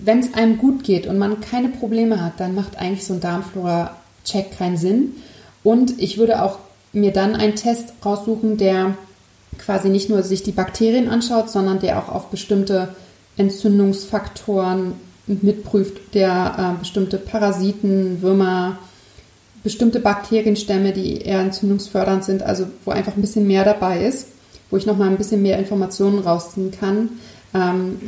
wenn 0.00 0.20
es 0.20 0.34
einem 0.34 0.58
gut 0.58 0.84
geht 0.84 1.06
und 1.06 1.18
man 1.18 1.40
keine 1.40 1.68
Probleme 1.68 2.22
hat, 2.22 2.38
dann 2.38 2.54
macht 2.54 2.78
eigentlich 2.78 3.04
so 3.04 3.14
ein 3.14 3.20
Darmflora-Check 3.20 4.56
keinen 4.56 4.76
Sinn. 4.76 5.16
Und 5.62 6.00
ich 6.00 6.18
würde 6.18 6.42
auch 6.42 6.58
mir 6.92 7.12
dann 7.12 7.34
einen 7.34 7.56
Test 7.56 7.92
raussuchen, 8.04 8.56
der 8.56 8.96
quasi 9.58 9.88
nicht 9.88 10.10
nur 10.10 10.22
sich 10.22 10.42
die 10.42 10.52
Bakterien 10.52 11.08
anschaut, 11.08 11.50
sondern 11.50 11.80
der 11.80 11.98
auch 11.98 12.08
auf 12.08 12.30
bestimmte 12.30 12.94
Entzündungsfaktoren 13.36 14.94
mitprüft, 15.26 16.14
der 16.14 16.74
äh, 16.76 16.78
bestimmte 16.78 17.18
Parasiten, 17.18 18.22
Würmer, 18.22 18.78
bestimmte 19.64 19.98
Bakterienstämme, 19.98 20.92
die 20.92 21.22
eher 21.22 21.40
entzündungsfördernd 21.40 22.24
sind, 22.24 22.42
also 22.42 22.66
wo 22.84 22.92
einfach 22.92 23.16
ein 23.16 23.20
bisschen 23.20 23.46
mehr 23.46 23.64
dabei 23.64 24.04
ist, 24.04 24.28
wo 24.70 24.76
ich 24.76 24.86
nochmal 24.86 25.08
ein 25.08 25.16
bisschen 25.16 25.42
mehr 25.42 25.58
Informationen 25.58 26.20
rausziehen 26.20 26.70
kann 26.70 27.08
ähm, 27.54 27.98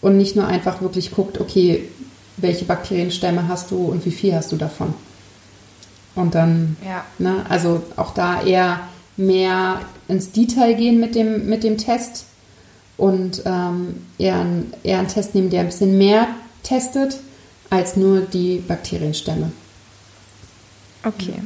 und 0.00 0.16
nicht 0.16 0.36
nur 0.36 0.46
einfach 0.46 0.80
wirklich 0.80 1.10
guckt, 1.10 1.40
okay, 1.40 1.88
welche 2.36 2.64
Bakterienstämme 2.64 3.48
hast 3.48 3.70
du 3.70 3.76
und 3.76 4.04
wie 4.04 4.10
viel 4.10 4.34
hast 4.34 4.52
du 4.52 4.56
davon. 4.56 4.94
Und 6.14 6.34
dann, 6.34 6.76
ja. 6.84 7.04
ne, 7.18 7.44
also 7.48 7.82
auch 7.96 8.14
da 8.14 8.42
eher 8.42 8.80
mehr 9.16 9.80
ins 10.08 10.32
Detail 10.32 10.74
gehen 10.74 11.00
mit 11.00 11.14
dem, 11.14 11.48
mit 11.48 11.64
dem 11.64 11.78
Test 11.78 12.26
und 12.96 13.42
ähm, 13.44 14.04
eher, 14.18 14.44
eher 14.82 14.98
einen 14.98 15.08
Test 15.08 15.34
nehmen, 15.34 15.50
der 15.50 15.60
ein 15.60 15.66
bisschen 15.66 15.98
mehr 15.98 16.28
testet, 16.62 17.18
als 17.70 17.96
nur 17.96 18.20
die 18.20 18.62
Bakterienstämme. 18.66 19.52
Okay. 21.04 21.42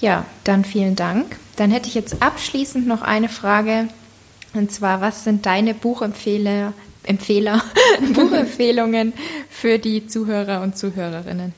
Ja, 0.00 0.24
dann 0.44 0.64
vielen 0.64 0.96
Dank. 0.96 1.36
Dann 1.56 1.70
hätte 1.70 1.88
ich 1.88 1.94
jetzt 1.94 2.22
abschließend 2.22 2.86
noch 2.86 3.02
eine 3.02 3.28
Frage. 3.28 3.88
Und 4.54 4.72
zwar, 4.72 5.00
was 5.00 5.24
sind 5.24 5.46
deine 5.46 5.74
Buchempfehler, 5.74 6.72
Empfehler, 7.04 7.62
Buchempfehlungen 8.14 9.12
für 9.50 9.78
die 9.78 10.06
Zuhörer 10.06 10.62
und 10.62 10.76
Zuhörerinnen? 10.76 11.54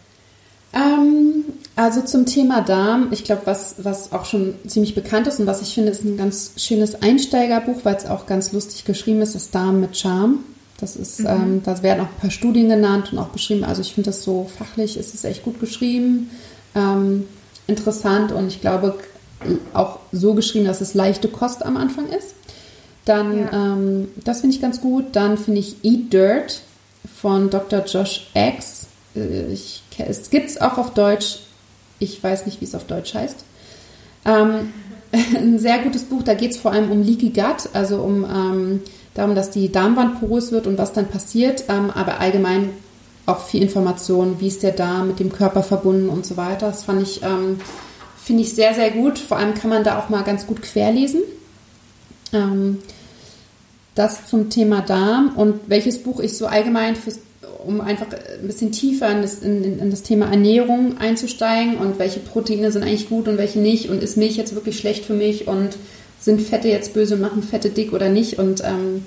Ähm, 0.73 1.45
also 1.77 2.03
zum 2.03 2.27
Thema 2.27 2.63
Darm, 2.63 3.09
ich 3.13 3.25
glaube, 3.25 3.43
was, 3.45 3.77
was 3.79 4.13
auch 4.13 4.25
schon 4.25 4.55
ziemlich 4.67 4.95
bekannt 4.95 5.27
ist 5.27 5.39
und 5.39 5.47
was 5.47 5.63
ich 5.63 5.75
finde, 5.75 5.91
ist 5.91 6.05
ein 6.05 6.17
ganz 6.17 6.53
schönes 6.57 7.01
Einsteigerbuch, 7.03 7.85
weil 7.85 7.97
es 7.97 8.07
auch 8.07 8.27
ganz 8.27 8.53
lustig 8.53 8.85
geschrieben 8.85 9.23
ist, 9.23 9.35
ist 9.35 9.55
Darm 9.55 9.81
mit 9.81 9.97
Charme. 9.97 10.41
Das 10.79 10.97
ist, 10.97 11.21
mhm. 11.21 11.27
ähm, 11.27 11.63
da 11.65 11.83
werden 11.83 12.01
auch 12.01 12.09
ein 12.09 12.21
paar 12.21 12.31
Studien 12.31 12.69
genannt 12.69 13.13
und 13.13 13.19
auch 13.19 13.29
beschrieben. 13.29 13.65
Also 13.65 13.83
ich 13.83 13.95
finde 13.95 14.11
das 14.11 14.25
so 14.25 14.51
fachlich, 14.59 14.97
ist 14.97 15.15
es 15.15 15.25
echt 15.25 15.45
gut 15.45 15.61
geschrieben, 15.61 16.31
ähm, 16.75 17.27
interessant 17.67 18.33
und 18.33 18.49
ich 18.49 18.61
glaube 18.61 18.97
auch 19.73 20.01
so 20.11 20.35
geschrieben, 20.35 20.65
dass 20.65 20.81
es 20.81 20.95
leichte 20.95 21.29
Kost 21.29 21.65
am 21.65 21.77
Anfang 21.77 22.09
ist. 22.09 22.35
Dann, 23.05 23.39
ja. 23.39 23.53
ähm, 23.53 24.09
das 24.25 24.41
finde 24.41 24.57
ich 24.57 24.63
ganz 24.63 24.81
gut. 24.81 25.07
Dann 25.13 25.37
finde 25.37 25.61
ich 25.61 25.85
Eat 25.85 26.13
Dirt 26.13 26.63
von 27.21 27.51
Dr. 27.51 27.85
Josh 27.85 28.29
X. 28.35 28.87
Äh, 29.15 29.53
ich, 29.53 29.83
es 29.99 30.31
gibt 30.31 30.51
es 30.51 30.61
auch 30.61 30.79
auf 30.79 30.95
Deutsch. 30.95 31.41
Ich 31.99 32.23
weiß 32.23 32.47
nicht, 32.47 32.61
wie 32.61 32.65
es 32.65 32.75
auf 32.75 32.85
Deutsch 32.85 33.15
heißt. 33.15 33.45
Ähm, 34.25 34.73
ein 35.13 35.59
sehr 35.59 35.79
gutes 35.79 36.05
Buch. 36.05 36.23
Da 36.23 36.35
geht 36.35 36.53
es 36.53 36.57
vor 36.57 36.73
allem 36.73 36.91
um 36.91 37.03
Leaky 37.03 37.31
Gut, 37.31 37.69
also 37.73 37.99
um 37.99 38.25
ähm, 38.25 38.83
darum, 39.15 39.35
dass 39.35 39.51
die 39.51 39.71
Darmwand 39.71 40.21
porös 40.21 40.51
wird 40.51 40.67
und 40.67 40.79
was 40.79 40.93
dann 40.93 41.09
passiert. 41.09 41.65
Ähm, 41.69 41.91
aber 41.91 42.21
allgemein 42.21 42.71
auch 43.27 43.41
viel 43.41 43.63
Information, 43.63 44.41
wie 44.41 44.49
ist 44.49 44.63
der 44.63 44.73
Darm 44.73 45.09
mit 45.09 45.19
dem 45.19 45.33
Körper 45.33 45.63
verbunden 45.63 46.09
und 46.09 46.27
so 46.27 46.37
weiter. 46.37 46.67
Das 46.67 46.85
fand 46.85 47.03
ich, 47.03 47.23
ähm, 47.23 47.61
finde 48.23 48.43
ich 48.43 48.55
sehr, 48.55 48.75
sehr 48.75 48.91
gut. 48.91 49.19
Vor 49.19 49.37
allem 49.39 49.55
kann 49.55 49.71
man 49.71 49.85
da 49.85 49.99
auch 49.99 50.09
mal 50.09 50.23
ganz 50.23 50.47
gut 50.47 50.63
querlesen. 50.63 51.23
Ähm, 52.33 52.79
das 53.95 54.27
zum 54.27 54.51
Thema 54.51 54.81
Darm 54.81 55.33
und 55.37 55.61
welches 55.69 56.03
Buch 56.03 56.21
ich 56.21 56.37
so 56.37 56.47
allgemein 56.47 56.97
fürs 56.97 57.21
um 57.65 57.81
einfach 57.81 58.07
ein 58.13 58.47
bisschen 58.47 58.73
tiefer 58.73 59.11
in 59.11 59.23
das, 59.23 59.39
in, 59.39 59.79
in 59.79 59.91
das, 59.91 60.03
Thema 60.03 60.27
Ernährung 60.27 60.99
einzusteigen 60.99 61.77
und 61.77 61.99
welche 61.99 62.21
Proteine 62.21 62.71
sind 62.71 62.83
eigentlich 62.83 63.09
gut 63.09 63.27
und 63.27 63.39
welche 63.39 63.59
nicht 63.59 63.89
und 63.89 64.03
ist 64.03 64.17
Milch 64.17 64.37
jetzt 64.37 64.55
wirklich 64.55 64.79
schlecht 64.79 65.05
für 65.05 65.15
mich 65.15 65.49
und 65.49 65.71
sind 66.21 66.43
Fette 66.43 66.69
jetzt 66.69 66.95
böse 66.95 67.15
und 67.15 67.21
machen 67.21 67.43
Fette 67.43 67.71
dick 67.71 67.93
oder 67.93 68.09
nicht 68.09 68.39
und 68.39 68.63
ähm, 68.65 69.05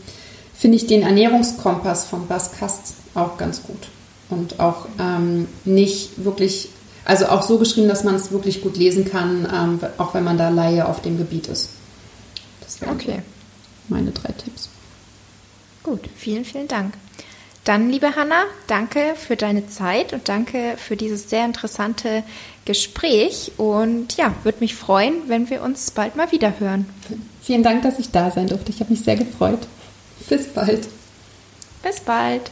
finde 0.55 0.77
ich 0.77 0.87
den 0.87 1.03
Ernährungskompass 1.03 2.05
von 2.05 2.27
Bas 2.27 2.51
Kast 2.51 2.95
auch 3.13 3.37
ganz 3.37 3.63
gut 3.63 3.89
und 4.29 4.59
auch 4.59 4.87
ähm, 4.99 5.47
nicht 5.65 6.23
wirklich, 6.23 6.69
also 7.05 7.27
auch 7.27 7.43
so 7.43 7.57
geschrieben, 7.57 7.87
dass 7.87 8.03
man 8.03 8.15
es 8.15 8.31
wirklich 8.31 8.61
gut 8.61 8.77
lesen 8.77 9.05
kann, 9.05 9.47
ähm, 9.53 9.79
auch 9.97 10.13
wenn 10.13 10.23
man 10.23 10.37
da 10.37 10.49
Laie 10.49 10.87
auf 10.87 11.01
dem 11.01 11.17
Gebiet 11.17 11.47
ist. 11.47 11.69
Das 12.79 12.87
wären 12.87 12.95
okay. 12.95 13.21
meine 13.89 14.11
drei 14.11 14.31
Tipps. 14.33 14.69
Gut, 15.83 16.01
vielen, 16.15 16.45
vielen 16.45 16.67
Dank. 16.67 16.93
Dann, 17.63 17.89
liebe 17.89 18.15
Hanna, 18.15 18.45
danke 18.67 19.15
für 19.15 19.35
deine 19.35 19.67
Zeit 19.67 20.13
und 20.13 20.29
danke 20.29 20.75
für 20.77 20.95
dieses 20.95 21.29
sehr 21.29 21.43
interessante 21.43 22.23
Gespräch. 22.63 23.51
Und 23.57 24.15
ja, 24.15 24.33
würde 24.43 24.59
mich 24.61 24.75
freuen, 24.75 25.27
wenn 25.27 25.49
wir 25.49 25.61
uns 25.61 25.91
bald 25.91 26.15
mal 26.15 26.31
wieder 26.31 26.59
hören. 26.59 26.85
Vielen 27.41 27.63
Dank, 27.63 27.83
dass 27.83 27.99
ich 27.99 28.09
da 28.09 28.31
sein 28.31 28.47
durfte. 28.47 28.71
Ich 28.71 28.79
habe 28.79 28.91
mich 28.91 29.01
sehr 29.01 29.17
gefreut. 29.17 29.59
Bis 30.29 30.47
bald. 30.47 30.87
Bis 31.83 31.99
bald. 31.99 32.51